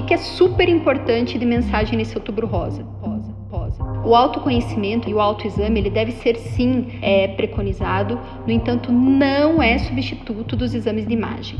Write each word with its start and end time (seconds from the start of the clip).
que, 0.00 0.08
que 0.08 0.14
é 0.14 0.16
super 0.16 0.68
importante 0.68 1.38
de 1.38 1.44
mensagem 1.44 1.96
nesse 1.96 2.16
outubro 2.16 2.46
rosa? 2.46 2.82
Rosa, 3.00 3.34
rosa. 3.50 3.82
O 4.04 4.14
autoconhecimento 4.14 5.08
e 5.08 5.14
o 5.14 5.20
autoexame 5.20 5.80
ele 5.80 5.90
deve 5.90 6.12
ser 6.12 6.36
sim 6.36 6.86
é, 7.02 7.28
preconizado, 7.28 8.18
no 8.46 8.52
entanto, 8.52 8.90
não 8.92 9.62
é 9.62 9.78
substituto 9.78 10.56
dos 10.56 10.74
exames 10.74 11.06
de 11.06 11.12
imagem. 11.12 11.58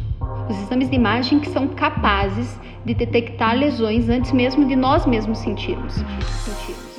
Os 0.48 0.60
exames 0.62 0.88
de 0.88 0.96
imagem 0.96 1.38
que 1.38 1.48
são 1.48 1.68
capazes 1.68 2.58
de 2.84 2.94
detectar 2.94 3.56
lesões 3.56 4.08
antes 4.08 4.32
mesmo 4.32 4.66
de 4.66 4.74
nós 4.74 5.06
mesmos 5.06 5.38
sentirmos. 5.38 5.94
sentirmos. 5.94 6.89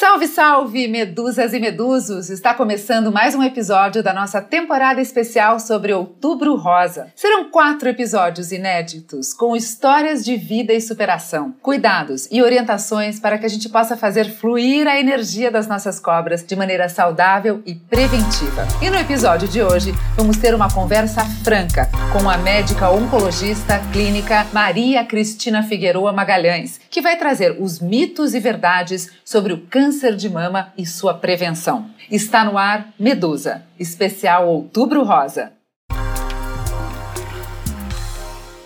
Salve, 0.00 0.28
salve, 0.28 0.88
medusas 0.88 1.52
e 1.52 1.60
medusos! 1.60 2.30
Está 2.30 2.54
começando 2.54 3.12
mais 3.12 3.34
um 3.34 3.42
episódio 3.42 4.02
da 4.02 4.14
nossa 4.14 4.40
temporada 4.40 4.98
especial 4.98 5.60
sobre 5.60 5.92
Outubro 5.92 6.56
Rosa. 6.56 7.12
Serão 7.14 7.50
quatro 7.50 7.86
episódios 7.86 8.50
inéditos 8.50 9.34
com 9.34 9.54
histórias 9.54 10.24
de 10.24 10.38
vida 10.38 10.72
e 10.72 10.80
superação, 10.80 11.54
cuidados 11.60 12.26
e 12.32 12.40
orientações 12.40 13.20
para 13.20 13.36
que 13.36 13.44
a 13.44 13.48
gente 13.48 13.68
possa 13.68 13.94
fazer 13.94 14.24
fluir 14.30 14.88
a 14.88 14.98
energia 14.98 15.50
das 15.50 15.68
nossas 15.68 16.00
cobras 16.00 16.42
de 16.42 16.56
maneira 16.56 16.88
saudável 16.88 17.60
e 17.66 17.74
preventiva. 17.74 18.66
E 18.80 18.88
no 18.88 18.96
episódio 18.96 19.48
de 19.48 19.62
hoje, 19.62 19.92
vamos 20.16 20.38
ter 20.38 20.54
uma 20.54 20.72
conversa 20.72 21.22
franca 21.44 21.90
com 22.10 22.26
a 22.26 22.38
médica 22.38 22.90
oncologista 22.90 23.78
clínica 23.92 24.46
Maria 24.50 25.04
Cristina 25.04 25.62
Figueroa 25.62 26.10
Magalhães, 26.10 26.80
que 26.88 27.02
vai 27.02 27.18
trazer 27.18 27.58
os 27.60 27.80
mitos 27.80 28.32
e 28.32 28.40
verdades 28.40 29.10
sobre 29.22 29.52
o 29.52 29.60
câncer 29.66 29.89
câncer 29.90 30.14
de 30.14 30.28
mama 30.28 30.72
e 30.78 30.86
sua 30.86 31.12
prevenção. 31.14 31.90
Está 32.08 32.44
no 32.44 32.56
ar 32.56 32.92
Medusa, 32.96 33.64
especial 33.76 34.48
Outubro 34.48 35.02
Rosa. 35.02 35.52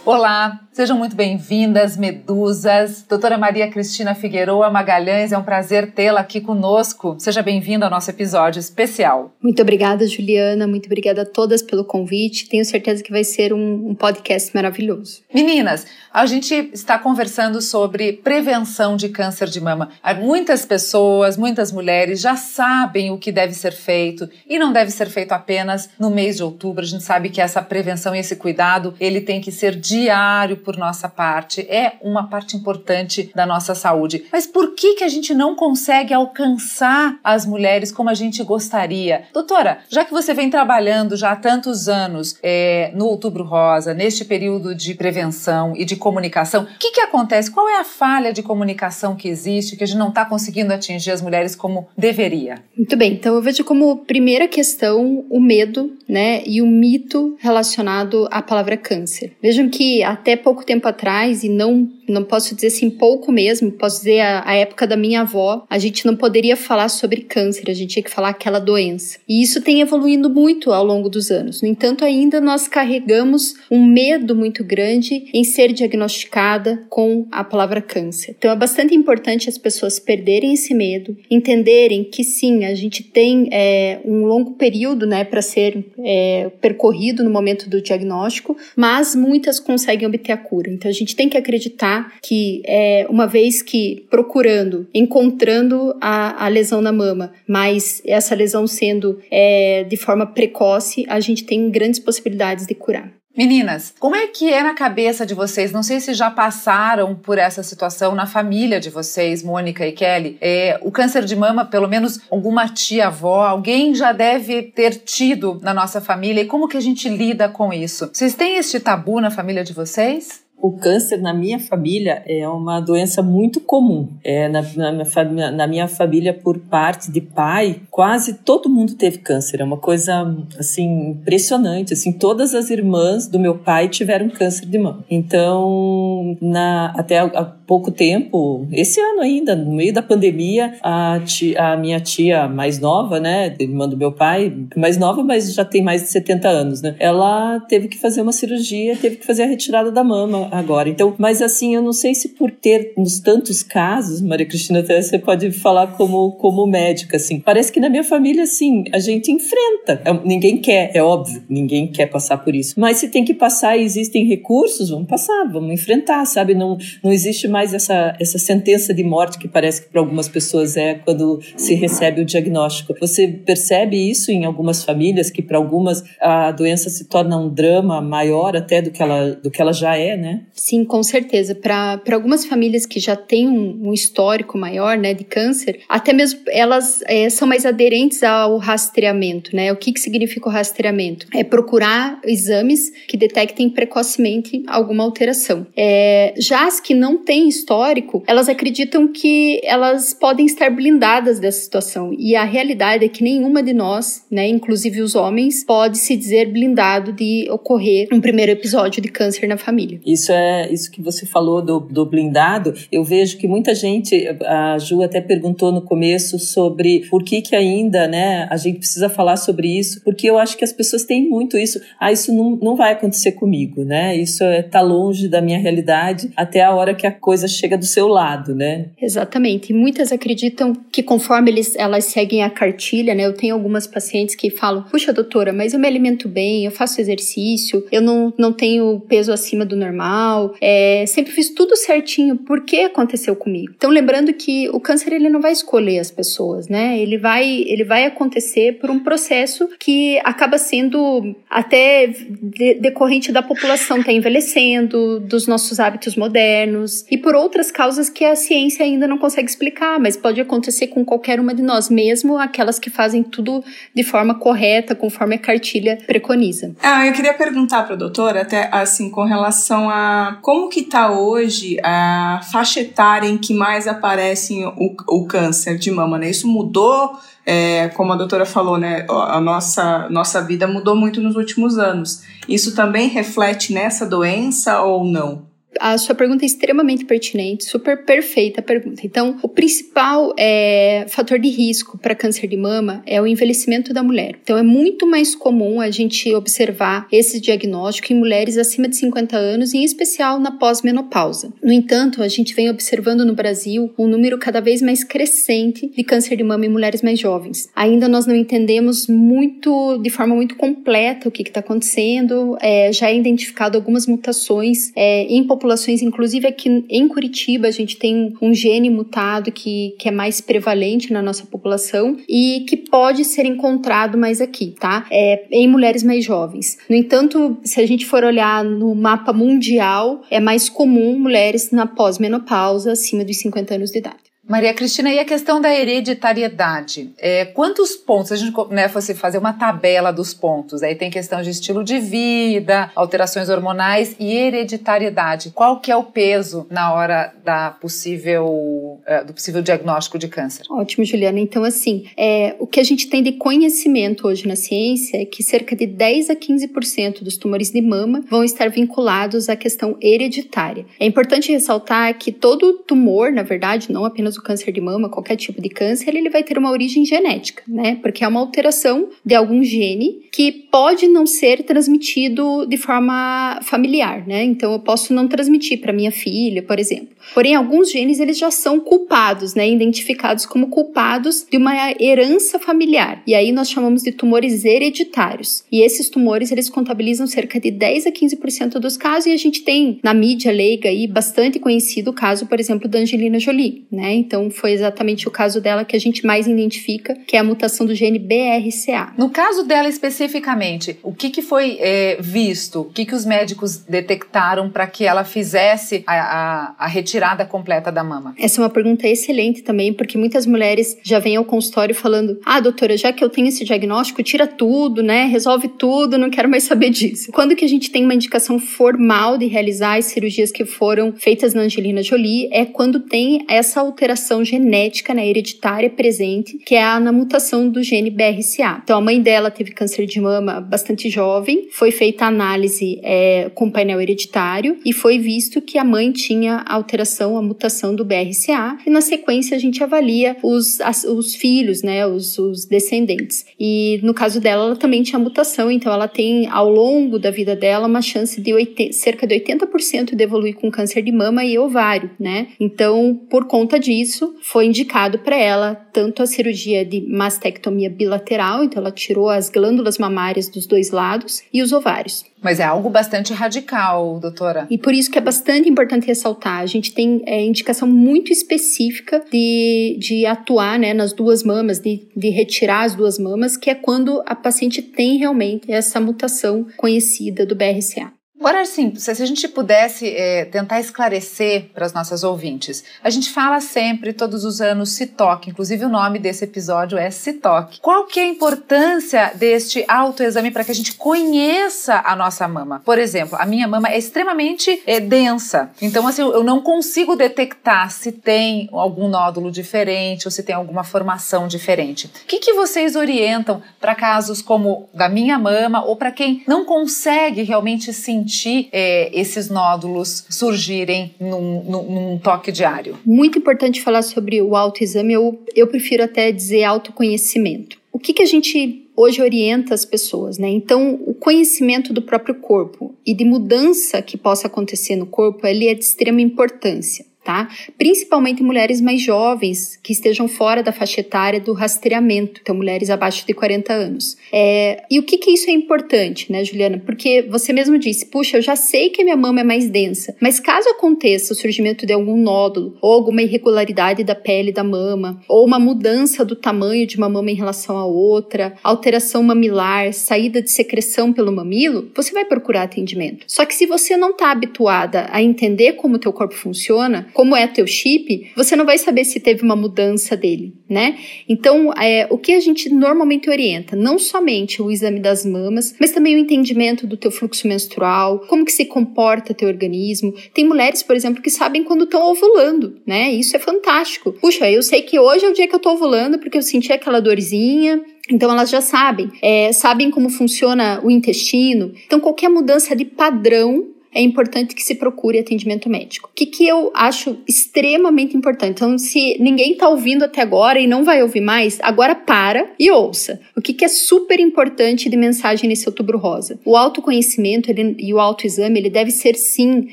Olá, 0.04 0.60
Sejam 0.74 0.98
muito 0.98 1.14
bem-vindas, 1.14 1.96
medusas. 1.96 3.04
Doutora 3.08 3.38
Maria 3.38 3.70
Cristina 3.70 4.12
Figueroa 4.12 4.68
Magalhães, 4.68 5.30
é 5.30 5.38
um 5.38 5.42
prazer 5.44 5.92
tê-la 5.92 6.18
aqui 6.18 6.40
conosco. 6.40 7.14
Seja 7.20 7.42
bem-vinda 7.42 7.86
ao 7.86 7.90
nosso 7.92 8.10
episódio 8.10 8.58
especial. 8.58 9.32
Muito 9.40 9.62
obrigada, 9.62 10.04
Juliana. 10.04 10.66
Muito 10.66 10.86
obrigada 10.86 11.22
a 11.22 11.24
todas 11.24 11.62
pelo 11.62 11.84
convite. 11.84 12.48
Tenho 12.48 12.64
certeza 12.64 13.04
que 13.04 13.12
vai 13.12 13.22
ser 13.22 13.52
um, 13.52 13.90
um 13.90 13.94
podcast 13.94 14.52
maravilhoso. 14.52 15.22
Meninas, 15.32 15.86
a 16.12 16.26
gente 16.26 16.70
está 16.72 16.98
conversando 16.98 17.62
sobre 17.62 18.14
prevenção 18.14 18.96
de 18.96 19.08
câncer 19.10 19.48
de 19.48 19.60
mama. 19.60 19.90
Muitas 20.20 20.66
pessoas, 20.66 21.36
muitas 21.36 21.70
mulheres 21.70 22.20
já 22.20 22.34
sabem 22.34 23.12
o 23.12 23.18
que 23.18 23.30
deve 23.30 23.54
ser 23.54 23.72
feito 23.72 24.28
e 24.44 24.58
não 24.58 24.72
deve 24.72 24.90
ser 24.90 25.08
feito 25.08 25.30
apenas 25.30 25.88
no 26.00 26.10
mês 26.10 26.36
de 26.36 26.42
outubro. 26.42 26.82
A 26.82 26.86
gente 26.86 27.04
sabe 27.04 27.30
que 27.30 27.40
essa 27.40 27.62
prevenção 27.62 28.12
e 28.12 28.18
esse 28.18 28.34
cuidado, 28.34 28.92
ele 28.98 29.20
tem 29.20 29.40
que 29.40 29.52
ser 29.52 29.76
diário 29.76 30.63
por 30.64 30.76
nossa 30.76 31.08
parte, 31.08 31.60
é 31.60 31.94
uma 32.02 32.28
parte 32.28 32.56
importante 32.56 33.30
da 33.34 33.46
nossa 33.46 33.74
saúde. 33.74 34.24
Mas 34.32 34.46
por 34.46 34.74
que, 34.74 34.94
que 34.94 35.04
a 35.04 35.08
gente 35.08 35.34
não 35.34 35.54
consegue 35.54 36.12
alcançar 36.12 37.18
as 37.22 37.46
mulheres 37.46 37.92
como 37.92 38.10
a 38.10 38.14
gente 38.14 38.42
gostaria? 38.42 39.24
Doutora, 39.32 39.78
já 39.88 40.04
que 40.04 40.12
você 40.12 40.32
vem 40.32 40.50
trabalhando 40.50 41.16
já 41.16 41.32
há 41.32 41.36
tantos 41.36 41.88
anos 41.88 42.38
é, 42.42 42.90
no 42.94 43.06
Outubro 43.06 43.44
Rosa, 43.44 43.92
neste 43.94 44.24
período 44.24 44.74
de 44.74 44.94
prevenção 44.94 45.74
e 45.76 45.84
de 45.84 45.96
comunicação, 45.96 46.62
o 46.62 46.78
que, 46.78 46.92
que 46.92 47.00
acontece? 47.00 47.50
Qual 47.50 47.68
é 47.68 47.78
a 47.78 47.84
falha 47.84 48.32
de 48.32 48.42
comunicação 48.42 49.14
que 49.14 49.28
existe 49.28 49.76
que 49.76 49.84
a 49.84 49.86
gente 49.86 49.98
não 49.98 50.08
está 50.08 50.24
conseguindo 50.24 50.72
atingir 50.72 51.10
as 51.10 51.20
mulheres 51.20 51.54
como 51.54 51.88
deveria? 51.96 52.64
Muito 52.76 52.96
bem, 52.96 53.12
então 53.12 53.34
eu 53.34 53.42
vejo 53.42 53.64
como 53.64 53.98
primeira 53.98 54.48
questão 54.48 55.24
o 55.28 55.40
medo 55.40 55.92
né, 56.08 56.42
e 56.46 56.62
o 56.62 56.66
mito 56.66 57.36
relacionado 57.38 58.28
à 58.30 58.40
palavra 58.40 58.76
câncer. 58.76 59.32
Vejam 59.42 59.68
que 59.68 60.02
até 60.02 60.36
pouco 60.36 60.53
pouco 60.54 60.64
tempo 60.64 60.86
atrás, 60.86 61.42
e 61.42 61.48
não, 61.48 61.90
não 62.08 62.22
posso 62.22 62.54
dizer 62.54 62.68
assim 62.68 62.88
pouco 62.88 63.32
mesmo, 63.32 63.72
posso 63.72 63.98
dizer 63.98 64.20
a, 64.20 64.48
a 64.48 64.54
época 64.54 64.86
da 64.86 64.96
minha 64.96 65.22
avó, 65.22 65.66
a 65.68 65.78
gente 65.78 66.06
não 66.06 66.14
poderia 66.14 66.56
falar 66.56 66.88
sobre 66.88 67.22
câncer, 67.22 67.68
a 67.68 67.74
gente 67.74 67.94
tinha 67.94 68.02
que 68.02 68.10
falar 68.10 68.28
aquela 68.28 68.60
doença. 68.60 69.18
E 69.28 69.42
isso 69.42 69.60
tem 69.60 69.80
evoluindo 69.80 70.30
muito 70.30 70.72
ao 70.72 70.84
longo 70.84 71.08
dos 71.08 71.32
anos. 71.32 71.60
No 71.60 71.66
entanto, 71.66 72.04
ainda 72.04 72.40
nós 72.40 72.68
carregamos 72.68 73.54
um 73.68 73.84
medo 73.84 74.36
muito 74.36 74.62
grande 74.62 75.24
em 75.34 75.42
ser 75.42 75.72
diagnosticada 75.72 76.86
com 76.88 77.26
a 77.32 77.42
palavra 77.42 77.82
câncer. 77.82 78.36
Então 78.38 78.50
é 78.50 78.56
bastante 78.56 78.94
importante 78.94 79.48
as 79.48 79.58
pessoas 79.58 79.98
perderem 79.98 80.54
esse 80.54 80.72
medo, 80.72 81.16
entenderem 81.28 82.04
que 82.04 82.22
sim, 82.22 82.64
a 82.64 82.74
gente 82.76 83.02
tem 83.02 83.48
é, 83.52 84.00
um 84.04 84.24
longo 84.24 84.52
período 84.52 85.04
né, 85.04 85.24
para 85.24 85.42
ser 85.42 85.84
é, 85.98 86.50
percorrido 86.60 87.24
no 87.24 87.30
momento 87.30 87.68
do 87.68 87.82
diagnóstico, 87.82 88.56
mas 88.76 89.16
muitas 89.16 89.58
conseguem 89.58 90.06
obter 90.06 90.32
a 90.32 90.43
cura. 90.44 90.70
Então 90.70 90.90
a 90.90 90.94
gente 90.94 91.16
tem 91.16 91.28
que 91.28 91.36
acreditar 91.36 92.14
que 92.22 92.62
é, 92.66 93.06
uma 93.08 93.26
vez 93.26 93.62
que 93.62 94.06
procurando, 94.10 94.86
encontrando 94.94 95.94
a, 96.00 96.44
a 96.44 96.48
lesão 96.48 96.80
na 96.80 96.92
mama, 96.92 97.32
mas 97.48 98.02
essa 98.06 98.34
lesão 98.34 98.66
sendo 98.66 99.18
é, 99.30 99.84
de 99.84 99.96
forma 99.96 100.26
precoce, 100.26 101.04
a 101.08 101.20
gente 101.20 101.44
tem 101.44 101.70
grandes 101.70 101.98
possibilidades 101.98 102.66
de 102.66 102.74
curar. 102.74 103.12
Meninas, 103.36 103.92
como 103.98 104.14
é 104.14 104.28
que 104.28 104.52
é 104.52 104.62
na 104.62 104.74
cabeça 104.74 105.26
de 105.26 105.34
vocês? 105.34 105.72
Não 105.72 105.82
sei 105.82 105.98
se 105.98 106.14
já 106.14 106.30
passaram 106.30 107.16
por 107.16 107.36
essa 107.36 107.64
situação 107.64 108.14
na 108.14 108.26
família 108.26 108.78
de 108.78 108.90
vocês, 108.90 109.42
Mônica 109.42 109.84
e 109.84 109.90
Kelly. 109.90 110.38
É, 110.40 110.78
o 110.82 110.92
câncer 110.92 111.24
de 111.24 111.34
mama, 111.34 111.64
pelo 111.64 111.88
menos 111.88 112.20
alguma 112.30 112.68
tia-avó, 112.68 113.44
alguém 113.44 113.92
já 113.92 114.12
deve 114.12 114.62
ter 114.62 114.98
tido 114.98 115.58
na 115.60 115.74
nossa 115.74 116.00
família. 116.00 116.42
E 116.42 116.46
como 116.46 116.68
que 116.68 116.76
a 116.76 116.80
gente 116.80 117.08
lida 117.08 117.48
com 117.48 117.72
isso? 117.72 118.08
Vocês 118.12 118.36
têm 118.36 118.56
este 118.56 118.78
tabu 118.78 119.20
na 119.20 119.32
família 119.32 119.64
de 119.64 119.72
vocês? 119.72 120.43
O 120.64 120.72
câncer 120.72 121.18
na 121.18 121.34
minha 121.34 121.58
família 121.58 122.22
é 122.26 122.48
uma 122.48 122.80
doença 122.80 123.22
muito 123.22 123.60
comum. 123.60 124.08
É, 124.24 124.48
na, 124.48 124.62
na, 124.62 124.92
minha, 125.26 125.50
na, 125.50 125.66
minha, 125.66 125.86
família, 125.86 126.32
por 126.32 126.58
parte 126.58 127.12
de 127.12 127.20
pai, 127.20 127.82
quase 127.90 128.32
todo 128.32 128.70
mundo 128.70 128.94
teve 128.94 129.18
câncer. 129.18 129.60
É 129.60 129.64
uma 129.64 129.76
coisa, 129.76 130.34
assim, 130.58 131.10
impressionante. 131.10 131.92
Assim, 131.92 132.12
todas 132.12 132.54
as 132.54 132.70
irmãs 132.70 133.26
do 133.26 133.38
meu 133.38 133.58
pai 133.58 133.90
tiveram 133.90 134.30
câncer 134.30 134.64
de 134.64 134.78
mama. 134.78 135.04
Então, 135.10 136.34
na, 136.40 136.94
até 136.96 137.18
há 137.18 137.44
pouco 137.66 137.90
tempo, 137.90 138.66
esse 138.72 138.98
ano 139.00 139.20
ainda, 139.20 139.54
no 139.54 139.72
meio 139.72 139.92
da 139.92 140.02
pandemia, 140.02 140.74
a, 140.82 141.20
tia, 141.24 141.72
a 141.72 141.76
minha 141.76 142.00
tia 142.00 142.48
mais 142.48 142.78
nova, 142.78 143.18
né, 143.20 143.54
irmã 143.58 143.88
do 143.88 143.96
meu 143.96 144.12
pai, 144.12 144.54
mais 144.76 144.96
nova, 144.96 145.22
mas 145.22 145.52
já 145.54 145.64
tem 145.64 145.82
mais 145.82 146.02
de 146.02 146.08
70 146.08 146.48
anos, 146.48 146.82
né, 146.82 146.94
ela 146.98 147.60
teve 147.60 147.88
que 147.88 147.98
fazer 147.98 148.20
uma 148.20 148.32
cirurgia, 148.32 148.96
teve 148.96 149.16
que 149.16 149.26
fazer 149.26 149.44
a 149.44 149.46
retirada 149.46 149.90
da 149.90 150.04
mama 150.04 150.48
agora. 150.58 150.88
Então, 150.88 151.14
mas 151.18 151.42
assim, 151.42 151.74
eu 151.74 151.82
não 151.82 151.92
sei 151.92 152.14
se 152.14 152.30
por 152.30 152.50
ter 152.50 152.92
nos 152.96 153.18
tantos 153.20 153.62
casos, 153.62 154.20
Maria 154.20 154.46
Cristina, 154.46 154.80
até 154.80 155.00
você 155.00 155.18
pode 155.18 155.50
falar 155.52 155.88
como, 155.88 156.32
como 156.32 156.66
médica, 156.66 157.16
assim. 157.16 157.40
Parece 157.40 157.72
que 157.72 157.80
na 157.80 157.88
minha 157.88 158.04
família, 158.04 158.44
assim, 158.44 158.84
a 158.92 158.98
gente 158.98 159.30
enfrenta. 159.30 160.00
É, 160.04 160.12
ninguém 160.24 160.58
quer, 160.58 160.90
é 160.94 161.02
óbvio, 161.02 161.42
ninguém 161.48 161.86
quer 161.86 162.06
passar 162.06 162.38
por 162.38 162.54
isso. 162.54 162.78
Mas 162.78 162.98
se 162.98 163.08
tem 163.08 163.24
que 163.24 163.34
passar 163.34 163.76
e 163.76 163.82
existem 163.82 164.24
recursos, 164.26 164.90
vamos 164.90 165.08
passar, 165.08 165.44
vamos 165.50 165.72
enfrentar, 165.72 166.24
sabe? 166.26 166.54
Não, 166.54 166.78
não 167.02 167.12
existe 167.12 167.48
mais 167.48 167.74
essa, 167.74 168.16
essa 168.20 168.38
sentença 168.38 168.94
de 168.94 169.02
morte 169.02 169.38
que 169.38 169.48
parece 169.48 169.82
que 169.82 169.88
para 169.88 170.00
algumas 170.00 170.28
pessoas 170.28 170.76
é 170.76 170.94
quando 170.94 171.40
se 171.56 171.74
recebe 171.74 172.20
o 172.20 172.24
diagnóstico. 172.24 172.94
Você 173.00 173.28
percebe 173.28 173.96
isso 173.96 174.30
em 174.30 174.44
algumas 174.44 174.84
famílias, 174.84 175.30
que 175.30 175.42
para 175.42 175.58
algumas 175.58 176.04
a 176.20 176.50
doença 176.52 176.88
se 176.88 177.04
torna 177.06 177.36
um 177.36 177.48
drama 177.48 178.00
maior 178.00 178.56
até 178.56 178.80
do 178.80 178.90
que 178.90 179.02
ela, 179.02 179.32
do 179.34 179.50
que 179.50 179.60
ela 179.60 179.72
já 179.72 179.96
é, 179.96 180.16
né? 180.16 180.43
Sim, 180.52 180.84
com 180.84 181.02
certeza. 181.02 181.54
Para 181.54 182.00
algumas 182.12 182.44
famílias 182.44 182.86
que 182.86 183.00
já 183.00 183.16
têm 183.16 183.48
um, 183.48 183.88
um, 183.88 183.92
histórico 183.92 184.58
maior 184.58 184.96
né, 184.96 185.14
de 185.14 185.24
câncer, 185.24 185.80
até 185.88 186.12
mesmo 186.12 186.40
elas 186.48 187.00
é, 187.06 187.28
são 187.28 187.46
mais 187.46 187.64
aderentes 187.66 188.22
ao 188.22 188.58
rastreamento. 188.58 189.54
Né? 189.54 189.72
O 189.72 189.76
que, 189.76 189.92
que 189.92 190.00
significa 190.00 190.48
o 190.48 190.52
rastreamento? 190.52 191.26
É 191.34 191.42
procurar 191.42 192.20
exames 192.24 192.90
que 193.08 193.16
detectem 193.16 193.68
precocemente 193.70 194.62
alguma 194.66 195.04
alteração. 195.04 195.66
É, 195.76 196.34
já 196.38 196.66
as 196.66 196.80
que 196.80 196.94
não 196.94 197.16
têm 197.16 197.48
histórico, 197.48 198.22
elas 198.26 198.48
acreditam 198.48 199.08
que 199.08 199.60
elas 199.64 200.14
podem 200.14 200.46
estar 200.46 200.70
blindadas 200.70 201.38
dessa 201.38 201.60
situação. 201.60 202.14
E 202.18 202.36
a 202.36 202.44
realidade 202.44 203.04
é 203.04 203.08
que 203.08 203.22
nenhuma 203.22 203.62
de 203.62 203.72
nós, 203.72 204.24
né, 204.30 204.48
inclusive 204.48 205.02
os 205.02 205.14
homens, 205.14 205.64
pode 205.64 205.98
se 205.98 206.16
dizer 206.16 206.50
blindado 206.50 207.12
de 207.12 207.48
ocorrer 207.50 208.08
um 208.12 208.20
primeiro 208.20 208.52
episódio 208.52 209.02
de 209.02 209.08
câncer 209.08 209.46
na 209.46 209.56
família. 209.56 210.00
Isso 210.06 210.23
é 210.32 210.72
isso 210.72 210.90
que 210.90 211.02
você 211.02 211.26
falou 211.26 211.62
do, 211.62 211.80
do 211.80 212.06
blindado. 212.06 212.74
Eu 212.90 213.04
vejo 213.04 213.36
que 213.36 213.46
muita 213.46 213.74
gente, 213.74 214.26
a 214.44 214.78
Ju 214.78 215.02
até 215.02 215.20
perguntou 215.20 215.72
no 215.72 215.82
começo 215.82 216.38
sobre 216.38 217.06
por 217.10 217.22
que 217.22 217.42
que 217.42 217.54
ainda, 217.56 218.06
né, 218.06 218.46
a 218.50 218.56
gente 218.56 218.78
precisa 218.78 219.08
falar 219.08 219.36
sobre 219.36 219.68
isso, 219.68 220.02
porque 220.02 220.28
eu 220.28 220.38
acho 220.38 220.56
que 220.56 220.64
as 220.64 220.72
pessoas 220.72 221.04
têm 221.04 221.28
muito 221.28 221.56
isso. 221.56 221.80
Ah, 221.98 222.12
isso 222.12 222.32
não, 222.32 222.56
não 222.56 222.76
vai 222.76 222.92
acontecer 222.92 223.32
comigo, 223.32 223.84
né? 223.84 224.16
Isso 224.16 224.42
é, 224.44 224.62
tá 224.62 224.80
longe 224.80 225.28
da 225.28 225.40
minha 225.40 225.58
realidade 225.58 226.30
até 226.36 226.62
a 226.62 226.74
hora 226.74 226.94
que 226.94 227.06
a 227.06 227.12
coisa 227.12 227.48
chega 227.48 227.76
do 227.76 227.84
seu 227.84 228.08
lado, 228.08 228.54
né? 228.54 228.86
Exatamente. 229.00 229.72
E 229.72 229.76
muitas 229.76 230.12
acreditam 230.12 230.72
que 230.92 231.02
conforme 231.02 231.50
eles, 231.50 231.74
elas 231.76 232.04
seguem 232.04 232.42
a 232.42 232.50
cartilha, 232.50 233.14
né? 233.14 233.26
Eu 233.26 233.34
tenho 233.34 233.54
algumas 233.54 233.86
pacientes 233.86 234.34
que 234.34 234.50
falam: 234.50 234.82
"Puxa, 234.84 235.12
doutora, 235.12 235.52
mas 235.52 235.72
eu 235.72 235.80
me 235.80 235.86
alimento 235.86 236.28
bem, 236.28 236.64
eu 236.64 236.70
faço 236.70 237.00
exercício, 237.00 237.84
eu 237.90 238.00
não, 238.00 238.32
não 238.38 238.52
tenho 238.52 239.00
peso 239.00 239.32
acima 239.32 239.64
do 239.64 239.76
normal, 239.76 240.13
é, 240.60 241.04
sempre 241.06 241.32
fiz 241.32 241.50
tudo 241.50 241.76
certinho, 241.76 242.36
por 242.36 242.64
que 242.64 242.80
aconteceu 242.80 243.34
comigo? 243.36 243.72
Então, 243.76 243.90
lembrando 243.90 244.32
que 244.32 244.68
o 244.70 244.80
câncer 244.80 245.12
ele 245.12 245.28
não 245.28 245.40
vai 245.40 245.52
escolher 245.52 245.98
as 245.98 246.10
pessoas, 246.10 246.68
né? 246.68 246.98
Ele 246.98 247.18
vai, 247.18 247.46
ele 247.66 247.84
vai 247.84 248.04
acontecer 248.04 248.78
por 248.78 248.90
um 248.90 248.98
processo 248.98 249.68
que 249.78 250.18
acaba 250.24 250.58
sendo 250.58 251.34
até 251.48 252.06
de, 252.06 252.74
decorrente 252.74 253.32
da 253.32 253.42
população 253.42 253.98
estar 253.98 254.10
tá 254.10 254.12
envelhecendo, 254.12 255.20
dos 255.20 255.46
nossos 255.46 255.80
hábitos 255.80 256.16
modernos 256.16 257.04
e 257.10 257.16
por 257.16 257.34
outras 257.34 257.70
causas 257.70 258.08
que 258.08 258.24
a 258.24 258.36
ciência 258.36 258.84
ainda 258.84 259.06
não 259.06 259.18
consegue 259.18 259.48
explicar, 259.48 259.98
mas 259.98 260.16
pode 260.16 260.40
acontecer 260.40 260.88
com 260.88 261.04
qualquer 261.04 261.40
uma 261.40 261.54
de 261.54 261.62
nós, 261.62 261.88
mesmo 261.88 262.38
aquelas 262.38 262.78
que 262.78 262.90
fazem 262.90 263.22
tudo 263.22 263.64
de 263.94 264.02
forma 264.02 264.34
correta, 264.34 264.94
conforme 264.94 265.36
a 265.36 265.38
cartilha 265.38 265.98
preconiza. 266.06 266.74
Ah, 266.82 267.06
eu 267.06 267.12
queria 267.12 267.34
perguntar 267.34 267.84
para 267.84 267.94
a 267.94 267.98
doutora, 267.98 268.42
até 268.42 268.68
assim, 268.72 269.10
com 269.10 269.24
relação 269.24 269.88
a 269.88 270.03
como 270.42 270.68
que 270.68 270.80
está 270.80 271.10
hoje 271.10 271.76
a 271.84 272.40
faixa 272.50 272.80
etária 272.80 273.28
em 273.28 273.38
que 273.38 273.54
mais 273.54 273.86
aparece 273.86 274.64
o, 274.76 274.94
o 275.08 275.26
câncer 275.26 275.78
de 275.78 275.90
mama, 275.90 276.18
né? 276.18 276.30
Isso 276.30 276.48
mudou? 276.48 277.18
É, 277.46 277.88
como 277.88 278.12
a 278.12 278.16
doutora 278.16 278.46
falou, 278.46 278.78
né, 278.78 279.04
a 279.08 279.38
nossa, 279.38 280.08
nossa 280.08 280.40
vida 280.40 280.66
mudou 280.66 280.96
muito 280.96 281.20
nos 281.20 281.36
últimos 281.36 281.78
anos. 281.78 282.22
Isso 282.48 282.74
também 282.74 283.08
reflete 283.08 283.72
nessa 283.72 284.06
doença 284.06 284.80
ou 284.80 285.04
não? 285.04 285.53
A 285.80 285.98
sua 285.98 286.14
pergunta 286.14 286.44
é 286.44 286.46
extremamente 286.46 287.04
pertinente, 287.04 287.64
super 287.64 288.04
perfeita 288.04 288.60
a 288.60 288.62
pergunta. 288.62 289.02
Então, 289.04 289.38
o 289.42 289.48
principal 289.48 290.34
é, 290.38 291.04
fator 291.08 291.38
de 291.38 291.48
risco 291.48 291.98
para 291.98 292.14
câncer 292.14 292.46
de 292.46 292.56
mama 292.56 293.02
é 293.06 293.20
o 293.20 293.26
envelhecimento 293.26 293.92
da 293.92 294.02
mulher. 294.02 294.36
Então, 294.42 294.56
é 294.56 294.62
muito 294.62 295.06
mais 295.06 295.34
comum 295.34 295.80
a 295.80 295.90
gente 295.90 296.32
observar 296.34 297.06
esse 297.10 297.40
diagnóstico 297.40 298.12
em 298.12 298.16
mulheres 298.16 298.56
acima 298.56 298.88
de 298.88 298.96
50 298.96 299.36
anos, 299.36 299.74
em 299.74 299.84
especial 299.84 300.38
na 300.38 300.52
pós-menopausa. 300.52 301.52
No 301.62 301.72
entanto, 301.72 302.22
a 302.22 302.28
gente 302.28 302.54
vem 302.54 302.70
observando 302.70 303.24
no 303.24 303.34
Brasil 303.34 303.92
um 303.98 304.06
número 304.06 304.38
cada 304.38 304.60
vez 304.60 304.80
mais 304.80 305.04
crescente 305.04 305.88
de 305.88 306.04
câncer 306.04 306.36
de 306.36 306.44
mama 306.44 306.66
em 306.66 306.70
mulheres 306.70 307.02
mais 307.02 307.18
jovens. 307.18 307.68
Ainda 307.74 308.08
nós 308.08 308.26
não 308.26 308.34
entendemos 308.34 309.06
muito, 309.08 309.98
de 309.98 310.10
forma 310.10 310.34
muito 310.34 310.56
completa, 310.56 311.28
o 311.28 311.32
que 311.32 311.42
está 311.42 311.60
acontecendo. 311.60 312.56
É, 312.60 312.92
já 312.92 313.10
é 313.10 313.16
identificado 313.16 313.76
algumas 313.76 314.06
mutações 314.06 314.92
é, 314.96 315.24
em 315.24 315.44
populações 315.44 315.63
populações, 315.64 316.02
inclusive 316.02 316.46
aqui 316.46 316.84
em 316.90 317.08
Curitiba, 317.08 317.66
a 317.66 317.70
gente 317.70 317.96
tem 317.96 318.34
um 318.42 318.52
gene 318.52 318.90
mutado 318.90 319.50
que, 319.50 319.96
que 319.98 320.08
é 320.08 320.12
mais 320.12 320.38
prevalente 320.42 321.10
na 321.10 321.22
nossa 321.22 321.46
população 321.46 322.18
e 322.28 322.66
que 322.68 322.76
pode 322.76 323.24
ser 323.24 323.46
encontrado 323.46 324.18
mais 324.18 324.42
aqui, 324.42 324.74
tá? 324.78 325.06
É, 325.10 325.46
em 325.50 325.66
mulheres 325.66 326.02
mais 326.02 326.22
jovens. 326.22 326.76
No 326.88 326.94
entanto, 326.94 327.56
se 327.64 327.80
a 327.80 327.86
gente 327.86 328.04
for 328.04 328.22
olhar 328.22 328.62
no 328.62 328.94
mapa 328.94 329.32
mundial, 329.32 330.20
é 330.30 330.38
mais 330.38 330.68
comum 330.68 331.18
mulheres 331.18 331.70
na 331.70 331.86
pós-menopausa 331.86 332.92
acima 332.92 333.24
dos 333.24 333.38
50 333.38 333.74
anos 333.74 333.90
de 333.90 333.98
idade. 333.98 334.33
Maria 334.46 334.74
Cristina, 334.74 335.10
e 335.10 335.18
a 335.18 335.24
questão 335.24 335.58
da 335.58 335.74
hereditariedade? 335.74 337.14
É, 337.18 337.46
quantos 337.46 337.96
pontos, 337.96 338.30
a 338.30 338.36
gente 338.36 338.52
né, 338.70 338.88
fosse 338.88 339.14
fazer 339.14 339.38
uma 339.38 339.54
tabela 339.54 340.12
dos 340.12 340.34
pontos, 340.34 340.82
aí 340.82 340.94
tem 340.94 341.10
questão 341.10 341.40
de 341.40 341.48
estilo 341.48 341.82
de 341.82 341.98
vida, 341.98 342.90
alterações 342.94 343.48
hormonais 343.48 344.14
e 344.20 344.36
hereditariedade. 344.36 345.50
Qual 345.54 345.80
que 345.80 345.90
é 345.90 345.96
o 345.96 346.04
peso 346.04 346.66
na 346.70 346.92
hora 346.92 347.32
da 347.42 347.70
possível, 347.70 348.44
uh, 348.46 349.26
do 349.26 349.32
possível 349.32 349.62
diagnóstico 349.62 350.18
de 350.18 350.28
câncer? 350.28 350.66
Ótimo, 350.70 351.06
Juliana. 351.06 351.40
Então, 351.40 351.64
assim, 351.64 352.06
é, 352.14 352.54
o 352.58 352.66
que 352.66 352.80
a 352.80 352.84
gente 352.84 353.08
tem 353.08 353.22
de 353.22 353.32
conhecimento 353.32 354.28
hoje 354.28 354.46
na 354.46 354.56
ciência 354.56 355.22
é 355.22 355.24
que 355.24 355.42
cerca 355.42 355.74
de 355.74 355.86
10 355.86 356.28
a 356.28 356.36
15% 356.36 357.22
dos 357.22 357.38
tumores 357.38 357.70
de 357.70 357.80
mama 357.80 358.22
vão 358.28 358.44
estar 358.44 358.68
vinculados 358.68 359.48
à 359.48 359.56
questão 359.56 359.96
hereditária. 360.02 360.84
É 361.00 361.06
importante 361.06 361.50
ressaltar 361.50 362.12
que 362.18 362.30
todo 362.30 362.74
tumor, 362.86 363.32
na 363.32 363.42
verdade, 363.42 363.90
não 363.90 364.04
apenas 364.04 364.33
o 364.36 364.42
câncer 364.42 364.72
de 364.72 364.80
mama, 364.80 365.08
qualquer 365.08 365.36
tipo 365.36 365.60
de 365.60 365.68
câncer, 365.68 366.14
ele 366.14 366.30
vai 366.30 366.42
ter 366.42 366.58
uma 366.58 366.70
origem 366.70 367.04
genética, 367.04 367.62
né? 367.66 367.96
Porque 368.02 368.24
é 368.24 368.28
uma 368.28 368.40
alteração 368.40 369.08
de 369.24 369.34
algum 369.34 369.62
gene 369.62 370.22
que 370.32 370.50
pode 370.52 371.06
não 371.06 371.26
ser 371.26 371.62
transmitido 371.62 372.66
de 372.66 372.76
forma 372.76 373.60
familiar, 373.62 374.26
né? 374.26 374.44
Então 374.44 374.72
eu 374.72 374.80
posso 374.80 375.12
não 375.12 375.28
transmitir 375.28 375.80
para 375.80 375.92
minha 375.92 376.10
filha, 376.10 376.62
por 376.62 376.78
exemplo. 376.78 377.14
Porém, 377.32 377.54
alguns 377.54 377.90
genes 377.90 378.20
eles 378.20 378.36
já 378.36 378.50
são 378.50 378.78
culpados, 378.80 379.54
né? 379.54 379.68
Identificados 379.68 380.44
como 380.44 380.68
culpados 380.68 381.46
de 381.50 381.56
uma 381.56 381.74
herança 382.00 382.58
familiar. 382.58 383.22
E 383.26 383.34
aí 383.34 383.52
nós 383.52 383.70
chamamos 383.70 384.02
de 384.02 384.12
tumores 384.12 384.64
hereditários. 384.64 385.64
E 385.70 385.82
esses 385.82 386.08
tumores 386.08 386.52
eles 386.52 386.68
contabilizam 386.68 387.26
cerca 387.26 387.58
de 387.58 387.70
10 387.70 388.06
a 388.06 388.12
15% 388.12 388.78
dos 388.78 388.96
casos 388.96 389.26
e 389.26 389.32
a 389.32 389.36
gente 389.36 389.62
tem 389.62 389.98
na 390.02 390.12
mídia 390.12 390.52
leiga 390.52 390.88
aí 390.88 391.06
bastante 391.06 391.58
conhecido 391.58 392.10
o 392.10 392.14
caso, 392.14 392.46
por 392.46 392.60
exemplo, 392.60 392.88
da 392.88 392.98
Angelina 392.98 393.38
Jolie, 393.38 393.84
né? 393.90 394.14
Então 394.24 394.50
foi 394.50 394.72
exatamente 394.72 395.28
o 395.28 395.30
caso 395.30 395.60
dela 395.60 395.84
que 395.84 395.94
a 395.94 396.00
gente 396.00 396.24
mais 396.26 396.46
identifica, 396.46 397.16
que 397.26 397.36
é 397.36 397.40
a 397.40 397.44
mutação 397.44 397.86
do 397.86 397.94
gene 397.94 398.18
BRCA. 398.18 399.12
No 399.16 399.30
caso 399.30 399.64
dela 399.64 399.88
especificamente, 399.88 400.98
o 401.02 401.12
que, 401.12 401.30
que 401.30 401.42
foi 401.42 401.76
é, 401.80 402.16
visto? 402.20 402.80
O 402.80 402.84
que, 402.84 403.04
que 403.04 403.14
os 403.14 403.24
médicos 403.24 403.76
detectaram 403.76 404.70
para 404.70 404.86
que 404.86 405.04
ela 405.04 405.24
fizesse 405.24 406.02
a, 406.06 406.14
a, 406.14 406.74
a 406.78 406.86
retirada 406.86 407.44
completa 407.44 407.92
da 407.92 408.02
mama? 408.02 408.34
Essa 408.38 408.60
é 408.60 408.64
uma 408.64 408.70
pergunta 408.70 409.06
excelente 409.06 409.62
também, 409.62 409.92
porque 409.92 410.16
muitas 410.16 410.46
mulheres 410.46 410.96
já 411.02 411.18
vêm 411.18 411.36
ao 411.36 411.44
consultório 411.44 411.94
falando: 411.94 412.38
ah, 412.44 412.60
doutora, 412.60 412.96
já 412.96 413.12
que 413.12 413.22
eu 413.22 413.28
tenho 413.28 413.48
esse 413.48 413.64
diagnóstico, 413.64 414.22
tira 414.22 414.46
tudo, 414.46 415.02
né? 415.02 415.26
Resolve 415.26 415.68
tudo, 415.68 416.18
não 416.18 416.30
quero 416.30 416.48
mais 416.48 416.64
saber 416.64 416.90
disso. 416.90 417.30
Quando 417.32 417.54
que 417.54 417.64
a 417.64 417.68
gente 417.68 417.90
tem 417.90 418.04
uma 418.04 418.14
indicação 418.14 418.58
formal 418.58 419.36
de 419.36 419.46
realizar 419.46 419.98
as 419.98 420.06
cirurgias 420.06 420.50
que 420.50 420.64
foram 420.64 421.12
feitas 421.16 421.54
na 421.54 421.62
Angelina 421.62 422.02
Jolie 422.02 422.48
é 422.52 422.64
quando 422.64 423.00
tem 423.00 423.44
essa 423.48 423.80
alteração 423.80 424.13
alteração 424.14 424.44
genética 424.44 425.12
né, 425.12 425.28
hereditária 425.28 425.90
presente, 425.90 426.58
que 426.58 426.74
é 426.74 426.82
a 426.82 427.00
na 427.00 427.12
mutação 427.12 427.68
do 427.68 427.82
gene 427.82 428.10
BRCA. 428.10 428.80
Então, 428.82 428.96
a 428.96 429.00
mãe 429.00 429.20
dela 429.20 429.50
teve 429.50 429.72
câncer 429.72 430.06
de 430.06 430.20
mama 430.20 430.60
bastante 430.60 431.10
jovem, 431.10 431.68
foi 431.72 431.90
feita 431.90 432.24
análise 432.24 433.00
é, 433.02 433.50
com 433.54 433.70
painel 433.70 434.00
hereditário 434.00 434.76
e 434.84 434.92
foi 434.92 435.18
visto 435.18 435.60
que 435.60 435.76
a 435.76 435.84
mãe 435.84 436.12
tinha 436.12 436.56
a 436.66 436.74
alteração, 436.74 437.36
a 437.36 437.42
mutação 437.42 437.94
do 437.94 438.04
BRCA, 438.04 438.78
e 438.86 438.90
na 438.90 439.00
sequência 439.00 439.56
a 439.56 439.60
gente 439.60 439.82
avalia 439.82 440.36
os, 440.42 440.80
as, 440.80 441.04
os 441.04 441.34
filhos, 441.34 441.82
né, 441.82 442.06
os, 442.06 442.38
os 442.38 442.64
descendentes. 442.64 443.44
E 443.58 443.98
no 444.02 444.14
caso 444.14 444.40
dela, 444.40 444.66
ela 444.66 444.76
também 444.76 445.02
tinha 445.02 445.18
mutação, 445.18 445.70
então 445.70 445.92
ela 445.92 446.06
tem 446.06 446.46
ao 446.46 446.70
longo 446.70 447.18
da 447.18 447.30
vida 447.30 447.56
dela 447.56 447.88
uma 447.88 448.00
chance 448.00 448.40
de 448.40 448.52
80, 448.52 448.92
cerca 448.92 449.26
de 449.26 449.34
80% 449.40 450.14
de 450.14 450.22
evoluir 450.22 450.54
com 450.54 450.70
câncer 450.70 451.02
de 451.02 451.10
mama 451.10 451.44
e 451.44 451.58
ovário, 451.58 452.10
né? 452.18 452.48
Então, 452.60 453.18
por 453.28 453.46
conta 453.46 453.78
disso, 453.78 454.03
isso, 454.04 454.34
foi 454.42 454.66
indicado 454.66 455.18
para 455.18 455.36
ela 455.36 455.74
tanto 455.92 456.22
a 456.22 456.26
cirurgia 456.26 456.84
de 456.84 457.00
mastectomia 457.08 457.88
bilateral, 457.88 458.64
então 458.64 458.80
ela 458.80 458.90
tirou 458.90 459.28
as 459.28 459.48
glândulas 459.48 459.98
mamárias 459.98 460.48
dos 460.48 460.66
dois 460.66 460.90
lados 460.90 461.42
e 461.52 461.62
os 461.62 461.72
ovários. 461.72 462.24
Mas 462.42 462.60
é 462.60 462.64
algo 462.64 462.90
bastante 462.90 463.32
radical, 463.32 464.20
doutora. 464.20 464.66
E 464.70 464.76
por 464.76 464.92
isso 464.92 465.10
que 465.10 465.16
é 465.16 465.20
bastante 465.20 465.68
importante 465.68 466.06
ressaltar. 466.06 466.60
A 466.60 466.66
gente 466.66 466.92
tem 466.92 467.22
é, 467.24 467.42
indicação 467.42 467.88
muito 467.88 468.30
específica 468.30 469.24
de, 469.32 469.96
de 469.98 470.26
atuar 470.26 470.78
né, 470.78 470.92
nas 470.92 471.14
duas 471.14 471.42
mamas, 471.42 471.78
de, 471.80 472.06
de 472.14 472.28
retirar 472.28 472.82
as 472.82 472.94
duas 472.94 473.18
mamas, 473.18 473.56
que 473.56 473.70
é 473.70 473.74
quando 473.74 474.22
a 474.26 474.34
paciente 474.34 474.82
tem 474.82 475.16
realmente 475.16 475.72
essa 475.72 475.98
mutação 475.98 476.66
conhecida 476.76 477.46
do 477.46 477.54
BRCA. 477.54 478.12
Agora, 478.44 478.60
assim, 478.60 478.94
se 478.94 479.10
a 479.10 479.14
gente 479.14 479.48
pudesse 479.48 480.06
é, 480.06 480.44
tentar 480.44 480.78
esclarecer 480.78 481.70
para 481.72 481.86
as 481.86 481.94
nossas 481.94 482.22
ouvintes, 482.22 482.84
a 483.02 483.08
gente 483.08 483.30
fala 483.30 483.58
sempre, 483.58 484.12
todos 484.12 484.44
os 484.44 484.60
anos, 484.60 484.90
CITOC, 484.90 485.48
inclusive 485.48 485.86
o 485.86 485.88
nome 485.88 486.18
desse 486.18 486.44
episódio 486.44 486.98
é 486.98 487.10
CITOC. 487.10 487.80
Qual 487.80 488.04
que 488.04 488.20
é 488.20 488.24
a 488.24 488.28
importância 488.28 489.32
deste 489.34 489.82
autoexame 489.88 490.50
para 490.50 490.62
que 490.62 490.70
a 490.70 490.74
gente 490.74 490.92
conheça 490.92 492.02
a 492.04 492.14
nossa 492.14 492.46
mama? 492.46 492.82
Por 492.84 492.98
exemplo, 492.98 493.38
a 493.40 493.46
minha 493.46 493.66
mama 493.66 493.88
é 493.88 493.96
extremamente 493.96 494.78
é, 494.86 495.00
densa, 495.00 495.70
então 495.80 496.06
assim, 496.06 496.20
eu 496.20 496.44
não 496.44 496.60
consigo 496.60 497.16
detectar 497.16 497.90
se 497.90 498.12
tem 498.12 498.68
algum 498.72 499.08
nódulo 499.08 499.50
diferente 499.50 500.26
ou 500.26 500.30
se 500.30 500.42
tem 500.42 500.54
alguma 500.54 500.84
formação 500.84 501.48
diferente. 501.48 502.08
O 502.08 502.26
que, 502.26 502.40
que 502.40 502.52
vocês 502.52 502.94
orientam 502.94 503.62
para 503.80 503.94
casos 503.94 504.42
como 504.42 504.86
da 504.92 505.08
minha 505.08 505.38
mama 505.38 505.82
ou 505.82 505.96
para 505.96 506.12
quem 506.12 506.44
não 506.46 506.66
consegue 506.66 507.42
realmente 507.42 507.90
sentir 507.90 508.33
permitir 508.34 508.68
é, 508.72 509.10
esses 509.18 509.48
nódulos 509.48 510.26
surgirem 510.28 511.14
num, 511.20 511.62
num, 511.64 511.82
num, 511.82 512.18
toque 512.18 512.50
diário? 512.50 512.98
Muito 513.04 513.38
importante 513.38 513.80
falar 513.80 514.02
sobre 514.02 514.42
o 514.42 514.56
autoexame, 514.56 515.12
eu, 515.12 515.40
eu 515.54 515.66
prefiro 515.66 516.02
até 516.02 516.32
dizer 516.32 516.64
autoconhecimento. 516.64 517.78
O 517.92 517.98
que, 517.98 518.12
que 518.12 518.22
a 518.22 518.26
gente 518.26 518.88
hoje 518.96 519.22
orienta 519.22 519.74
as 519.74 519.84
pessoas, 519.84 520.38
né? 520.38 520.48
Então, 520.48 521.00
o 521.06 521.14
conhecimento 521.14 521.92
do 521.92 522.02
próprio 522.02 522.34
corpo 522.36 522.94
e 523.06 523.14
de 523.14 523.24
mudança 523.24 524.02
que 524.02 524.16
possa 524.16 524.46
acontecer 524.46 524.96
no 524.96 525.06
corpo, 525.06 525.46
ele 525.46 525.68
é 525.68 525.74
de 525.74 525.84
extrema 525.84 526.20
importância. 526.20 527.04
Tá? 527.24 527.48
Principalmente 527.78 528.42
mulheres 528.42 528.80
mais 528.80 529.00
jovens 529.00 529.78
que 529.82 529.92
estejam 529.92 530.28
fora 530.28 530.62
da 530.62 530.72
faixa 530.72 531.00
etária 531.00 531.40
do 531.40 531.52
rastreamento, 531.52 532.40
então 532.42 532.54
mulheres 532.54 532.90
abaixo 532.90 533.26
de 533.26 533.32
40 533.32 533.72
anos. 533.72 534.16
É, 534.32 534.84
e 534.90 534.98
o 534.98 535.02
que 535.02 535.18
que 535.18 535.30
isso 535.30 535.48
é 535.48 535.52
importante, 535.52 536.30
né, 536.30 536.44
Juliana? 536.44 536.82
Porque 536.84 537.22
você 537.22 537.52
mesmo 537.52 537.78
disse, 537.78 538.06
puxa, 538.06 538.36
eu 538.36 538.42
já 538.42 538.54
sei 538.54 538.90
que 538.90 539.00
a 539.00 539.04
minha 539.04 539.16
mama 539.16 539.40
é 539.40 539.44
mais 539.44 539.68
densa, 539.68 540.14
mas 540.20 540.38
caso 540.38 540.68
aconteça 540.68 541.32
o 541.32 541.36
surgimento 541.36 541.86
de 541.86 541.92
algum 541.92 542.16
nódulo 542.16 542.76
ou 542.80 542.92
alguma 542.92 543.22
irregularidade 543.22 544.04
da 544.04 544.14
pele 544.14 544.52
da 544.52 544.62
mama, 544.62 545.20
ou 545.28 545.44
uma 545.44 545.58
mudança 545.58 546.24
do 546.24 546.36
tamanho 546.36 546.86
de 546.86 546.96
uma 546.96 547.08
mama 547.08 547.30
em 547.30 547.34
relação 547.34 547.78
à 547.78 547.86
outra, 547.86 548.54
alteração 548.62 549.22
mamilar, 549.22 549.92
saída 549.92 550.42
de 550.42 550.50
secreção 550.50 551.12
pelo 551.12 551.32
mamilo, 551.32 551.90
você 551.94 552.12
vai 552.12 552.24
procurar 552.24 552.64
atendimento. 552.64 553.24
Só 553.26 553.44
que 553.44 553.54
se 553.54 553.66
você 553.66 553.96
não 553.96 554.10
está 554.10 554.30
habituada 554.30 555.06
a 555.10 555.22
entender 555.22 555.74
como 555.74 555.96
o 555.96 555.98
teu 555.98 556.12
corpo 556.12 556.34
funciona, 556.34 557.06
como 557.14 557.34
é 557.34 557.46
teu 557.46 557.66
chip, 557.66 558.32
você 558.36 558.56
não 558.56 558.66
vai 558.66 558.76
saber 558.76 559.04
se 559.04 559.20
teve 559.20 559.42
uma 559.42 559.56
mudança 559.56 560.16
dele, 560.16 560.52
né? 560.68 560.98
Então, 561.28 561.72
é, 561.72 562.06
o 562.10 562.18
que 562.18 562.32
a 562.32 562.40
gente 562.40 562.68
normalmente 562.68 563.30
orienta, 563.30 563.76
não 563.76 563.98
somente 563.98 564.60
o 564.60 564.70
exame 564.70 565.00
das 565.00 565.24
mamas, 565.24 565.74
mas 565.80 565.92
também 565.92 566.16
o 566.16 566.18
entendimento 566.18 566.86
do 566.86 566.96
teu 566.96 567.10
fluxo 567.10 567.46
menstrual, 567.46 568.18
como 568.28 568.44
que 568.44 568.52
se 568.52 568.64
comporta 568.64 569.32
teu 569.32 569.48
organismo. 569.48 570.12
Tem 570.34 570.46
mulheres, 570.46 570.82
por 570.82 570.96
exemplo, 570.96 571.22
que 571.22 571.30
sabem 571.30 571.62
quando 571.62 571.84
estão 571.84 572.02
ovulando, 572.02 572.80
né? 572.84 573.12
Isso 573.12 573.36
é 573.36 573.38
fantástico. 573.38 574.12
Puxa, 574.12 574.50
eu 574.50 574.62
sei 574.62 574.82
que 574.82 574.98
hoje 574.98 575.24
é 575.24 575.28
o 575.28 575.32
dia 575.32 575.46
que 575.46 575.54
eu 575.54 575.60
tô 575.60 575.72
ovulando 575.72 576.18
porque 576.18 576.36
eu 576.36 576.42
senti 576.42 576.72
aquela 576.72 577.00
dorzinha, 577.00 577.80
então 578.10 578.30
elas 578.30 578.50
já 578.50 578.60
sabem, 578.60 579.10
é, 579.22 579.52
sabem 579.52 579.90
como 579.90 580.10
funciona 580.10 580.80
o 580.82 580.90
intestino. 580.90 581.72
Então 581.86 582.00
qualquer 582.00 582.28
mudança 582.28 582.74
de 582.74 582.84
padrão 582.84 583.73
é 583.94 584.02
importante 584.02 584.54
que 584.54 584.62
se 584.62 584.74
procure 584.74 585.18
atendimento 585.18 585.70
médico. 585.70 586.10
O 586.12 586.14
que, 586.14 586.26
que 586.26 586.46
eu 586.46 586.72
acho 586.74 587.16
extremamente 587.28 588.16
importante? 588.16 588.56
Então, 588.56 588.76
se 588.76 589.16
ninguém 589.20 589.52
está 589.52 589.68
ouvindo 589.68 590.04
até 590.04 590.20
agora 590.20 590.58
e 590.60 590.66
não 590.66 590.84
vai 590.84 591.02
ouvir 591.02 591.20
mais, 591.20 591.58
agora 591.62 591.94
para 591.94 592.52
e 592.58 592.70
ouça. 592.70 593.20
O 593.36 593.40
que, 593.40 593.54
que 593.54 593.64
é 593.64 593.68
super 593.68 594.18
importante 594.18 594.90
de 594.90 594.96
mensagem 594.96 595.48
nesse 595.48 595.68
outubro 595.68 595.96
rosa? 595.96 596.38
O 596.44 596.56
autoconhecimento 596.56 597.50
ele, 597.50 597.76
e 597.78 597.94
o 597.94 598.00
autoexame, 598.00 598.58
ele 598.58 598.70
deve 598.70 598.90
ser 598.90 599.14
sim 599.14 599.68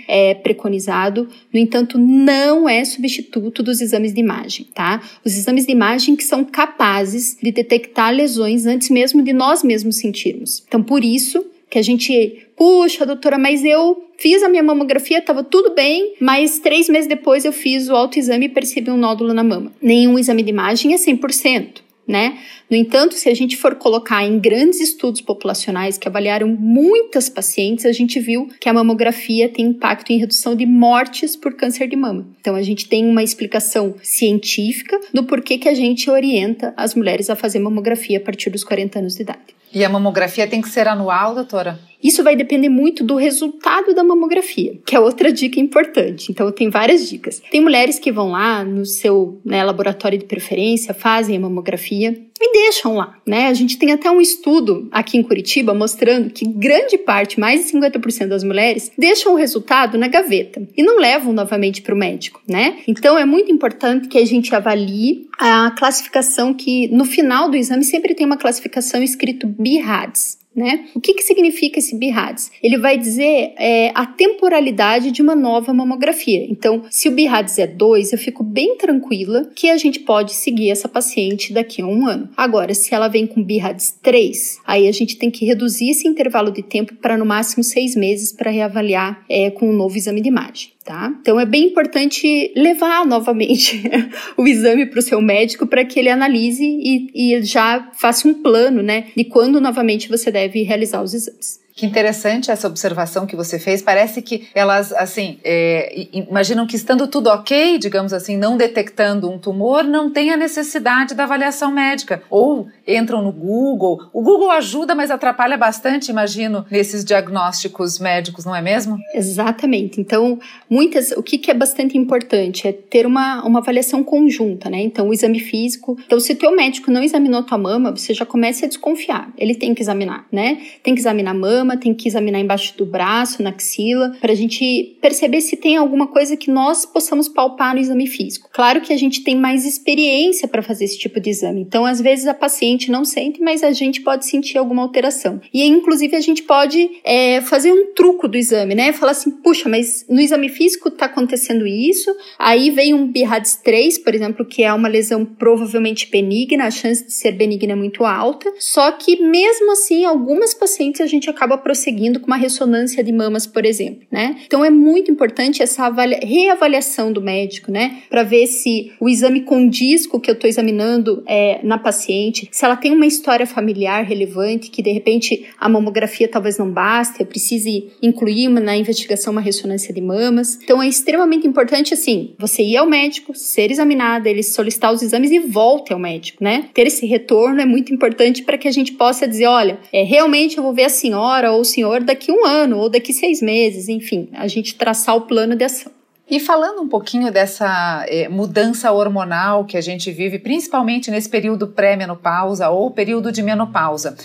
é, 0.08 0.36
preconizado, 0.36 1.28
no 1.52 1.60
entanto, 1.60 1.98
não 1.98 2.70
é 2.70 2.86
substituto 2.86 3.64
dos 3.64 3.82
exames 3.82 4.14
de 4.14 4.20
imagem, 4.20 4.68
tá? 4.74 5.02
Os 5.26 5.36
exames 5.36 5.66
de 5.66 5.72
imagem 5.72 6.16
que 6.16 6.24
são 6.24 6.44
capazes 6.44 7.38
de 7.42 7.52
detectar 7.52 8.14
lesões 8.14 8.66
antes 8.66 8.90
mesmo 8.90 9.24
de 9.24 9.34
nós 9.34 9.64
mesmos 9.64 9.98
sentirmos. 9.98 10.64
Então, 10.68 10.84
por 10.84 11.04
isso, 11.04 11.44
que 11.72 11.80
a 11.80 11.82
gente, 11.82 12.48
puxa, 12.58 13.06
doutora, 13.06 13.38
mas 13.38 13.64
eu 13.64 14.04
fiz 14.18 14.44
a 14.44 14.50
minha 14.50 14.62
mamografia, 14.62 15.20
estava 15.20 15.42
tudo 15.42 15.74
bem, 15.74 16.16
mas 16.20 16.60
três 16.60 16.90
meses 16.90 17.08
depois 17.08 17.46
eu 17.46 17.54
fiz 17.54 17.88
o 17.88 17.96
autoexame 17.96 18.48
e 18.48 18.50
percebi 18.50 18.92
um 18.92 18.98
nódulo 18.98 19.34
na 19.34 19.42
mama. 19.42 19.72
Nenhum 19.82 20.20
exame 20.20 20.44
de 20.44 20.50
imagem 20.50 20.94
é 20.94 20.98
100%. 20.98 21.80
Né? 22.06 22.40
No 22.70 22.76
entanto, 22.76 23.14
se 23.14 23.30
a 23.30 23.34
gente 23.34 23.56
for 23.56 23.76
colocar 23.76 24.26
em 24.26 24.38
grandes 24.38 24.82
estudos 24.82 25.22
populacionais 25.22 25.98
que 25.98 26.10
avaliaram 26.10 26.48
muitas 26.48 27.30
pacientes, 27.30 27.86
a 27.86 27.94
gente 27.94 28.20
viu 28.20 28.50
que 28.60 28.68
a 28.68 28.74
mamografia 28.74 29.48
tem 29.48 29.68
impacto 29.68 30.12
em 30.12 30.18
redução 30.18 30.54
de 30.54 30.66
mortes 30.66 31.38
por 31.38 31.54
câncer 31.54 31.88
de 31.88 31.96
mama. 31.96 32.28
Então, 32.42 32.56
a 32.56 32.62
gente 32.62 32.90
tem 32.90 33.06
uma 33.08 33.24
explicação 33.24 33.96
científica 34.04 35.00
do 35.14 35.24
porquê 35.24 35.58
que 35.58 35.70
a 35.70 35.74
gente 35.74 36.10
orienta 36.10 36.74
as 36.76 36.96
mulheres 36.96 37.30
a 37.30 37.36
fazer 37.36 37.60
mamografia 37.60 38.18
a 38.18 38.22
partir 38.22 38.50
dos 38.50 38.66
40 38.66 39.00
anos 39.00 39.16
de 39.16 39.22
idade. 39.22 39.61
E 39.74 39.86
a 39.86 39.90
mamografia 39.90 40.48
tem 40.48 40.62
que 40.62 40.70
ser 40.70 40.88
anual, 40.88 41.34
doutora? 41.34 41.80
Isso 42.04 42.24
vai 42.24 42.36
depender 42.36 42.70
muito 42.70 43.04
do 43.04 43.16
resultado 43.16 43.94
da 43.94 44.04
mamografia, 44.04 44.80
que 44.86 44.96
é 44.96 45.00
outra 45.00 45.32
dica 45.32 45.60
importante. 45.60 46.32
Então, 46.32 46.52
tem 46.52 46.70
várias 46.70 47.10
dicas. 47.10 47.42
Tem 47.52 47.62
mulheres 47.62 48.00
que 48.00 48.12
vão 48.12 48.32
lá 48.32 48.64
no 48.64 48.86
seu 48.86 49.40
né, 49.46 49.64
laboratório 49.64 50.18
de 50.18 50.26
preferência, 50.26 50.94
fazem 50.94 51.38
a 51.38 51.40
mamografia 51.40 52.18
e 52.42 52.54
deixam 52.54 52.96
lá, 52.96 53.16
né? 53.26 53.48
A 53.48 53.54
gente 53.54 53.78
tem 53.78 53.92
até 53.92 54.10
um 54.10 54.20
estudo 54.20 54.90
aqui 54.92 55.16
em 55.16 55.22
Curitiba 55.22 55.76
mostrando 55.76 56.32
que 56.32 56.44
grande 56.44 56.98
parte, 56.98 57.40
mais 57.40 57.66
de 57.66 57.72
50% 57.72 58.28
das 58.28 58.44
mulheres, 58.44 58.92
deixam 58.98 59.34
o 59.34 59.36
resultado 59.36 59.98
na 59.98 60.08
gaveta 60.08 60.68
e 60.76 60.82
não 60.82 60.98
levam 60.98 61.32
novamente 61.32 61.84
para 61.84 61.94
o 61.94 61.98
médico, 61.98 62.42
né? 62.48 62.80
Então, 62.88 63.18
é 63.18 63.26
muito 63.26 63.52
importante 63.52 64.08
que 64.08 64.18
a 64.18 64.26
gente 64.26 64.56
avalie 64.56 65.28
a 65.38 65.72
classificação 65.72 66.54
que 66.54 66.88
no 66.88 67.06
final 67.06 67.50
do 67.50 67.56
exame 67.56 67.84
sempre 67.84 68.16
tem 68.16 68.26
uma 68.26 68.38
classificação 68.38 69.04
escrito 69.04 69.46
BIRADS, 69.46 70.41
né? 70.56 70.86
O 70.94 71.00
que, 71.00 71.14
que 71.14 71.24
significa 71.24 71.80
esse 71.80 71.96
BIRADS? 71.96 72.52
Ele 72.62 72.78
vai 72.78 72.98
dizer 72.98 73.54
é, 73.58 73.92
a 73.96 74.06
temporalidade 74.06 75.12
de 75.12 75.22
uma 75.22 75.36
nova 75.36 75.74
mamografia. 75.74 76.46
Então, 76.50 76.84
se 76.90 77.08
o 77.08 77.12
BIRADS 77.12 77.60
é 77.60 77.68
2, 77.68 78.12
eu 78.12 78.18
fico 78.18 78.44
bem 78.44 78.76
tranquila 78.76 79.50
que 79.56 79.70
a 79.70 79.78
gente 79.78 80.00
pode 80.02 80.34
seguir 80.34 80.70
essa 80.70 80.90
paciente 80.90 81.54
daqui 81.54 81.82
a 81.82 81.86
um 81.86 82.06
ano. 82.06 82.30
Agora, 82.36 82.74
se 82.74 82.94
ela 82.94 83.08
vem 83.08 83.26
com 83.26 83.44
BIRADS 83.44 84.00
3, 84.02 84.60
aí 84.66 84.88
a 84.88 84.92
gente 84.92 85.18
tem 85.18 85.32
que 85.32 85.46
reduzir 85.46 85.90
esse 85.90 86.08
intervalo 86.08 86.52
de 86.52 86.62
tempo 86.62 86.96
para 86.96 87.18
no 87.18 87.26
máximo 87.26 87.64
seis 87.64 87.96
meses 87.96 88.32
para 88.32 88.52
reavaliar 88.52 89.24
é, 89.30 89.50
com 89.50 89.70
um 89.70 89.74
novo 89.74 89.96
exame 89.98 90.22
de 90.22 90.28
imagem 90.28 90.72
tá? 90.84 91.14
Então 91.22 91.40
é 91.40 91.46
bem 91.46 91.66
importante 91.66 92.52
levar 92.56 93.06
novamente 93.06 93.82
o 94.36 94.48
exame 94.48 94.86
para 94.86 95.00
o 95.00 95.02
seu 95.02 95.22
médico 95.22 95.68
para 95.68 95.86
que 95.86 96.00
ele 96.00 96.10
analise 96.10 96.64
e, 96.64 97.10
e 97.14 97.42
já 97.44 97.90
faça 97.94 98.28
um 98.28 98.34
plano, 98.34 98.82
né, 98.82 99.06
de 99.16 99.24
quando 99.24 99.62
novamente 99.62 100.10
você 100.10 100.32
deve 100.32 100.41
realizar 100.48 101.02
os 101.02 101.14
exames. 101.14 101.60
Que 101.76 101.86
interessante 101.86 102.52
essa 102.52 102.68
observação 102.68 103.26
que 103.26 103.36
você 103.36 103.58
fez. 103.58 103.82
Parece 103.82 104.22
que 104.22 104.48
elas, 104.54 104.92
assim, 104.94 105.40
é, 105.44 106.08
imaginam 106.14 106.68
que 106.68 106.76
estando 106.76 107.08
tudo 107.08 107.28
ok, 107.28 107.78
digamos 107.78 108.14
assim, 108.14 108.38
não 108.38 108.58
detectando 108.58 109.30
um 109.30 109.38
tumor, 109.38 109.84
não 109.84 110.12
tem 110.12 110.32
a 110.32 110.38
necessidade 110.38 111.16
da 111.16 111.24
avaliação 111.24 111.72
médica. 111.72 112.22
Ou 112.30 112.68
entram 112.88 113.22
no 113.22 113.32
Google. 113.32 114.10
O 114.14 114.22
Google 114.22 114.52
ajuda, 114.52 114.94
mas 114.94 115.10
atrapalha 115.10 115.58
bastante, 115.58 116.12
imagino, 116.12 116.66
nesses 116.70 117.06
diagnósticos 117.06 118.00
médicos, 118.00 118.46
não 118.46 118.56
é 118.56 118.62
mesmo? 118.62 118.98
Exatamente. 119.14 120.02
Então, 120.02 120.40
muitas, 120.70 121.12
o 121.12 121.24
que, 121.24 121.38
que 121.38 121.50
é 121.50 121.54
bastante 121.54 121.98
importante 121.98 122.68
é 122.68 122.74
ter 122.74 123.06
uma, 123.06 123.44
uma 123.46 123.60
avaliação 123.60 124.04
conjunta, 124.04 124.70
né? 124.70 124.82
Então, 124.82 125.08
o 125.10 125.14
exame 125.14 125.40
físico. 125.40 125.98
Então, 126.06 126.20
se 126.20 126.34
o 126.34 126.36
teu 126.36 126.56
médico 126.56 126.92
não 126.92 127.02
examinou 127.02 127.44
tua 127.44 127.58
mama, 127.58 127.92
você 127.92 128.14
já 128.14 128.26
começa 128.26 128.66
a 128.66 128.70
desconfiar. 128.70 129.32
Ele 129.38 129.56
tem 129.56 129.74
que 129.74 129.82
examinar, 129.82 130.26
né? 130.32 130.60
Tem 130.84 130.94
que 130.94 131.00
examinar 131.00 131.32
a 131.32 131.36
mama 131.36 131.61
tem 131.78 131.94
que 131.94 132.08
examinar 132.08 132.40
embaixo 132.40 132.78
do 132.78 132.86
braço, 132.86 133.42
na 133.42 133.50
axila, 133.50 134.16
para 134.20 134.32
a 134.32 134.36
gente 134.36 134.98
perceber 135.02 135.42
se 135.42 135.58
tem 135.58 135.78
alguma 135.78 136.08
coisa 136.08 136.38
que 136.38 136.52
nós 136.52 136.86
possamos 136.86 137.28
palpar 137.28 137.74
no 137.74 137.82
exame 137.82 138.08
físico. 138.08 138.50
Claro 138.52 138.82
que 138.82 138.94
a 138.94 138.98
gente 138.98 139.24
tem 139.24 139.36
mais 139.36 139.66
experiência 139.66 140.48
para 140.48 140.62
fazer 140.62 140.86
esse 140.86 140.98
tipo 140.98 141.20
de 141.20 141.30
exame, 141.30 141.62
então 141.62 141.86
às 141.86 142.02
vezes 142.02 142.28
a 142.28 142.34
paciente 142.34 142.92
não 142.92 143.06
sente, 143.06 143.42
mas 143.42 143.64
a 143.64 143.72
gente 143.72 144.02
pode 144.02 144.26
sentir 144.26 144.58
alguma 144.58 144.82
alteração. 144.82 145.40
E 145.54 145.66
inclusive 145.66 146.16
a 146.16 146.20
gente 146.20 146.44
pode 146.44 146.90
é, 147.04 147.42
fazer 147.42 147.72
um 147.72 147.94
truco 147.94 148.28
do 148.28 148.38
exame, 148.38 148.76
né? 148.76 148.92
Falar 148.94 149.12
assim, 149.12 149.32
puxa, 149.32 149.70
mas 149.70 150.06
no 150.10 150.20
exame 150.20 150.50
físico 150.50 150.90
está 150.90 151.06
acontecendo 151.06 151.66
isso, 151.66 152.14
aí 152.38 152.70
vem 152.70 152.94
um 152.94 153.08
BIRADS 153.08 153.56
3, 153.64 154.00
por 154.00 154.14
exemplo, 154.14 154.46
que 154.46 154.64
é 154.64 154.74
uma 154.74 154.88
lesão 154.88 155.26
provavelmente 155.26 156.10
benigna, 156.10 156.66
a 156.66 156.72
chance 156.72 157.06
de 157.06 157.14
ser 157.14 157.32
benigna 157.34 157.74
é 157.74 157.76
muito 157.76 158.06
alta, 158.06 158.52
só 158.60 158.92
que 158.92 159.22
mesmo 159.22 159.72
assim, 159.72 160.06
algumas 160.06 160.54
pacientes 160.54 161.02
a 161.02 161.06
gente 161.06 161.30
acaba 161.30 161.51
prosseguindo 161.58 162.20
com 162.20 162.28
uma 162.28 162.38
ressonância 162.38 163.04
de 163.04 163.12
mamas, 163.12 163.46
por 163.46 163.66
exemplo, 163.66 164.02
né? 164.12 164.38
Então 164.46 164.64
é 164.64 164.70
muito 164.70 165.12
importante 165.12 165.62
essa 165.62 165.90
reavaliação 166.24 167.12
do 167.12 167.22
médico, 167.22 167.72
né? 167.72 168.04
Para 168.10 168.24
ver 168.24 168.48
se 168.48 168.92
o 169.00 169.08
exame 169.10 169.42
com 169.42 169.70
o 170.12 170.20
que 170.20 170.30
eu 170.30 170.34
estou 170.34 170.50
examinando 170.50 171.24
é, 171.28 171.60
na 171.64 171.78
paciente, 171.78 172.48
se 172.52 172.66
ela 172.66 172.76
tem 172.76 172.92
uma 172.92 173.06
história 173.06 173.46
familiar 173.46 174.04
relevante, 174.04 174.70
que 174.70 174.82
de 174.82 174.92
repente 174.92 175.48
a 175.60 175.70
mamografia 175.70 176.28
talvez 176.28 176.58
não 176.58 176.70
baste, 176.70 177.22
eu 177.22 177.26
precise 177.26 177.88
incluir 178.02 178.50
na 178.50 178.76
investigação 178.76 179.32
uma 179.32 179.42
ressonância 179.42 179.94
de 179.94 180.02
mamas. 180.02 180.60
Então 180.64 180.82
é 180.82 180.88
extremamente 180.88 181.48
importante, 181.48 181.94
assim, 181.94 182.34
você 182.38 182.64
ir 182.64 182.78
ao 182.78 182.86
médico, 182.86 183.34
ser 183.36 183.72
examinada, 183.72 184.30
ele 184.30 184.44
solicitar 184.44 184.94
os 184.94 185.02
exames 185.02 185.32
e 185.32 185.40
volte 185.40 185.94
ao 185.94 186.00
médico, 186.00 186.44
né? 186.44 186.70
Ter 186.74 186.88
esse 186.88 187.06
retorno 187.06 187.62
é 187.62 187.66
muito 187.66 187.94
importante 187.94 188.44
para 188.44 188.58
que 188.58 188.68
a 188.68 188.72
gente 188.72 188.94
possa 188.94 189.28
dizer, 189.28 189.48
olha, 189.48 189.80
é, 189.92 190.04
realmente 190.04 190.58
eu 190.58 190.64
vou 190.64 190.74
ver 190.74 190.86
a 190.86 190.90
senhora 190.90 191.41
ou 191.50 191.62
o 191.62 191.66
senhor 191.66 192.04
daqui 192.04 192.32
um 192.32 192.46
ano 192.46 192.78
ou 192.78 192.90
daqui 192.90 193.14
seis 193.14 193.42
meses, 193.42 193.88
enfim, 193.88 194.30
a 194.34 194.48
gente 194.48 194.76
traçar 194.76 195.16
o 195.16 195.22
plano 195.22 195.56
de 195.56 195.64
ação. 195.64 195.92
E 196.30 196.40
falando 196.40 196.82
um 196.82 196.88
pouquinho 196.88 197.32
dessa 197.32 198.06
é, 198.08 198.30
mudança 198.30 198.92
hormonal 198.92 199.66
que 199.66 199.76
a 199.76 199.82
gente 199.82 200.12
vive, 200.12 200.40
principalmente 200.40 201.10
nesse 201.10 201.30
período 201.30 201.68
pré-menopausa 201.68 202.70
ou 202.70 202.92
período 202.92 203.32
de 203.32 203.42
menopausa, 203.42 204.16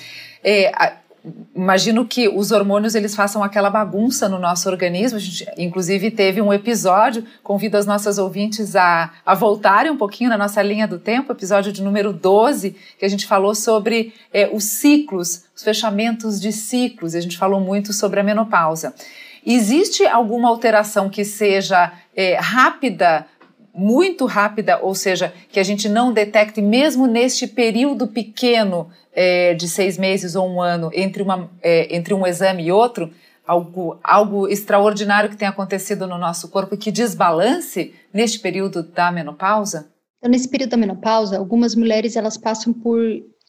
é, 0.44 0.70
imagino 1.54 2.06
que 2.06 2.28
os 2.28 2.52
hormônios 2.52 2.94
eles 2.94 3.14
façam 3.14 3.42
aquela 3.42 3.68
bagunça 3.70 4.28
no 4.28 4.38
nosso 4.38 4.68
organismo. 4.68 5.16
A 5.16 5.20
gente, 5.20 5.46
inclusive, 5.58 6.10
teve 6.10 6.40
um 6.40 6.52
episódio, 6.52 7.24
convido 7.42 7.76
as 7.76 7.86
nossas 7.86 8.18
ouvintes 8.18 8.76
a, 8.76 9.10
a 9.24 9.34
voltarem 9.34 9.90
um 9.90 9.96
pouquinho 9.96 10.30
na 10.30 10.38
nossa 10.38 10.62
linha 10.62 10.86
do 10.86 10.98
tempo, 10.98 11.32
episódio 11.32 11.72
de 11.72 11.82
número 11.82 12.12
12, 12.12 12.76
que 12.98 13.04
a 13.04 13.08
gente 13.08 13.26
falou 13.26 13.54
sobre 13.54 14.14
é, 14.32 14.48
os 14.52 14.64
ciclos, 14.64 15.44
os 15.54 15.62
fechamentos 15.62 16.40
de 16.40 16.52
ciclos, 16.52 17.14
a 17.14 17.20
gente 17.20 17.36
falou 17.36 17.60
muito 17.60 17.92
sobre 17.92 18.20
a 18.20 18.22
menopausa. 18.22 18.94
Existe 19.44 20.04
alguma 20.04 20.48
alteração 20.48 21.08
que 21.08 21.24
seja 21.24 21.92
é, 22.16 22.34
rápida 22.34 23.26
muito 23.76 24.24
rápida, 24.24 24.78
ou 24.82 24.94
seja, 24.94 25.32
que 25.50 25.60
a 25.60 25.62
gente 25.62 25.88
não 25.88 26.12
detecte 26.12 26.62
mesmo 26.62 27.06
neste 27.06 27.46
período 27.46 28.08
pequeno 28.08 28.88
é, 29.12 29.54
de 29.54 29.68
seis 29.68 29.98
meses 29.98 30.34
ou 30.34 30.48
um 30.48 30.62
ano 30.62 30.90
entre, 30.94 31.22
uma, 31.22 31.50
é, 31.62 31.94
entre 31.94 32.14
um 32.14 32.26
exame 32.26 32.64
e 32.64 32.72
outro, 32.72 33.12
algo, 33.46 33.98
algo 34.02 34.48
extraordinário 34.48 35.28
que 35.28 35.36
tenha 35.36 35.50
acontecido 35.50 36.06
no 36.06 36.16
nosso 36.18 36.48
corpo 36.48 36.76
que 36.76 36.90
desbalance 36.90 37.94
neste 38.12 38.38
período 38.38 38.82
da 38.82 39.12
menopausa? 39.12 39.90
Então, 40.18 40.30
nesse 40.30 40.48
período 40.48 40.70
da 40.70 40.76
menopausa, 40.76 41.36
algumas 41.36 41.74
mulheres 41.74 42.16
elas 42.16 42.36
passam 42.36 42.72
por 42.72 42.98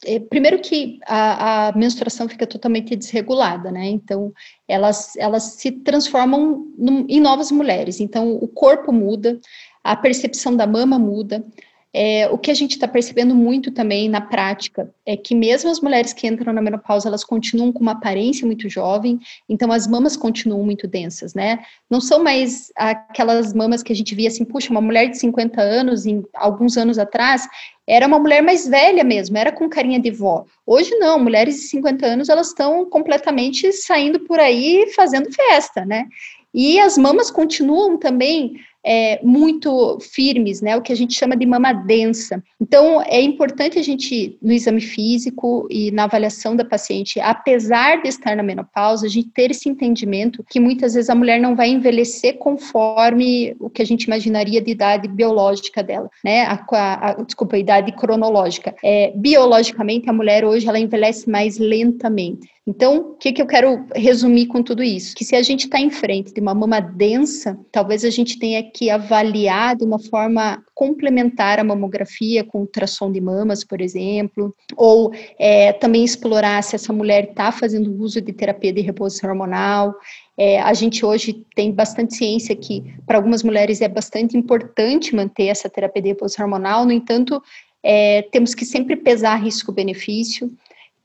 é, 0.04 0.20
primeiro 0.20 0.60
que 0.60 1.00
a, 1.06 1.68
a, 1.68 1.72
menstruação 1.72 2.28
fica 2.28 2.46
totalmente 2.46 2.94
desregulada, 2.94 3.72
né? 3.72 3.86
Então 3.86 4.32
elas 4.68 5.16
elas 5.16 5.42
se 5.42 5.72
transformam 5.72 6.66
num, 6.78 7.04
em 7.08 7.20
novas 7.20 7.50
mulheres. 7.50 7.98
Então 7.98 8.36
o 8.36 8.46
corpo 8.46 8.92
muda, 8.92 9.40
a 9.82 9.96
percepção 9.96 10.56
da 10.56 10.66
mama 10.66 10.98
muda. 10.98 11.44
É, 11.92 12.28
o 12.28 12.36
que 12.36 12.50
a 12.50 12.54
gente 12.54 12.72
está 12.72 12.86
percebendo 12.86 13.34
muito 13.34 13.70
também 13.70 14.10
na 14.10 14.20
prática 14.20 14.92
é 15.06 15.16
que 15.16 15.34
mesmo 15.34 15.70
as 15.70 15.80
mulheres 15.80 16.12
que 16.12 16.26
entram 16.26 16.52
na 16.52 16.60
menopausa, 16.60 17.08
elas 17.08 17.24
continuam 17.24 17.72
com 17.72 17.80
uma 17.80 17.92
aparência 17.92 18.46
muito 18.46 18.68
jovem, 18.68 19.18
então 19.48 19.72
as 19.72 19.86
mamas 19.86 20.14
continuam 20.14 20.62
muito 20.62 20.86
densas, 20.86 21.32
né? 21.32 21.60
Não 21.88 21.98
são 21.98 22.22
mais 22.22 22.70
aquelas 22.76 23.54
mamas 23.54 23.82
que 23.82 23.90
a 23.90 23.96
gente 23.96 24.14
via 24.14 24.28
assim, 24.28 24.44
puxa, 24.44 24.70
uma 24.70 24.82
mulher 24.82 25.08
de 25.08 25.18
50 25.18 25.62
anos, 25.62 26.04
em 26.04 26.22
alguns 26.34 26.76
anos 26.76 26.98
atrás, 26.98 27.48
era 27.86 28.06
uma 28.06 28.18
mulher 28.18 28.42
mais 28.42 28.68
velha 28.68 29.02
mesmo, 29.02 29.38
era 29.38 29.50
com 29.50 29.66
carinha 29.66 29.98
de 29.98 30.10
vó. 30.10 30.44
Hoje 30.66 30.94
não, 30.96 31.18
mulheres 31.18 31.54
de 31.56 31.62
50 31.62 32.06
anos, 32.06 32.28
elas 32.28 32.48
estão 32.48 32.84
completamente 32.84 33.72
saindo 33.72 34.20
por 34.20 34.38
aí 34.38 34.92
fazendo 34.94 35.32
festa, 35.32 35.86
né? 35.86 36.04
E 36.52 36.78
as 36.78 36.98
mamas 36.98 37.30
continuam 37.30 37.96
também 37.96 38.60
é, 38.84 39.20
muito 39.22 39.98
firmes, 40.00 40.60
né? 40.60 40.76
O 40.76 40.82
que 40.82 40.92
a 40.92 40.96
gente 40.96 41.14
chama 41.14 41.36
de 41.36 41.46
mama 41.46 41.72
densa. 41.72 42.42
Então, 42.60 43.02
é 43.02 43.20
importante 43.20 43.78
a 43.78 43.82
gente, 43.82 44.38
no 44.40 44.52
exame 44.52 44.80
físico 44.80 45.66
e 45.70 45.90
na 45.90 46.04
avaliação 46.04 46.56
da 46.56 46.64
paciente, 46.64 47.20
apesar 47.20 48.02
de 48.02 48.08
estar 48.08 48.36
na 48.36 48.42
menopausa, 48.42 49.06
a 49.06 49.08
gente 49.08 49.30
ter 49.30 49.50
esse 49.50 49.68
entendimento 49.68 50.44
que 50.48 50.60
muitas 50.60 50.94
vezes 50.94 51.10
a 51.10 51.14
mulher 51.14 51.40
não 51.40 51.54
vai 51.54 51.68
envelhecer 51.68 52.38
conforme 52.38 53.54
o 53.60 53.68
que 53.68 53.82
a 53.82 53.86
gente 53.86 54.04
imaginaria 54.04 54.60
de 54.60 54.70
idade 54.70 55.08
biológica 55.08 55.82
dela, 55.82 56.08
né? 56.24 56.42
A, 56.42 56.64
a, 56.72 57.10
a 57.10 57.22
desculpa, 57.22 57.56
a 57.56 57.60
idade 57.60 57.92
cronológica. 57.92 58.74
É, 58.82 59.12
biologicamente, 59.14 60.08
a 60.08 60.12
mulher 60.12 60.44
hoje 60.44 60.68
ela 60.68 60.78
envelhece 60.78 61.28
mais 61.28 61.58
lentamente. 61.58 62.48
Então, 62.68 62.98
o 62.98 63.14
que, 63.14 63.32
que 63.32 63.40
eu 63.40 63.46
quero 63.46 63.86
resumir 63.94 64.44
com 64.46 64.62
tudo 64.62 64.82
isso? 64.82 65.16
Que 65.16 65.24
se 65.24 65.34
a 65.34 65.40
gente 65.40 65.64
está 65.64 65.80
em 65.80 65.88
frente 65.88 66.34
de 66.34 66.40
uma 66.40 66.54
mama 66.54 66.80
densa, 66.80 67.58
talvez 67.72 68.04
a 68.04 68.10
gente 68.10 68.38
tenha 68.38 68.62
que 68.72 68.90
avaliar 68.90 69.76
de 69.76 69.84
uma 69.84 69.98
forma 69.98 70.62
complementar 70.74 71.58
a 71.58 71.64
mamografia 71.64 72.44
com 72.44 72.60
ultrassom 72.60 73.10
de 73.10 73.20
mamas, 73.20 73.64
por 73.64 73.80
exemplo, 73.80 74.54
ou 74.76 75.12
é, 75.38 75.72
também 75.72 76.04
explorar 76.04 76.62
se 76.62 76.76
essa 76.76 76.92
mulher 76.92 77.30
está 77.30 77.50
fazendo 77.50 77.94
uso 78.00 78.20
de 78.20 78.32
terapia 78.32 78.72
de 78.72 78.80
reposição 78.80 79.30
hormonal. 79.30 79.94
É, 80.36 80.60
a 80.60 80.72
gente 80.72 81.04
hoje 81.04 81.44
tem 81.54 81.72
bastante 81.72 82.14
ciência 82.14 82.54
que 82.54 82.94
para 83.06 83.18
algumas 83.18 83.42
mulheres 83.42 83.80
é 83.80 83.88
bastante 83.88 84.36
importante 84.36 85.14
manter 85.14 85.46
essa 85.46 85.68
terapia 85.68 86.02
de 86.02 86.08
reposição 86.10 86.44
hormonal, 86.44 86.84
no 86.84 86.92
entanto, 86.92 87.42
é, 87.82 88.22
temos 88.30 88.54
que 88.54 88.64
sempre 88.64 88.96
pesar 88.96 89.42
risco-benefício. 89.42 90.50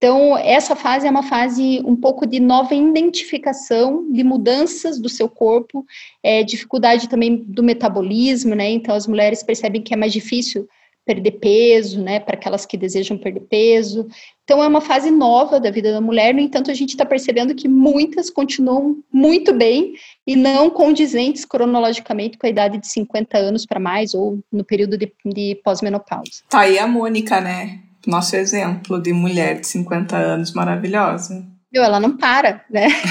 Então, 0.03 0.37
essa 0.37 0.75
fase 0.75 1.07
é 1.07 1.09
uma 1.09 1.23
fase 1.23 1.81
um 1.85 1.95
pouco 1.95 2.25
de 2.25 2.37
nova 2.37 2.75
identificação 2.75 4.11
de 4.11 4.21
mudanças 4.21 4.99
do 4.99 5.07
seu 5.07 5.29
corpo, 5.29 5.85
é, 6.21 6.43
dificuldade 6.43 7.07
também 7.07 7.37
do 7.37 7.63
metabolismo, 7.63 8.53
né? 8.53 8.69
Então, 8.69 8.93
as 8.93 9.07
mulheres 9.07 9.41
percebem 9.41 9.81
que 9.81 9.93
é 9.93 9.95
mais 9.95 10.11
difícil 10.11 10.67
perder 11.05 11.31
peso, 11.31 12.01
né? 12.03 12.19
Para 12.19 12.35
aquelas 12.35 12.65
que 12.65 12.75
desejam 12.75 13.17
perder 13.17 13.45
peso. 13.49 14.05
Então, 14.43 14.61
é 14.61 14.67
uma 14.67 14.81
fase 14.81 15.09
nova 15.09 15.57
da 15.57 15.71
vida 15.71 15.93
da 15.93 16.01
mulher, 16.01 16.33
no 16.33 16.41
entanto, 16.41 16.69
a 16.69 16.73
gente 16.73 16.89
está 16.89 17.05
percebendo 17.05 17.55
que 17.55 17.69
muitas 17.69 18.29
continuam 18.29 18.97
muito 19.09 19.53
bem 19.53 19.93
e 20.27 20.35
não 20.35 20.69
condizentes 20.69 21.45
cronologicamente 21.45 22.37
com 22.37 22.45
a 22.45 22.49
idade 22.49 22.77
de 22.77 22.89
50 22.89 23.37
anos 23.37 23.65
para 23.65 23.79
mais 23.79 24.13
ou 24.13 24.39
no 24.51 24.65
período 24.65 24.97
de, 24.97 25.09
de 25.23 25.61
pós-menopausa. 25.63 26.43
Tá 26.49 26.59
aí 26.59 26.77
a 26.77 26.85
Mônica, 26.85 27.39
né? 27.39 27.79
Nosso 28.05 28.35
exemplo 28.35 29.01
de 29.01 29.13
mulher 29.13 29.59
de 29.59 29.67
50 29.67 30.15
anos 30.15 30.53
maravilhosa. 30.53 31.45
Meu, 31.71 31.83
ela 31.83 31.99
não 31.99 32.15
para, 32.15 32.63
né? 32.69 32.87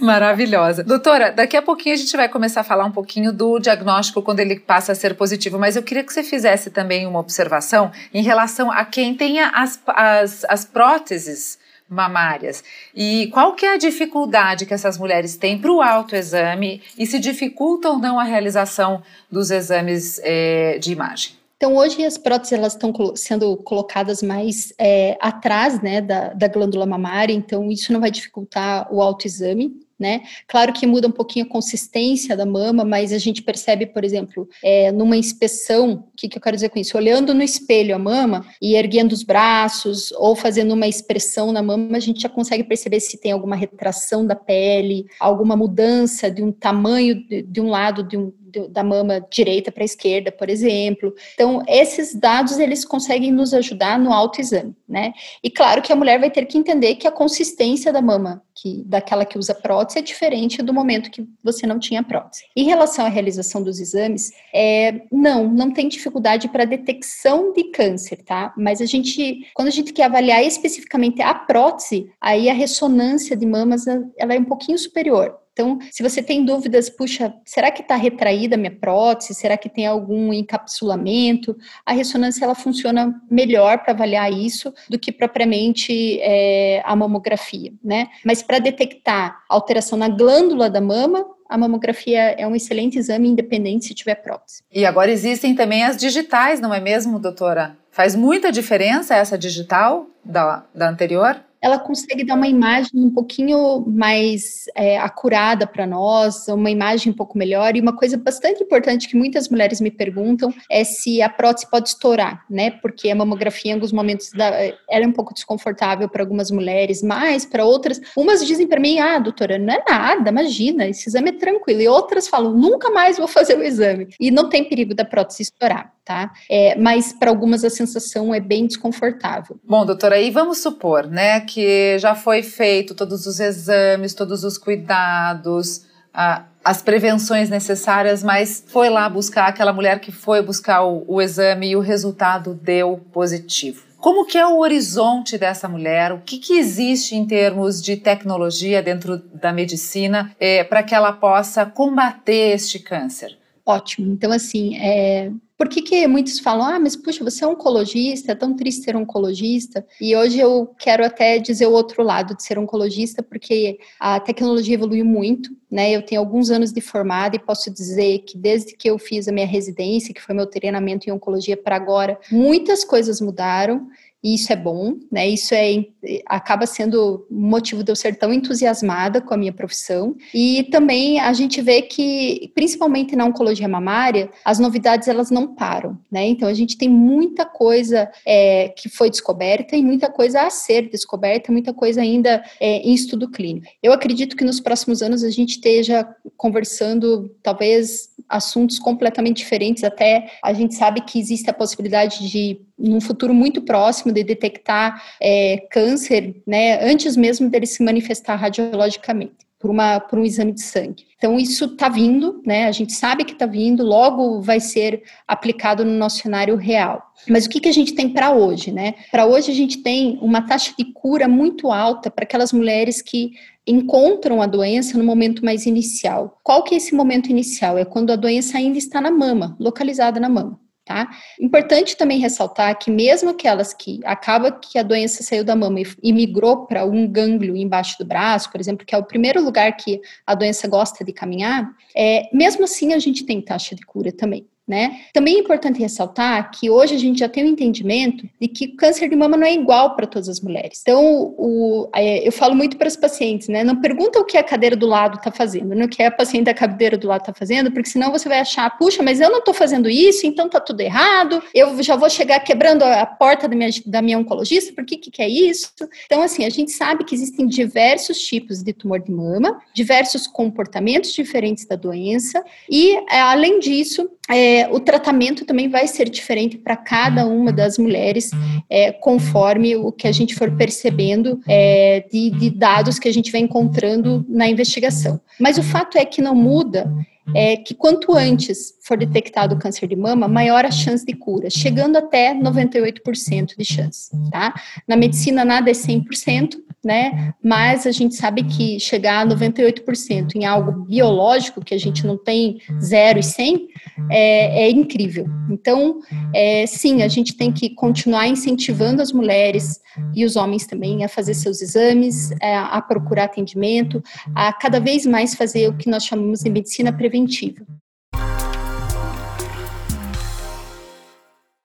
Maravilhosa. 0.00 0.82
Doutora, 0.84 1.30
daqui 1.30 1.56
a 1.56 1.62
pouquinho 1.62 1.94
a 1.94 1.98
gente 1.98 2.16
vai 2.16 2.28
começar 2.28 2.60
a 2.60 2.64
falar 2.64 2.84
um 2.84 2.90
pouquinho 2.90 3.32
do 3.32 3.58
diagnóstico 3.58 4.22
quando 4.22 4.40
ele 4.40 4.58
passa 4.58 4.92
a 4.92 4.94
ser 4.94 5.14
positivo, 5.14 5.58
mas 5.58 5.76
eu 5.76 5.82
queria 5.82 6.04
que 6.04 6.12
você 6.12 6.22
fizesse 6.22 6.70
também 6.70 7.06
uma 7.06 7.18
observação 7.18 7.90
em 8.12 8.22
relação 8.22 8.70
a 8.70 8.84
quem 8.84 9.14
tenha 9.14 9.50
as, 9.54 9.80
as, 9.86 10.44
as 10.48 10.64
próteses 10.64 11.58
mamárias. 11.88 12.62
E 12.94 13.28
qual 13.32 13.54
que 13.54 13.64
é 13.64 13.74
a 13.74 13.78
dificuldade 13.78 14.66
que 14.66 14.74
essas 14.74 14.98
mulheres 14.98 15.36
têm 15.36 15.58
para 15.58 15.72
o 15.72 15.80
autoexame 15.80 16.82
e 16.98 17.06
se 17.06 17.18
dificulta 17.18 17.88
ou 17.88 17.98
não 17.98 18.20
a 18.20 18.24
realização 18.24 19.02
dos 19.30 19.50
exames 19.50 20.20
é, 20.22 20.78
de 20.78 20.92
imagem? 20.92 21.37
Então, 21.58 21.74
hoje 21.74 22.04
as 22.04 22.16
próteses 22.16 22.52
elas 22.52 22.74
estão 22.74 22.92
sendo 23.16 23.56
colocadas 23.56 24.22
mais 24.22 24.72
é, 24.78 25.18
atrás 25.20 25.82
né, 25.82 26.00
da, 26.00 26.32
da 26.32 26.46
glândula 26.46 26.86
mamária, 26.86 27.34
então 27.34 27.68
isso 27.68 27.92
não 27.92 27.98
vai 27.98 28.12
dificultar 28.12 28.86
o 28.94 29.02
autoexame, 29.02 29.76
né? 29.98 30.22
Claro 30.46 30.72
que 30.72 30.86
muda 30.86 31.08
um 31.08 31.10
pouquinho 31.12 31.44
a 31.44 31.48
consistência 31.48 32.36
da 32.36 32.46
mama, 32.46 32.84
mas 32.84 33.12
a 33.12 33.18
gente 33.18 33.42
percebe, 33.42 33.86
por 33.86 34.04
exemplo, 34.04 34.48
é, 34.62 34.92
numa 34.92 35.16
inspeção, 35.16 35.94
o 35.94 36.16
que, 36.16 36.28
que 36.28 36.38
eu 36.38 36.42
quero 36.42 36.56
dizer 36.56 36.68
com 36.68 36.78
isso? 36.78 36.96
Olhando 36.96 37.34
no 37.34 37.42
espelho 37.42 37.96
a 37.96 37.98
mama 37.98 38.46
e 38.62 38.76
erguendo 38.76 39.12
os 39.12 39.24
braços 39.24 40.12
ou 40.12 40.36
fazendo 40.36 40.72
uma 40.74 40.86
expressão 40.86 41.50
na 41.50 41.60
mama, 41.60 41.96
a 41.96 42.00
gente 42.00 42.20
já 42.20 42.28
consegue 42.28 42.62
perceber 42.62 43.00
se 43.00 43.18
tem 43.18 43.32
alguma 43.32 43.56
retração 43.56 44.24
da 44.24 44.36
pele, 44.36 45.06
alguma 45.18 45.56
mudança 45.56 46.30
de 46.30 46.40
um 46.40 46.52
tamanho 46.52 47.26
de, 47.26 47.42
de 47.42 47.60
um 47.60 47.68
lado 47.68 48.04
de 48.04 48.16
um, 48.16 48.32
da 48.70 48.82
mama 48.82 49.24
direita 49.30 49.70
para 49.70 49.84
esquerda, 49.84 50.32
por 50.32 50.48
exemplo. 50.48 51.14
Então, 51.34 51.62
esses 51.66 52.14
dados 52.14 52.58
eles 52.58 52.84
conseguem 52.84 53.30
nos 53.30 53.52
ajudar 53.52 53.98
no 53.98 54.12
autoexame, 54.12 54.74
né? 54.88 55.12
E 55.42 55.50
claro 55.50 55.82
que 55.82 55.92
a 55.92 55.96
mulher 55.96 56.18
vai 56.18 56.30
ter 56.30 56.46
que 56.46 56.58
entender 56.58 56.96
que 56.96 57.06
a 57.06 57.12
consistência 57.12 57.92
da 57.92 58.00
mama, 58.00 58.42
que 58.54 58.82
daquela 58.84 59.24
que 59.24 59.38
usa 59.38 59.54
prótese, 59.54 59.98
é 59.98 60.02
diferente 60.02 60.62
do 60.62 60.72
momento 60.72 61.10
que 61.10 61.26
você 61.42 61.66
não 61.66 61.78
tinha 61.78 62.02
prótese. 62.02 62.44
Em 62.56 62.64
relação 62.64 63.06
à 63.06 63.08
realização 63.08 63.62
dos 63.62 63.80
exames, 63.80 64.32
é, 64.54 65.02
não, 65.12 65.48
não 65.48 65.72
tem 65.72 65.88
dificuldade 65.88 66.48
para 66.48 66.64
detecção 66.64 67.52
de 67.52 67.64
câncer, 67.64 68.22
tá? 68.24 68.52
Mas 68.56 68.80
a 68.80 68.86
gente, 68.86 69.46
quando 69.54 69.68
a 69.68 69.72
gente 69.72 69.92
quer 69.92 70.04
avaliar 70.04 70.42
especificamente 70.42 71.22
a 71.22 71.34
prótese, 71.34 72.10
aí 72.20 72.48
a 72.48 72.54
ressonância 72.54 73.36
de 73.36 73.46
mamas 73.46 73.86
ela 73.86 74.34
é 74.34 74.38
um 74.38 74.44
pouquinho 74.44 74.78
superior. 74.78 75.36
Então, 75.58 75.76
se 75.90 76.04
você 76.04 76.22
tem 76.22 76.44
dúvidas, 76.44 76.88
puxa, 76.88 77.34
será 77.44 77.68
que 77.72 77.82
está 77.82 77.96
retraída 77.96 78.54
a 78.54 78.58
minha 78.58 78.70
prótese? 78.70 79.34
Será 79.34 79.56
que 79.56 79.68
tem 79.68 79.88
algum 79.88 80.32
encapsulamento? 80.32 81.56
A 81.84 81.92
ressonância 81.92 82.44
ela 82.44 82.54
funciona 82.54 83.20
melhor 83.28 83.78
para 83.78 83.92
avaliar 83.92 84.32
isso 84.32 84.72
do 84.88 84.96
que 84.96 85.10
propriamente 85.10 86.20
é, 86.20 86.80
a 86.84 86.94
mamografia, 86.94 87.72
né? 87.82 88.06
Mas 88.24 88.40
para 88.40 88.60
detectar 88.60 89.40
alteração 89.48 89.98
na 89.98 90.08
glândula 90.08 90.70
da 90.70 90.80
mama, 90.80 91.26
a 91.48 91.58
mamografia 91.58 92.36
é 92.38 92.46
um 92.46 92.54
excelente 92.54 92.96
exame, 92.96 93.28
independente 93.28 93.86
se 93.86 93.94
tiver 93.94 94.14
prótese. 94.14 94.62
E 94.72 94.86
agora 94.86 95.10
existem 95.10 95.56
também 95.56 95.82
as 95.82 95.96
digitais, 95.96 96.60
não 96.60 96.72
é 96.72 96.78
mesmo, 96.78 97.18
doutora? 97.18 97.76
Faz 97.90 98.14
muita 98.14 98.52
diferença 98.52 99.16
essa 99.16 99.36
digital 99.36 100.06
da, 100.24 100.64
da 100.72 100.88
anterior? 100.88 101.47
Ela 101.60 101.78
consegue 101.78 102.24
dar 102.24 102.34
uma 102.34 102.48
imagem 102.48 102.90
um 102.94 103.10
pouquinho 103.10 103.84
mais 103.86 104.64
é, 104.74 104.98
acurada 104.98 105.66
para 105.66 105.86
nós, 105.86 106.48
uma 106.48 106.70
imagem 106.70 107.12
um 107.12 107.16
pouco 107.16 107.36
melhor. 107.36 107.76
E 107.76 107.80
uma 107.80 107.94
coisa 107.96 108.16
bastante 108.16 108.62
importante 108.62 109.08
que 109.08 109.16
muitas 109.16 109.48
mulheres 109.48 109.80
me 109.80 109.90
perguntam 109.90 110.52
é 110.70 110.84
se 110.84 111.20
a 111.20 111.28
prótese 111.28 111.68
pode 111.70 111.88
estourar, 111.88 112.44
né? 112.48 112.70
Porque 112.70 113.10
a 113.10 113.14
mamografia, 113.14 113.72
em 113.72 113.74
alguns 113.74 113.92
momentos, 113.92 114.30
ela 114.34 115.04
é 115.04 115.06
um 115.06 115.12
pouco 115.12 115.34
desconfortável 115.34 116.08
para 116.08 116.22
algumas 116.22 116.50
mulheres, 116.50 117.02
mas 117.02 117.44
para 117.44 117.64
outras, 117.64 118.00
umas 118.16 118.46
dizem 118.46 118.66
para 118.66 118.80
mim: 118.80 118.98
ah, 118.98 119.18
doutora, 119.18 119.58
não 119.58 119.74
é 119.74 119.84
nada, 119.88 120.30
imagina, 120.30 120.86
esse 120.86 121.08
exame 121.08 121.30
é 121.30 121.32
tranquilo. 121.32 121.80
E 121.80 121.88
outras 121.88 122.28
falam: 122.28 122.52
nunca 122.52 122.90
mais 122.90 123.18
vou 123.18 123.28
fazer 123.28 123.58
o 123.58 123.62
exame. 123.62 124.08
E 124.20 124.30
não 124.30 124.48
tem 124.48 124.68
perigo 124.68 124.94
da 124.94 125.04
prótese 125.04 125.42
estourar 125.42 125.92
tá? 126.08 126.32
É, 126.50 126.74
mas 126.76 127.12
para 127.12 127.28
algumas 127.28 127.62
a 127.62 127.68
sensação 127.68 128.32
é 128.34 128.40
bem 128.40 128.66
desconfortável. 128.66 129.60
Bom, 129.62 129.84
doutora, 129.84 130.16
aí 130.16 130.30
vamos 130.30 130.62
supor, 130.62 131.06
né, 131.06 131.32
que 131.48 131.98
já 131.98 132.14
foi 132.14 132.42
feito 132.42 132.94
todos 132.94 133.26
os 133.26 133.40
exames, 133.40 134.12
todos 134.12 134.44
os 134.44 134.58
cuidados, 134.58 135.86
a, 136.12 136.44
as 136.64 136.82
prevenções 136.82 137.48
necessárias, 137.48 138.22
mas 138.22 138.62
foi 138.66 138.90
lá 138.90 139.08
buscar 139.08 139.48
aquela 139.48 139.72
mulher 139.72 140.00
que 140.00 140.12
foi 140.12 140.42
buscar 140.42 140.84
o, 140.84 141.04
o 141.08 141.22
exame 141.22 141.70
e 141.70 141.76
o 141.76 141.80
resultado 141.80 142.54
deu 142.54 143.00
positivo. 143.12 143.82
Como 143.96 144.26
que 144.26 144.38
é 144.38 144.46
o 144.46 144.58
horizonte 144.58 145.36
dessa 145.36 145.68
mulher? 145.68 146.12
O 146.12 146.20
que, 146.20 146.38
que 146.38 146.56
existe 146.58 147.16
em 147.16 147.26
termos 147.26 147.82
de 147.82 147.96
tecnologia 147.96 148.80
dentro 148.80 149.18
da 149.18 149.52
medicina 149.52 150.30
é, 150.38 150.62
para 150.62 150.84
que 150.84 150.94
ela 150.94 151.12
possa 151.12 151.66
combater 151.66 152.54
este 152.54 152.78
câncer? 152.78 153.36
Ótimo. 153.66 154.12
Então, 154.12 154.30
assim, 154.30 154.76
é, 154.78 155.32
por 155.58 155.68
que, 155.68 155.82
que 155.82 156.06
muitos 156.06 156.38
falam, 156.38 156.64
ah, 156.64 156.78
mas 156.78 156.94
puxa, 156.94 157.24
você 157.24 157.42
é 157.42 157.46
oncologista, 157.46 158.30
é 158.30 158.34
tão 158.36 158.54
triste 158.54 158.84
ser 158.84 158.94
oncologista? 158.94 159.84
E 160.00 160.14
hoje 160.14 160.38
eu 160.38 160.72
quero 160.78 161.04
até 161.04 161.36
dizer 161.38 161.66
o 161.66 161.72
outro 161.72 162.04
lado 162.04 162.36
de 162.36 162.44
ser 162.44 162.60
oncologista, 162.60 163.24
porque 163.24 163.80
a 163.98 164.20
tecnologia 164.20 164.74
evoluiu 164.74 165.04
muito, 165.04 165.50
né? 165.68 165.90
Eu 165.90 166.02
tenho 166.02 166.20
alguns 166.20 166.48
anos 166.48 166.72
de 166.72 166.80
formada 166.80 167.34
e 167.34 167.40
posso 167.40 167.72
dizer 167.72 168.20
que 168.20 168.38
desde 168.38 168.76
que 168.76 168.88
eu 168.88 168.98
fiz 168.98 169.26
a 169.26 169.32
minha 169.32 169.46
residência, 169.48 170.14
que 170.14 170.22
foi 170.22 170.32
meu 170.32 170.46
treinamento 170.46 171.10
em 171.10 171.12
oncologia 171.12 171.56
para 171.56 171.74
agora, 171.74 172.20
muitas 172.30 172.84
coisas 172.84 173.20
mudaram 173.20 173.88
e 174.22 174.34
isso 174.34 174.52
é 174.52 174.56
bom, 174.56 174.96
né? 175.12 175.28
Isso 175.28 175.54
é 175.54 175.84
acaba 176.26 176.66
sendo 176.66 177.26
motivo 177.30 177.84
de 177.84 177.92
eu 177.92 177.96
ser 177.96 178.16
tão 178.16 178.32
entusiasmada 178.32 179.20
com 179.20 179.34
a 179.34 179.36
minha 179.36 179.52
profissão. 179.52 180.16
E 180.34 180.64
também 180.70 181.20
a 181.20 181.32
gente 181.32 181.60
vê 181.60 181.82
que, 181.82 182.50
principalmente 182.54 183.14
na 183.14 183.24
oncologia 183.24 183.68
mamária, 183.68 184.30
as 184.44 184.58
novidades 184.58 185.08
elas 185.08 185.30
não 185.30 185.54
param, 185.54 185.98
né? 186.10 186.26
Então 186.26 186.48
a 186.48 186.54
gente 186.54 186.76
tem 186.76 186.88
muita 186.88 187.44
coisa 187.44 188.10
é, 188.26 188.68
que 188.70 188.88
foi 188.88 189.08
descoberta 189.08 189.76
e 189.76 189.82
muita 189.82 190.10
coisa 190.10 190.42
a 190.42 190.50
ser 190.50 190.88
descoberta, 190.90 191.52
muita 191.52 191.72
coisa 191.72 192.00
ainda 192.00 192.42
é, 192.60 192.78
em 192.78 192.94
estudo 192.94 193.30
clínico. 193.30 193.66
Eu 193.82 193.92
acredito 193.92 194.36
que 194.36 194.44
nos 194.44 194.60
próximos 194.60 195.02
anos 195.02 195.22
a 195.22 195.30
gente 195.30 195.50
esteja 195.50 196.08
conversando, 196.36 197.30
talvez 197.42 198.08
assuntos 198.28 198.78
completamente 198.78 199.38
diferentes. 199.38 199.84
Até 199.84 200.30
a 200.42 200.52
gente 200.52 200.74
sabe 200.74 201.00
que 201.00 201.18
existe 201.18 201.48
a 201.48 201.54
possibilidade 201.54 202.28
de 202.28 202.60
num 202.78 203.00
futuro 203.00 203.34
muito 203.34 203.62
próximo 203.62 204.12
de 204.12 204.22
detectar 204.22 205.02
é, 205.20 205.66
câncer, 205.70 206.40
né, 206.46 206.78
antes 206.88 207.16
mesmo 207.16 207.50
dele 207.50 207.66
se 207.66 207.82
manifestar 207.82 208.36
radiologicamente, 208.36 209.34
por, 209.58 209.70
uma, 209.70 209.98
por 209.98 210.18
um 210.18 210.24
exame 210.24 210.52
de 210.52 210.62
sangue. 210.62 211.04
Então, 211.16 211.36
isso 211.36 211.64
está 211.64 211.88
vindo, 211.88 212.40
né, 212.46 212.66
a 212.66 212.72
gente 212.72 212.92
sabe 212.92 213.24
que 213.24 213.32
está 213.32 213.46
vindo, 213.46 213.82
logo 213.82 214.40
vai 214.40 214.60
ser 214.60 215.02
aplicado 215.26 215.84
no 215.84 215.90
nosso 215.90 216.18
cenário 216.18 216.54
real. 216.54 217.02
Mas 217.28 217.46
o 217.46 217.50
que, 217.50 217.58
que 217.58 217.68
a 217.68 217.72
gente 217.72 217.94
tem 217.94 218.08
para 218.08 218.30
hoje, 218.30 218.70
né? 218.70 218.94
Para 219.10 219.26
hoje 219.26 219.50
a 219.50 219.54
gente 219.54 219.78
tem 219.78 220.18
uma 220.22 220.42
taxa 220.42 220.72
de 220.78 220.84
cura 220.92 221.26
muito 221.26 221.72
alta 221.72 222.10
para 222.10 222.22
aquelas 222.22 222.52
mulheres 222.52 223.02
que 223.02 223.32
encontram 223.68 224.40
a 224.40 224.46
doença 224.46 224.96
no 224.96 225.04
momento 225.04 225.44
mais 225.44 225.66
inicial. 225.66 226.38
Qual 226.42 226.64
que 226.64 226.74
é 226.74 226.78
esse 226.78 226.94
momento 226.94 227.30
inicial? 227.30 227.76
É 227.76 227.84
quando 227.84 228.10
a 228.10 228.16
doença 228.16 228.58
ainda 228.58 228.78
está 228.78 229.00
na 229.00 229.10
mama, 229.10 229.56
localizada 229.60 230.18
na 230.18 230.28
mama. 230.28 230.58
Tá? 230.84 231.06
Importante 231.38 231.98
também 231.98 232.18
ressaltar 232.18 232.78
que 232.78 232.90
mesmo 232.90 233.28
aquelas 233.28 233.74
que 233.74 234.00
acaba 234.04 234.50
que 234.50 234.78
a 234.78 234.82
doença 234.82 235.22
saiu 235.22 235.44
da 235.44 235.54
mama 235.54 235.80
e, 236.02 236.12
migrou 236.14 236.64
para 236.64 236.86
um 236.86 237.06
gânglio 237.06 237.54
embaixo 237.54 237.98
do 237.98 238.06
braço, 238.06 238.50
por 238.50 238.58
exemplo, 238.58 238.86
que 238.86 238.94
é 238.94 238.98
o 238.98 239.04
primeiro 239.04 239.44
lugar 239.44 239.76
que 239.76 240.00
a 240.26 240.34
doença 240.34 240.66
gosta 240.66 241.04
de 241.04 241.12
caminhar, 241.12 241.70
é, 241.94 242.22
mesmo 242.32 242.64
assim 242.64 242.94
a 242.94 242.98
gente 242.98 243.26
tem 243.26 243.38
taxa 243.42 243.74
de 243.74 243.84
cura 243.84 244.10
também. 244.10 244.46
Né? 244.68 245.00
Também 245.14 245.36
é 245.36 245.38
importante 245.38 245.80
ressaltar 245.80 246.50
que 246.50 246.68
hoje 246.68 246.94
a 246.94 246.98
gente 246.98 247.20
já 247.20 247.28
tem 247.28 247.42
o 247.42 247.46
um 247.46 247.50
entendimento 247.50 248.28
de 248.38 248.46
que 248.46 248.68
câncer 248.68 249.08
de 249.08 249.16
mama 249.16 249.34
não 249.34 249.46
é 249.46 249.54
igual 249.54 249.96
para 249.96 250.06
todas 250.06 250.28
as 250.28 250.42
mulheres. 250.42 250.80
Então, 250.82 251.34
o, 251.38 251.88
é, 251.94 252.28
eu 252.28 252.30
falo 252.30 252.54
muito 252.54 252.76
para 252.76 252.86
os 252.86 252.94
pacientes, 252.94 253.48
né? 253.48 253.64
Não 253.64 253.80
pergunta 253.80 254.20
o 254.20 254.26
que 254.26 254.36
a 254.36 254.42
cadeira 254.42 254.76
do 254.76 254.86
lado 254.86 255.16
está 255.16 255.32
fazendo, 255.32 255.74
não 255.74 255.86
o 255.86 255.88
que 255.88 256.02
a 256.02 256.10
paciente 256.10 256.44
da 256.44 256.54
cadeira 256.54 256.98
do 256.98 257.08
lado 257.08 257.22
está 257.22 257.32
fazendo, 257.32 257.72
porque 257.72 257.88
senão 257.88 258.12
você 258.12 258.28
vai 258.28 258.40
achar, 258.40 258.68
puxa, 258.76 259.02
mas 259.02 259.20
eu 259.20 259.30
não 259.30 259.38
estou 259.38 259.54
fazendo 259.54 259.88
isso, 259.88 260.26
então 260.26 260.46
está 260.46 260.60
tudo 260.60 260.82
errado, 260.82 261.42
eu 261.54 261.82
já 261.82 261.96
vou 261.96 262.10
chegar 262.10 262.40
quebrando 262.40 262.82
a 262.82 263.06
porta 263.06 263.48
da 263.48 263.56
minha, 263.56 263.70
da 263.86 264.02
minha 264.02 264.18
oncologista, 264.18 264.74
por 264.74 264.84
que, 264.84 264.98
que, 264.98 265.10
que 265.10 265.22
é 265.22 265.28
isso? 265.28 265.72
Então, 266.04 266.20
assim, 266.20 266.44
a 266.44 266.50
gente 266.50 266.72
sabe 266.72 267.04
que 267.04 267.14
existem 267.14 267.46
diversos 267.46 268.18
tipos 268.20 268.62
de 268.62 268.72
tumor 268.74 269.00
de 269.00 269.10
mama, 269.10 269.60
diversos 269.72 270.26
comportamentos 270.26 271.12
diferentes 271.12 271.64
da 271.64 271.76
doença, 271.76 272.44
e, 272.68 272.96
é, 273.10 273.20
além 273.20 273.60
disso, 273.60 274.10
é, 274.30 274.68
o 274.70 274.78
tratamento 274.78 275.44
também 275.44 275.68
vai 275.68 275.86
ser 275.86 276.08
diferente 276.08 276.58
para 276.58 276.76
cada 276.76 277.26
uma 277.26 277.52
das 277.52 277.78
mulheres, 277.78 278.30
é, 278.68 278.92
conforme 278.92 279.76
o 279.76 279.90
que 279.90 280.06
a 280.06 280.12
gente 280.12 280.34
for 280.34 280.54
percebendo 280.56 281.40
é, 281.48 282.04
de, 282.12 282.30
de 282.30 282.50
dados 282.50 282.98
que 282.98 283.08
a 283.08 283.12
gente 283.12 283.32
vai 283.32 283.40
encontrando 283.40 284.24
na 284.28 284.48
investigação. 284.48 285.20
Mas 285.40 285.56
o 285.56 285.62
fato 285.62 285.96
é 285.96 286.04
que 286.04 286.20
não 286.20 286.34
muda 286.34 286.90
é 287.34 287.56
que 287.56 287.74
quanto 287.74 288.14
antes 288.14 288.74
for 288.80 288.96
detectado 288.96 289.54
o 289.54 289.58
câncer 289.58 289.86
de 289.86 289.96
mama, 289.96 290.28
maior 290.28 290.64
a 290.64 290.70
chance 290.70 291.04
de 291.04 291.12
cura, 291.12 291.50
chegando 291.50 291.96
até 291.96 292.34
98% 292.34 293.56
de 293.56 293.64
chance, 293.64 294.10
tá? 294.30 294.54
Na 294.86 294.96
medicina 294.96 295.44
nada 295.44 295.70
é 295.70 295.74
100%, 295.74 296.56
né? 296.84 297.34
Mas 297.42 297.86
a 297.86 297.90
gente 297.90 298.14
sabe 298.14 298.44
que 298.44 298.78
chegar 298.78 299.20
a 299.20 299.26
98% 299.26 300.36
em 300.36 300.44
algo 300.44 300.84
biológico, 300.84 301.64
que 301.64 301.74
a 301.74 301.78
gente 301.78 302.06
não 302.06 302.16
tem 302.16 302.60
0 302.80 303.18
e 303.18 303.22
100, 303.22 303.68
é, 304.10 304.64
é 304.64 304.70
incrível. 304.70 305.26
Então, 305.50 306.00
é, 306.34 306.66
sim, 306.66 307.02
a 307.02 307.08
gente 307.08 307.36
tem 307.36 307.52
que 307.52 307.70
continuar 307.70 308.28
incentivando 308.28 309.02
as 309.02 309.12
mulheres 309.12 309.80
e 310.14 310.24
os 310.24 310.36
homens 310.36 310.66
também 310.66 311.04
a 311.04 311.08
fazer 311.08 311.34
seus 311.34 311.60
exames, 311.60 312.30
é, 312.40 312.56
a 312.56 312.80
procurar 312.80 313.24
atendimento, 313.24 314.02
a 314.34 314.52
cada 314.52 314.78
vez 314.78 315.04
mais 315.04 315.34
fazer 315.34 315.68
o 315.68 315.76
que 315.76 315.90
nós 315.90 316.04
chamamos 316.04 316.40
de 316.40 316.50
medicina 316.50 316.92
preventiva. 316.92 317.66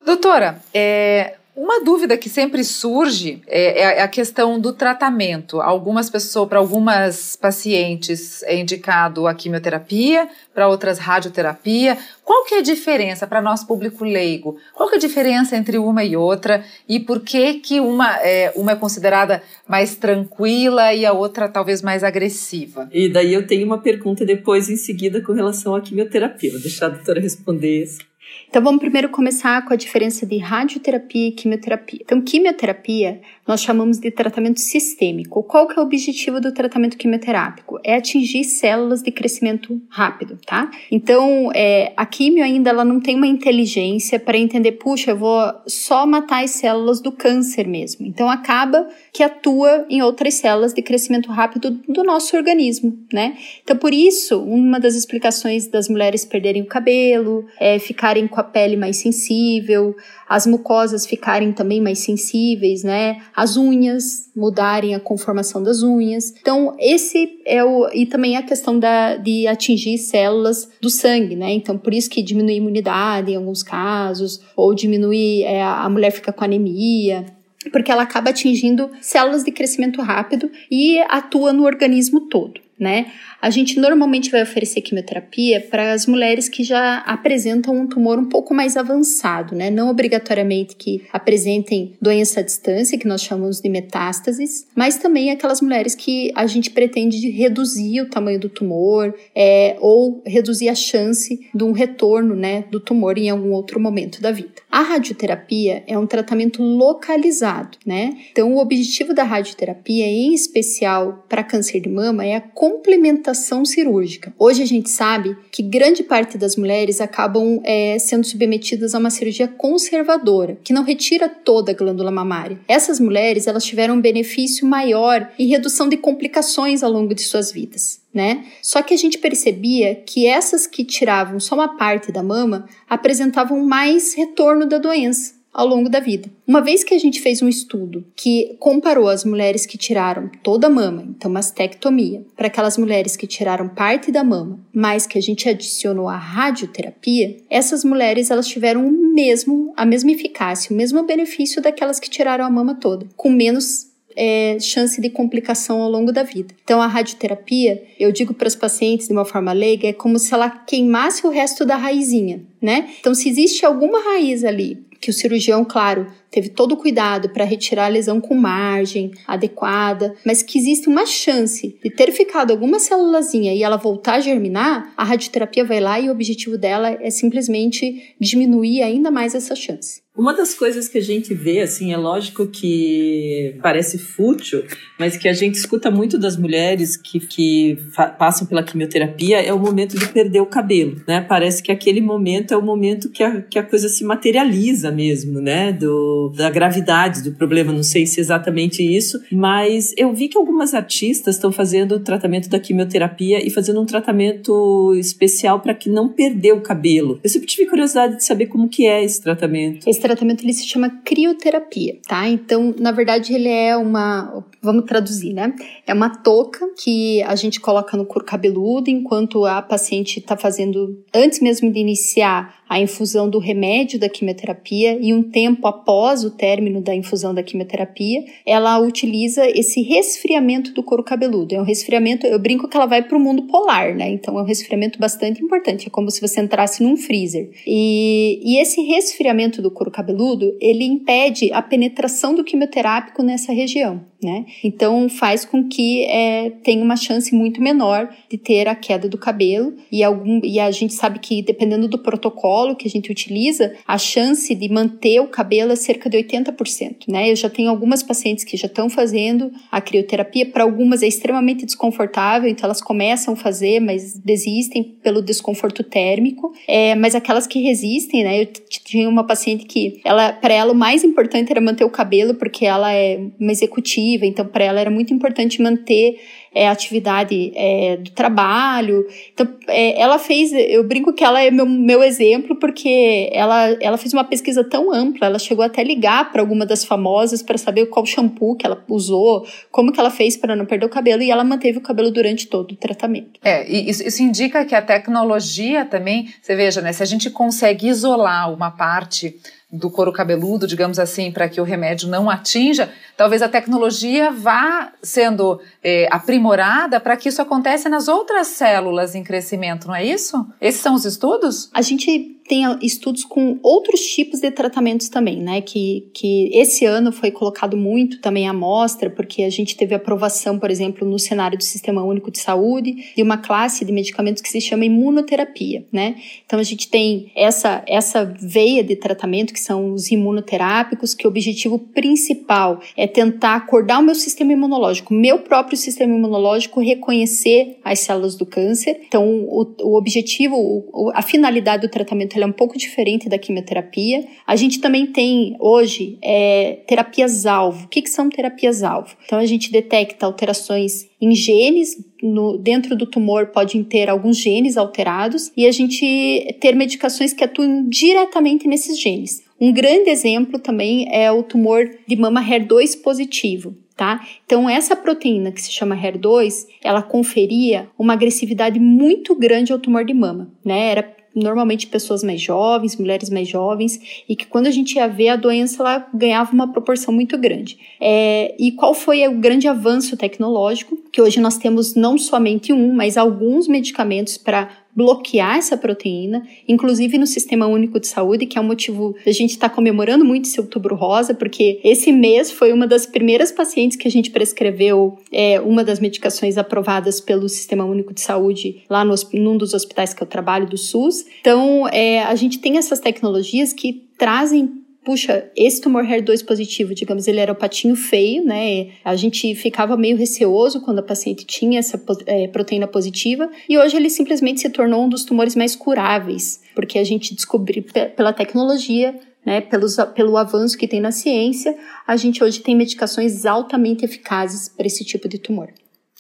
Doutora, 0.06 0.62
é, 0.74 1.38
uma 1.56 1.84
dúvida 1.84 2.18
que 2.18 2.30
sempre 2.30 2.64
surge 2.64 3.42
é, 3.48 3.82
é, 3.82 4.02
a 4.02 4.08
questão 4.08 4.60
do 4.60 4.74
tratamento. 4.74 5.62
Algumas 5.62 6.10
pessoas, 6.10 6.50
para 6.50 6.58
algumas 6.58 7.36
pacientes 7.36 8.42
é 8.44 8.58
indicado 8.60 9.28
a 9.28 9.36
quimioterapia, 9.36 10.28
para 10.54 10.68
outras 10.68 10.98
radioterapia. 10.98 11.98
Qual 12.24 12.44
que 12.46 12.56
é 12.56 12.58
a 12.60 12.62
diferença 12.62 13.28
para 13.28 13.42
nosso 13.42 13.68
público 13.68 14.04
leigo? 14.04 14.58
Qual 14.74 14.90
que 14.90 14.96
é 14.96 14.98
a 14.98 15.02
diferença 15.02 15.56
entre 15.56 15.78
uma 15.78 16.04
e 16.04 16.18
outra 16.18 16.66
e 16.90 17.00
por 17.00 17.20
que 17.20 17.56
que 17.56 17.80
uma 17.80 18.18
é, 18.22 18.52
uma 18.56 18.72
é 18.72 18.76
considerada 18.76 19.44
mais 19.68 19.96
tranquila 19.96 20.94
e 20.94 21.06
a 21.06 21.14
outra 21.14 21.48
talvez 21.48 21.84
mais 21.84 22.04
agressiva? 22.04 22.90
E 22.92 23.10
daí 23.10 23.34
eu 23.34 23.46
tenho 23.46 23.66
uma 23.66 23.78
pergunta 23.78 24.26
depois 24.26 24.70
em 24.70 24.76
seguida 24.76 25.22
com 25.22 25.34
relação 25.34 25.76
à 25.76 25.82
quimioterapia. 25.82 26.52
Vou 26.52 26.62
deixar 26.62 26.88
a 26.88 26.90
doutora 26.90 27.22
responder 27.22 27.84
isso. 27.84 28.13
Então 28.48 28.62
vamos 28.62 28.80
primeiro 28.80 29.10
começar 29.10 29.66
com 29.66 29.74
a 29.74 29.76
diferença 29.76 30.26
de 30.26 30.38
radioterapia 30.38 31.30
e 31.30 31.32
quimioterapia. 31.32 32.00
Então, 32.04 32.22
quimioterapia 32.22 33.20
nós 33.48 33.62
chamamos 33.62 34.00
de 34.00 34.10
tratamento 34.10 34.60
sistêmico. 34.60 35.44
Qual 35.44 35.68
que 35.68 35.78
é 35.78 35.82
o 35.82 35.86
objetivo 35.86 36.40
do 36.40 36.54
tratamento 36.54 36.98
quimioterápico? 36.98 37.80
É 37.84 37.96
atingir 37.96 38.44
células 38.44 39.02
de 39.02 39.12
crescimento 39.12 39.82
rápido, 39.90 40.40
tá? 40.46 40.72
Então, 40.90 41.52
é, 41.54 41.92
a 41.98 42.06
quimio 42.06 42.44
ainda 42.44 42.70
ela 42.70 42.86
não 42.86 43.00
tem 43.00 43.16
uma 43.16 43.28
inteligência 43.28 44.20
para 44.20 44.38
entender, 44.38 44.74
puxa, 44.74 45.12
eu 45.12 45.18
vou 45.18 45.42
só 45.68 46.06
matar 46.06 46.44
as 46.44 46.52
células 46.52 47.02
do 47.02 47.12
câncer 47.12 47.68
mesmo. 47.68 48.06
Então, 48.06 48.30
acaba 48.30 48.88
que 49.12 49.22
atua 49.22 49.86
em 49.90 50.02
outras 50.02 50.36
células 50.36 50.74
de 50.74 50.82
crescimento 50.82 51.30
rápido 51.32 51.72
do 51.88 52.04
nosso 52.04 52.36
organismo, 52.38 52.98
né? 53.12 53.38
Então, 53.62 53.76
por 53.76 53.94
isso, 53.94 54.42
uma 54.42 54.80
das 54.80 54.96
explicações 54.96 55.68
das 55.68 55.90
mulheres 55.90 56.24
perderem 56.24 56.62
o 56.62 56.68
cabelo, 56.68 57.46
é, 57.60 57.78
ficarem 57.78 58.28
com 58.28 58.40
a 58.40 58.44
pele 58.44 58.78
mais 58.78 58.98
sensível, 58.98 59.96
as 60.28 60.48
mucosas 60.48 61.06
ficarem 61.06 61.52
também 61.52 61.82
mais 61.82 62.00
sensíveis, 62.00 62.84
né? 62.84 63.22
As 63.36 63.58
unhas 63.58 64.30
mudarem 64.36 64.96
a 64.96 65.00
conformação 65.00 65.62
das 65.62 65.84
unhas. 65.84 66.34
Então, 66.40 66.76
esse 66.80 67.40
é 67.46 67.64
o. 67.64 67.90
E 67.94 68.06
também 68.06 68.38
a 68.38 68.44
questão 68.44 68.80
da, 68.80 69.16
de 69.16 69.48
atingir 69.48 69.98
células 69.98 70.70
do 70.82 70.90
sangue, 70.90 71.36
né? 71.36 71.52
Então, 71.54 71.78
por 71.78 71.94
isso 71.94 72.10
que 72.10 72.22
diminui 72.22 72.54
a 72.54 72.58
imunidade 72.58 73.32
em 73.32 73.36
alguns 73.36 73.64
casos, 73.64 74.42
ou 74.56 74.74
diminui. 74.74 75.44
É, 75.44 75.62
a 75.62 75.90
mulher 75.90 76.12
fica 76.12 76.32
com 76.32 76.44
anemia 76.44 77.26
porque 77.72 77.92
ela 77.92 78.04
acaba 78.04 78.32
atingindo 78.32 78.90
células 79.00 79.44
de 79.44 79.52
crescimento 79.52 80.02
rápido 80.02 80.52
e 80.70 81.00
atua 81.10 81.54
no 81.54 81.64
organismo 81.64 82.22
todo 82.22 82.63
né? 82.80 83.08
A 83.42 83.50
gente 83.50 83.80
normalmente 83.80 84.32
vai 84.32 84.42
oferecer 84.44 84.82
quimioterapia 84.82 85.62
para 85.62 85.94
as 85.94 86.06
mulheres 86.06 86.48
que 86.50 86.64
já 86.64 87.00
apresentam 87.00 87.76
um 87.76 87.88
tumor 87.88 88.18
um 88.18 88.26
pouco 88.26 88.54
mais 88.54 88.78
avançado, 88.78 89.56
né? 89.56 89.70
Não 89.70 89.90
obrigatoriamente 89.90 90.76
que 90.76 91.04
apresentem 91.12 91.94
doença 92.02 92.40
à 92.40 92.44
distância, 92.44 92.98
que 92.98 93.08
nós 93.08 93.22
chamamos 93.22 93.62
de 93.62 93.70
metástases, 93.70 94.68
mas 94.76 94.98
também 94.98 95.32
aquelas 95.32 95.62
mulheres 95.62 95.96
que 95.96 96.32
a 96.36 96.46
gente 96.48 96.70
pretende 96.70 97.30
reduzir 97.30 98.02
o 98.02 98.10
tamanho 98.10 98.40
do 98.40 98.50
tumor 98.50 99.14
é, 99.36 99.76
ou 99.80 100.22
reduzir 100.26 100.70
a 100.70 100.76
chance 100.76 101.48
de 101.54 101.64
um 101.64 101.72
retorno, 101.72 102.36
né, 102.36 102.64
do 102.72 102.80
tumor 102.80 103.18
em 103.18 103.30
algum 103.30 103.52
outro 103.52 103.80
momento 103.80 104.22
da 104.22 104.32
vida. 104.32 104.54
A 104.72 104.82
radioterapia 104.82 105.84
é 105.88 105.98
um 105.98 106.08
tratamento 106.08 106.64
localizado, 106.64 107.78
né? 107.86 108.18
Então, 108.32 108.54
o 108.54 108.58
objetivo 108.58 109.14
da 109.14 109.24
radioterapia, 109.24 110.06
em 110.06 110.34
especial 110.34 111.26
para 111.30 111.44
câncer 111.44 111.80
de 111.80 111.90
mama, 111.90 112.26
é 112.26 112.36
a 112.36 112.42
complementação 112.64 113.66
cirúrgica. 113.66 114.34
Hoje 114.40 114.64
a 114.64 114.66
gente 114.66 114.90
sabe 114.90 115.36
que 115.52 115.62
grande 115.62 116.02
parte 116.02 116.38
das 116.38 116.56
mulheres 116.56 117.02
acabam 117.02 117.60
é, 117.62 118.00
sendo 118.00 118.26
submetidas 118.26 118.96
a 118.96 119.00
uma 119.00 119.10
cirurgia 119.10 119.50
conservadora, 119.50 120.58
que 120.64 120.72
não 120.72 120.82
retira 120.82 121.28
toda 121.28 121.74
a 121.74 121.76
glândula 121.76 122.10
mamária. 122.10 122.58
Essas 122.66 123.02
mulheres, 123.02 123.48
elas 123.48 123.66
tiveram 123.66 123.96
um 123.96 124.02
benefício 124.02 124.66
maior 124.66 125.30
em 125.38 125.46
redução 125.46 125.90
de 125.90 125.98
complicações 125.98 126.84
ao 126.84 126.90
longo 126.90 127.14
de 127.14 127.24
suas 127.24 127.52
vidas 127.52 128.02
né? 128.14 128.46
Só 128.62 128.84
que 128.84 128.94
a 128.94 128.98
gente 128.98 129.18
percebia 129.18 129.96
que 129.96 130.28
essas 130.28 130.68
que 130.68 130.86
tiravam 130.86 131.40
só 131.40 131.56
uma 131.56 131.76
parte 131.78 132.12
da 132.12 132.22
mama 132.22 132.70
apresentavam 132.88 133.66
mais 133.66 134.14
retorno 134.14 134.68
da 134.68 134.78
doença 134.78 135.34
ao 135.54 135.68
longo 135.68 135.90
da 135.90 136.00
vida. 136.00 136.30
Uma 136.48 136.62
vez 136.62 136.84
que 136.84 136.94
a 136.94 136.98
gente 136.98 137.22
fez 137.22 137.42
um 137.42 137.48
estudo 137.48 138.04
que 138.16 138.56
comparou 138.60 139.08
as 139.08 139.24
mulheres 139.24 139.66
que 139.66 139.78
tiraram 139.78 140.30
toda 140.42 140.68
a 140.68 140.70
mama, 140.70 141.06
então 141.10 141.30
mastectomia, 141.32 142.26
para 142.36 142.48
aquelas 142.48 142.78
mulheres 142.78 143.16
que 143.16 143.28
tiraram 143.28 143.70
parte 143.70 144.12
da 144.12 144.24
mama, 144.24 144.60
mas 144.74 145.06
que 145.06 145.18
a 145.18 145.22
gente 145.22 145.48
adicionou 145.48 146.10
a 146.10 146.18
radioterapia, 146.18 147.38
essas 147.50 147.84
mulheres 147.84 148.32
elas 148.32 148.48
tiveram 148.48 148.88
o 148.88 148.92
mesmo, 149.14 149.72
a 149.78 149.86
mesma 149.86 150.12
eficácia, 150.12 150.74
o 150.74 150.78
mesmo 150.78 151.04
benefício 151.04 151.62
daquelas 151.62 152.00
que 152.00 152.10
tiraram 152.10 152.46
a 152.46 152.50
mama 152.50 152.76
toda, 152.76 153.06
com 153.16 153.30
menos 153.30 153.94
é, 154.16 154.58
chance 154.60 155.00
de 155.02 155.10
complicação 155.10 155.82
ao 155.82 155.90
longo 155.90 156.12
da 156.12 156.24
vida. 156.24 156.54
Então, 156.64 156.82
a 156.82 156.88
radioterapia, 156.88 157.84
eu 158.00 158.12
digo 158.12 158.34
para 158.34 158.48
os 158.48 158.56
pacientes 158.56 159.08
de 159.08 159.14
uma 159.14 159.26
forma 159.26 159.52
leiga, 159.54 159.88
é 159.88 159.94
como 159.94 160.20
se 160.20 160.34
ela 160.34 160.50
queimasse 160.50 161.26
o 161.26 161.30
resto 161.30 161.66
da 161.66 161.76
raizinha, 161.76 162.44
né? 162.62 162.90
Então, 163.00 163.14
se 163.14 163.30
existe 163.30 163.66
alguma 163.66 164.00
raiz 164.04 164.44
ali 164.44 164.84
que 165.04 165.10
o 165.10 165.14
cirurgião, 165.14 165.66
claro, 165.66 166.08
teve 166.34 166.50
todo 166.50 166.72
o 166.72 166.78
cuidado 166.78 167.30
para 167.30 167.46
retirar 167.46 167.86
a 167.86 167.90
lesão 167.90 168.20
com 168.20 168.34
margem 168.34 169.12
adequada, 169.28 170.16
mas 170.26 170.42
que 170.42 170.58
existe 170.58 170.90
uma 170.90 171.06
chance 171.06 171.78
de 171.84 171.90
ter 171.92 172.12
ficado 172.12 172.50
alguma 172.50 172.80
célulazinha 172.80 173.54
e 173.54 173.62
ela 173.62 173.78
voltar 173.78 174.16
a 174.16 174.20
germinar, 174.20 174.92
a 174.98 175.04
radioterapia 175.04 175.64
vai 175.64 175.80
lá 175.80 176.00
e 176.00 176.10
o 176.10 176.12
objetivo 176.12 176.58
dela 176.58 176.90
é 176.90 177.12
simplesmente 177.12 178.16
diminuir 178.20 178.82
ainda 178.82 179.12
mais 179.12 179.36
essa 179.36 179.56
chance. 179.56 180.04
Uma 180.16 180.32
das 180.32 180.54
coisas 180.54 180.88
que 180.88 181.00
a 181.00 181.02
gente 181.02 181.34
vê, 181.34 181.62
assim, 181.62 181.92
é 181.92 181.98
lógico 181.98 182.46
que 182.46 183.58
parece 183.64 183.98
fútil, 183.98 184.64
mas 185.00 185.18
que 185.18 185.28
a 185.28 185.34
gente 185.34 185.56
escuta 185.56 185.90
muito 185.90 186.20
das 186.20 186.38
mulheres 186.38 186.96
que, 186.96 187.20
que 187.20 187.80
passam 188.20 188.46
pela 188.46 188.62
quimioterapia 188.62 189.42
é 189.42 189.52
o 189.52 189.58
momento 189.58 189.98
de 189.98 190.08
perder 190.10 190.40
o 190.40 190.46
cabelo, 190.46 191.02
né? 191.08 191.20
Parece 191.22 191.64
que 191.64 191.72
aquele 191.72 192.00
momento 192.00 192.54
é 192.54 192.58
o 192.58 192.62
momento 192.62 193.10
que 193.10 193.24
a, 193.24 193.42
que 193.42 193.58
a 193.58 193.64
coisa 193.64 193.90
se 193.90 194.04
materializa 194.04 194.92
mesmo, 194.92 195.42
né? 195.42 195.74
Do, 195.74 196.23
da 196.30 196.50
gravidade 196.50 197.24
do 197.24 197.32
problema, 197.34 197.72
não 197.72 197.84
sei 197.84 198.06
se 198.06 198.20
é 198.20 198.22
exatamente 198.22 198.84
isso, 198.84 199.20
mas 199.32 199.94
eu 199.98 200.14
vi 200.14 200.28
que 200.28 200.38
algumas 200.38 200.74
artistas 200.74 201.36
estão 201.36 201.52
fazendo 201.52 201.96
o 201.96 202.00
tratamento 202.00 202.50
da 202.50 202.60
quimioterapia 202.60 203.46
e 203.46 203.50
fazendo 203.50 203.82
um 203.82 203.86
tratamento 203.86 204.94
especial 204.96 205.60
para 205.60 205.74
que 205.74 205.90
não 205.90 206.10
perder 206.10 206.54
o 206.54 206.62
cabelo. 206.62 207.20
Eu 207.24 207.30
sempre 207.30 207.48
tive 207.48 207.70
curiosidade 207.70 208.18
de 208.18 208.24
saber 208.24 208.48
como 208.48 208.70
que 208.70 208.86
é 208.86 209.04
esse 209.04 209.22
tratamento. 209.22 209.88
Esse 209.90 210.00
tratamento 210.00 210.44
ele 210.44 210.54
se 210.54 210.68
chama 210.68 210.90
crioterapia, 211.04 211.98
tá? 212.08 212.28
Então, 212.28 212.74
na 212.78 212.92
verdade, 212.92 213.34
ele 213.34 213.50
é 213.50 213.76
uma, 213.76 214.44
vamos 214.62 214.86
traduzir, 214.86 215.34
né? 215.34 215.54
É 215.88 215.94
uma 215.94 216.10
touca 216.10 216.68
que 216.82 217.22
a 217.24 217.36
gente 217.36 217.60
coloca 217.60 217.98
no 217.98 218.06
couro 218.06 218.26
cabeludo 218.26 218.90
enquanto 218.90 219.46
a 219.46 219.62
paciente 219.62 220.20
está 220.20 220.38
fazendo, 220.38 221.04
antes 221.14 221.40
mesmo 221.40 221.72
de 221.72 221.80
iniciar 221.80 222.64
a 222.70 222.80
infusão 222.80 223.30
do 223.30 223.40
remédio 223.40 224.00
da 224.00 224.10
quimioterapia 224.10 224.98
e 225.00 225.14
um 225.14 225.24
tempo 225.24 225.68
após 225.68 226.13
o 226.22 226.32
término 226.32 226.82
da 226.82 226.94
infusão 226.94 227.34
da 227.34 227.42
quimioterapia, 227.42 228.26
ela 228.46 228.78
utiliza 228.80 229.48
esse 229.48 229.82
resfriamento 229.82 230.74
do 230.74 230.84
couro 230.84 231.02
cabeludo. 231.02 231.56
É 231.56 231.62
um 231.62 231.64
resfriamento, 231.64 232.28
eu 232.28 232.38
brinco 232.38 232.68
que 232.68 232.76
ela 232.76 232.86
vai 232.86 233.02
para 233.02 233.18
o 233.18 233.22
mundo 233.22 233.44
polar, 233.44 233.96
né? 233.96 234.10
Então 234.10 234.38
é 234.38 234.42
um 234.42 234.46
resfriamento 234.46 235.00
bastante 235.00 235.42
importante, 235.42 235.88
é 235.88 235.90
como 235.90 236.12
se 236.12 236.20
você 236.20 236.42
entrasse 236.42 236.84
num 236.84 236.98
freezer. 236.98 237.50
E, 237.66 238.42
e 238.44 238.60
esse 238.60 238.82
resfriamento 238.82 239.62
do 239.62 239.72
couro 239.72 239.90
cabeludo, 239.90 240.54
ele 240.60 240.84
impede 240.84 241.54
a 241.54 241.62
penetração 241.62 242.36
do 242.36 242.44
quimioterápico 242.44 243.24
nessa 243.24 243.54
região, 243.54 244.02
né? 244.24 244.46
Então 244.64 245.08
faz 245.10 245.46
com 245.46 245.68
que 245.68 246.06
é, 246.06 246.52
tenha 246.64 246.84
uma 246.84 246.96
chance 246.96 247.34
muito 247.36 247.62
menor 247.62 248.10
de 248.30 248.38
ter 248.38 248.68
a 248.68 248.76
queda 248.76 249.08
do 249.08 249.18
cabelo 249.18 249.74
e, 249.92 250.04
algum, 250.04 250.40
e 250.44 250.60
a 250.60 250.72
gente 250.72 250.94
sabe 250.94 251.20
que 251.20 251.42
dependendo 251.42 251.88
do 251.88 252.00
protocolo 252.00 252.76
que 252.76 252.88
a 252.88 252.92
gente 252.92 253.12
utiliza, 253.12 253.74
a 253.88 253.98
chance 253.98 254.54
de 254.54 254.70
manter 254.70 255.20
o 255.20 255.28
cabelo 255.28 255.72
é 255.72 255.76
cerca 255.76 256.10
de 256.10 256.18
80%, 256.18 257.08
né? 257.08 257.32
Eu 257.32 257.36
já 257.36 257.50
tenho 257.50 257.70
algumas 257.70 258.02
pacientes 258.02 258.44
que 258.44 258.58
já 258.58 258.68
estão 258.68 258.90
fazendo 258.90 259.52
a 259.72 259.82
crioterapia, 259.82 260.46
para 260.46 260.64
algumas 260.64 261.04
é 261.04 261.08
extremamente 261.08 261.66
desconfortável, 261.66 262.50
então 262.50 262.66
elas 262.66 262.82
começam 262.82 263.34
a 263.34 263.38
fazer, 263.38 263.80
mas 263.80 264.18
desistem 264.18 264.84
pelo 264.84 265.22
desconforto 265.22 265.84
térmico. 265.84 266.54
É, 266.68 266.96
mas 266.96 267.16
aquelas 267.16 267.48
que 267.48 267.62
resistem, 267.62 268.24
né? 268.24 268.42
Eu 268.42 268.46
tinha 268.46 269.10
uma 269.10 269.26
paciente 269.26 269.66
que 269.66 270.02
ela, 270.06 270.34
para 270.34 270.54
ela 270.54 270.72
o 270.72 270.76
mais 270.76 271.04
importante 271.04 271.52
era 271.52 271.62
manter 271.62 271.84
o 271.84 271.90
cabelo, 271.90 272.36
porque 272.36 272.66
ela 272.66 272.92
é 272.94 273.20
uma 273.40 273.52
executiva, 273.52 274.04
então 274.22 274.46
para 274.46 274.64
ela 274.64 274.80
era 274.80 274.90
muito 274.90 275.14
importante 275.14 275.62
manter 275.62 276.20
é, 276.54 276.68
atividade 276.68 277.52
é, 277.56 277.98
do 277.98 278.12
trabalho. 278.12 279.06
Então, 279.34 279.48
é, 279.68 280.00
ela 280.00 280.20
fez, 280.20 280.52
eu 280.54 280.84
brinco 280.84 281.14
que 281.14 281.24
ela 281.24 281.42
é 281.42 281.50
meu, 281.50 281.66
meu 281.66 282.04
exemplo, 282.04 282.56
porque 282.58 283.30
ela, 283.34 283.70
ela 283.82 283.98
fez 283.98 284.14
uma 284.14 284.24
pesquisa 284.24 284.64
tão 284.64 284.94
ampla, 284.94 285.28
ela 285.28 285.40
chegou 285.40 285.66
até 285.66 285.84
ligar 285.84 286.32
para 286.32 286.42
alguma 286.42 286.66
das 286.66 286.86
famosas 286.86 287.42
para 287.42 287.58
saber 287.58 287.88
qual 287.88 288.06
shampoo 288.06 288.56
que 288.56 288.66
ela 288.66 288.84
usou, 288.88 289.48
como 289.72 289.92
que 289.92 290.00
ela 290.00 290.12
fez 290.12 290.38
para 290.38 290.56
não 290.56 290.66
perder 290.66 290.86
o 290.86 290.90
cabelo, 290.90 291.24
e 291.24 291.32
ela 291.32 291.44
manteve 291.44 291.80
o 291.80 291.82
cabelo 291.82 292.12
durante 292.12 292.48
todo 292.48 292.74
o 292.74 292.76
tratamento. 292.76 293.40
É, 293.44 293.70
e 293.70 293.90
isso, 293.90 294.08
isso 294.08 294.22
indica 294.22 294.66
que 294.66 294.76
a 294.76 294.82
tecnologia 294.82 295.86
também, 295.86 296.30
você 296.42 296.56
veja, 296.56 296.82
né, 296.82 296.94
se 296.94 297.02
a 297.02 297.06
gente 297.06 297.30
consegue 297.30 297.88
isolar 297.88 298.54
uma 298.54 298.70
parte 298.70 299.36
do 299.74 299.90
couro 299.90 300.14
cabeludo, 300.14 300.68
digamos 300.68 301.00
assim, 301.00 301.32
para 301.32 301.50
que 301.50 301.60
o 301.60 301.64
remédio 301.64 302.08
não 302.08 302.30
atinja, 302.30 302.92
talvez 303.18 303.42
a 303.42 303.50
tecnologia 303.50 304.30
vá 304.30 304.92
sendo 305.02 305.60
é, 305.84 306.08
aprimorada 306.12 307.00
para 307.00 307.18
que 307.18 307.28
isso 307.28 307.42
aconteça 307.42 307.90
nas 307.90 308.08
outras 308.08 308.48
células 308.48 309.16
em 309.16 309.24
crescimento, 309.24 309.88
não 309.88 309.96
é 309.96 310.06
isso? 310.06 310.46
Esses 310.62 310.80
são 310.80 310.94
os 310.94 311.06
estudos? 311.06 311.72
A 311.74 311.82
gente 311.82 312.38
tem 312.48 312.64
estudos 312.82 313.24
com 313.24 313.58
outros 313.64 314.02
tipos 314.02 314.40
de 314.40 314.52
tratamentos 314.52 315.10
também, 315.10 315.42
né? 315.42 315.62
Que, 315.62 316.10
que 316.14 316.50
esse 316.54 316.86
ano 316.86 317.12
foi 317.12 317.32
colocado 317.32 317.78
muito 317.78 318.20
também 318.20 318.48
à 318.48 318.54
mostra, 318.54 319.10
porque 319.10 319.44
a 319.44 319.50
gente 319.50 319.76
teve 319.76 319.96
aprovação, 319.96 320.60
por 320.60 320.70
exemplo, 320.70 321.08
no 321.08 321.18
cenário 321.18 321.58
do 321.58 321.64
Sistema 321.64 322.04
Único 322.04 322.30
de 322.30 322.40
Saúde, 322.40 323.14
de 323.16 323.24
uma 323.24 323.38
classe 323.38 323.86
de 323.86 323.92
medicamentos 323.92 324.42
que 324.42 324.50
se 324.50 324.60
chama 324.60 324.86
imunoterapia, 324.86 325.86
né? 325.92 326.16
Então 326.46 326.60
a 326.60 326.64
gente 326.64 326.90
tem 326.90 327.32
essa, 327.36 327.84
essa 327.88 328.26
veia 328.26 328.84
de 328.84 328.96
tratamento, 328.96 329.54
que 329.54 329.60
são 329.60 329.94
os 329.94 330.12
imunoterápicos, 330.12 331.14
que 331.14 331.26
o 331.26 331.30
objetivo 331.30 331.80
principal 331.80 332.82
é 332.98 333.08
tentar 333.08 333.56
acordar 333.56 334.00
o 334.00 334.04
meu 334.04 334.16
sistema 334.16 334.54
imunológico, 334.54 335.14
meu 335.14 335.40
próprio 335.40 335.78
sistema 335.78 336.14
imunológico, 336.14 336.82
reconhecer 336.82 337.78
as 337.84 338.00
células 338.00 338.36
do 338.36 338.46
câncer. 338.46 339.02
Então, 339.08 339.26
o, 339.26 339.76
o 339.82 339.98
objetivo, 339.98 341.12
a 341.14 341.22
finalidade 341.22 341.88
do 341.88 341.92
tratamento 341.92 342.33
tratamento 342.34 342.44
é 342.44 342.46
um 342.46 342.52
pouco 342.52 342.78
diferente 342.78 343.30
da 343.30 343.38
quimioterapia. 343.38 344.26
A 344.46 344.56
gente 344.56 344.80
também 344.80 345.06
tem 345.06 345.56
hoje 345.60 346.18
é, 346.22 346.80
terapias-alvo. 346.88 347.86
O 347.86 347.88
que, 347.88 348.02
que 348.02 348.10
são 348.10 348.30
terapias-alvo? 348.30 349.16
Então 349.26 349.40
a 349.40 349.46
gente 349.46 349.72
detecta 349.72 350.26
alterações 350.26 351.08
em 351.22 351.34
genes, 351.34 351.96
no, 352.22 352.58
dentro 352.58 352.96
do 352.96 353.06
tumor 353.06 353.48
podem 353.48 353.84
ter 353.84 354.10
alguns 354.10 354.38
genes 354.38 354.78
alterados 354.78 355.52
e 355.56 355.66
a 355.66 355.72
gente 355.72 356.58
ter 356.60 356.76
medicações 356.76 357.34
que 357.34 357.44
atuam 357.44 357.88
diretamente 357.88 358.68
nesses 358.68 359.00
genes. 359.00 359.44
Um 359.60 359.72
grande 359.72 360.10
exemplo 360.10 360.60
também 360.60 361.08
é 361.10 361.32
o 361.32 361.44
tumor 361.44 361.90
de 362.06 362.16
mama 362.16 362.44
HER2 362.44 363.02
positivo. 363.02 363.76
Tá? 363.96 364.26
Então 364.44 364.68
essa 364.68 364.96
proteína 364.96 365.52
que 365.52 365.62
se 365.62 365.72
chama 365.72 365.96
HER2, 365.96 366.66
ela 366.84 367.04
conferia 367.04 367.88
uma 367.98 368.14
agressividade 368.14 368.80
muito 368.80 369.36
grande 369.36 369.72
ao 369.72 369.78
tumor 369.78 370.04
de 370.04 370.16
mama, 370.16 370.52
né? 370.66 370.90
Era 370.90 371.16
normalmente 371.36 371.88
pessoas 371.88 372.24
mais 372.24 372.42
jovens, 372.42 372.98
mulheres 372.98 373.30
mais 373.30 373.48
jovens, 373.48 374.24
e 374.28 374.36
que 374.36 374.46
quando 374.46 374.68
a 374.68 374.72
gente 374.72 374.96
ia 374.96 375.08
ver 375.08 375.30
a 375.30 375.36
doença, 375.36 375.82
ela 375.82 376.08
ganhava 376.14 376.52
uma 376.54 376.72
proporção 376.72 377.14
muito 377.14 377.38
grande. 377.38 377.78
É, 378.00 378.56
e 378.60 378.72
qual 378.72 378.94
foi 378.94 379.28
o 379.28 379.40
grande 379.40 379.68
avanço 379.68 380.16
tecnológico? 380.18 380.98
Que 381.12 381.22
hoje 381.22 381.40
nós 381.40 381.58
temos 381.58 381.96
não 381.96 382.18
somente 382.18 382.72
um, 382.72 382.94
mas 382.94 383.18
alguns 383.18 383.68
medicamentos 383.68 384.38
para 384.38 384.70
bloquear 384.96 385.58
essa 385.58 385.76
proteína, 385.76 386.46
inclusive 386.68 387.18
no 387.18 387.26
Sistema 387.26 387.66
Único 387.68 388.00
de 388.00 388.08
Saúde, 388.08 388.46
que 388.46 388.58
é 388.58 388.62
o 388.62 388.64
um 388.64 388.68
motivo 388.68 389.16
da 389.26 389.32
gente 389.32 389.52
estar 389.52 389.70
tá 389.70 389.76
comemorando 389.76 390.24
muito 390.24 390.46
esse 390.46 390.60
Outubro 390.60 390.96
Rosa, 390.96 391.34
porque 391.34 391.80
esse 391.84 392.12
mês 392.12 392.52
foi 392.52 392.72
uma 392.72 392.86
das 392.86 393.06
primeiras 393.06 393.52
pacientes 393.52 393.98
que 393.98 394.08
a 394.08 394.12
gente 394.12 394.30
prescreveu 394.30 395.18
é, 395.32 395.60
uma 395.62 395.84
das 395.84 396.00
medicações 396.00 396.58
aprovadas 396.58 397.20
pelo 397.20 397.50
Sistema 397.50 397.84
Único 397.84 398.14
de 398.14 398.22
Saúde 398.22 398.84
lá 398.90 399.04
no, 399.04 399.16
num 399.34 399.58
dos 399.58 399.74
hospitais 399.74 400.14
que 400.14 400.22
eu 400.22 400.28
trabalho, 400.28 400.68
do 400.68 400.78
SUS. 400.78 401.26
Então, 401.42 401.88
é, 401.90 402.24
a 402.24 402.36
gente 402.36 402.60
tem 402.60 402.78
essas 402.78 403.00
tecnologias 403.00 403.74
que 403.74 404.04
trazem 404.18 404.83
puxa, 405.04 405.50
esse 405.56 405.82
tumor 405.82 406.06
HER2 406.06 406.46
positivo, 406.46 406.94
digamos, 406.96 407.28
ele 407.28 407.40
era 407.40 407.52
o 407.52 407.56
patinho 407.56 407.96
feio, 407.96 408.44
né? 408.44 408.90
A 409.04 409.16
gente 409.16 409.54
ficava 409.56 409.98
meio 409.98 410.18
receoso 410.18 410.82
quando 410.82 411.00
a 411.00 411.04
paciente 411.04 411.46
tinha 411.46 411.80
essa 411.80 412.02
é, 412.26 412.48
proteína 412.48 412.88
positiva, 412.88 413.50
e 413.68 413.78
hoje 413.78 413.98
ele 413.98 414.10
simplesmente 414.10 414.62
se 414.62 414.70
tornou 414.70 415.04
um 415.04 415.10
dos 415.10 415.26
tumores 415.26 415.56
mais 415.56 415.76
curáveis, 415.76 416.62
porque 416.74 416.98
a 416.98 417.04
gente 417.04 417.36
descobriu 417.36 417.84
pela 418.16 418.34
tecnologia 418.34 419.14
né, 419.46 419.62
pelos, 419.62 419.98
pelo 420.16 420.38
avanço 420.38 420.78
que 420.78 420.88
tem 420.88 421.02
na 421.02 421.12
ciência, 421.12 421.76
a 422.08 422.16
gente 422.16 422.44
hoje 422.44 422.62
tem 422.62 422.76
medicações 422.76 423.46
altamente 423.46 424.06
eficazes 424.06 424.70
para 424.70 424.88
esse 424.88 425.04
tipo 425.04 425.28
de 425.28 425.38
tumor. 425.38 425.70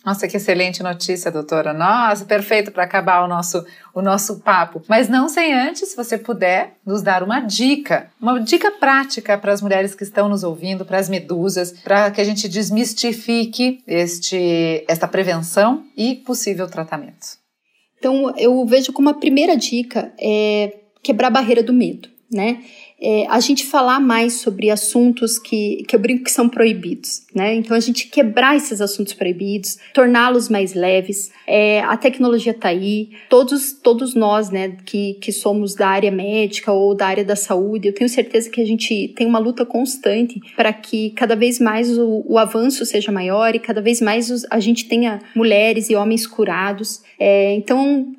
Nossa, 0.05 0.27
que 0.27 0.35
excelente 0.35 0.83
notícia, 0.83 1.31
doutora. 1.31 1.73
Nossa, 1.73 2.25
perfeito 2.25 2.71
para 2.71 2.83
acabar 2.83 3.23
o 3.23 3.27
nosso, 3.27 3.65
o 3.93 4.01
nosso 4.01 4.41
papo. 4.41 4.81
Mas 4.87 5.07
não 5.07 5.29
sem 5.29 5.53
antes, 5.53 5.89
se 5.89 5.95
você 5.95 6.17
puder, 6.17 6.73
nos 6.85 7.01
dar 7.01 7.23
uma 7.23 7.39
dica, 7.39 8.11
uma 8.19 8.37
dica 8.39 8.69
prática 8.69 9.37
para 9.37 9.53
as 9.53 9.61
mulheres 9.61 9.95
que 9.95 10.03
estão 10.03 10.27
nos 10.27 10.43
ouvindo, 10.43 10.83
para 10.83 10.97
as 10.97 11.07
medusas, 11.07 11.71
para 11.71 12.11
que 12.11 12.19
a 12.19 12.23
gente 12.23 12.49
desmistifique 12.49 13.81
este, 13.87 14.83
esta 14.89 15.07
prevenção 15.07 15.85
e 15.95 16.15
possível 16.15 16.67
tratamento. 16.67 17.41
Então, 17.97 18.33
eu 18.37 18.65
vejo 18.65 18.91
como 18.91 19.09
a 19.09 19.13
primeira 19.13 19.55
dica 19.55 20.11
é 20.19 20.79
quebrar 21.01 21.27
a 21.27 21.31
barreira 21.31 21.63
do 21.63 21.71
medo, 21.71 22.09
né? 22.29 22.61
É, 23.03 23.27
a 23.27 23.39
gente 23.41 23.65
falar 23.65 23.99
mais 23.99 24.35
sobre 24.35 24.69
assuntos 24.69 25.37
que, 25.37 25.83
que 25.87 25.95
eu 25.95 25.99
brinco 25.99 26.23
que 26.23 26.31
são 26.31 26.47
proibidos, 26.47 27.23
né? 27.35 27.53
Então 27.53 27.75
a 27.75 27.79
gente 27.79 28.07
quebrar 28.07 28.55
esses 28.55 28.79
assuntos 28.79 29.13
proibidos, 29.13 29.77
torná-los 29.93 30.47
mais 30.47 30.73
leves. 30.73 31.29
É, 31.45 31.81
a 31.81 31.97
tecnologia 31.97 32.53
está 32.53 32.69
aí, 32.69 33.09
todos, 33.29 33.73
todos 33.73 34.15
nós, 34.15 34.49
né, 34.49 34.77
que, 34.85 35.15
que 35.15 35.33
somos 35.33 35.75
da 35.75 35.89
área 35.89 36.11
médica 36.11 36.71
ou 36.71 36.95
da 36.95 37.07
área 37.07 37.25
da 37.25 37.35
saúde, 37.35 37.89
eu 37.89 37.93
tenho 37.93 38.09
certeza 38.09 38.49
que 38.49 38.61
a 38.61 38.65
gente 38.65 39.09
tem 39.09 39.27
uma 39.27 39.39
luta 39.39 39.65
constante 39.65 40.39
para 40.55 40.71
que 40.71 41.09
cada 41.11 41.35
vez 41.35 41.59
mais 41.59 41.97
o, 41.97 42.23
o, 42.25 42.37
avanço 42.37 42.85
seja 42.85 43.11
maior 43.11 43.53
e 43.53 43.59
cada 43.59 43.81
vez 43.81 43.99
mais 43.99 44.29
os, 44.29 44.45
a 44.49 44.59
gente 44.59 44.87
tenha 44.87 45.19
mulheres 45.35 45.89
e 45.89 45.95
homens 45.95 46.25
curados. 46.25 47.01
É, 47.19 47.53
então, 47.55 48.13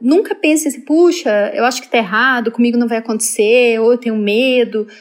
nunca 0.00 0.34
pense 0.34 0.68
assim, 0.68 0.80
puxa, 0.80 1.52
eu 1.54 1.64
acho 1.64 1.80
que 1.80 1.86
está 1.86 1.98
errado, 1.98 2.50
comigo 2.50 2.78
não 2.78 2.88
vai 2.88 2.98
acontecer, 2.98 3.78
ou 3.78 3.92
eu 3.92 3.98
tenho 3.98 4.16
medo, 4.16 4.29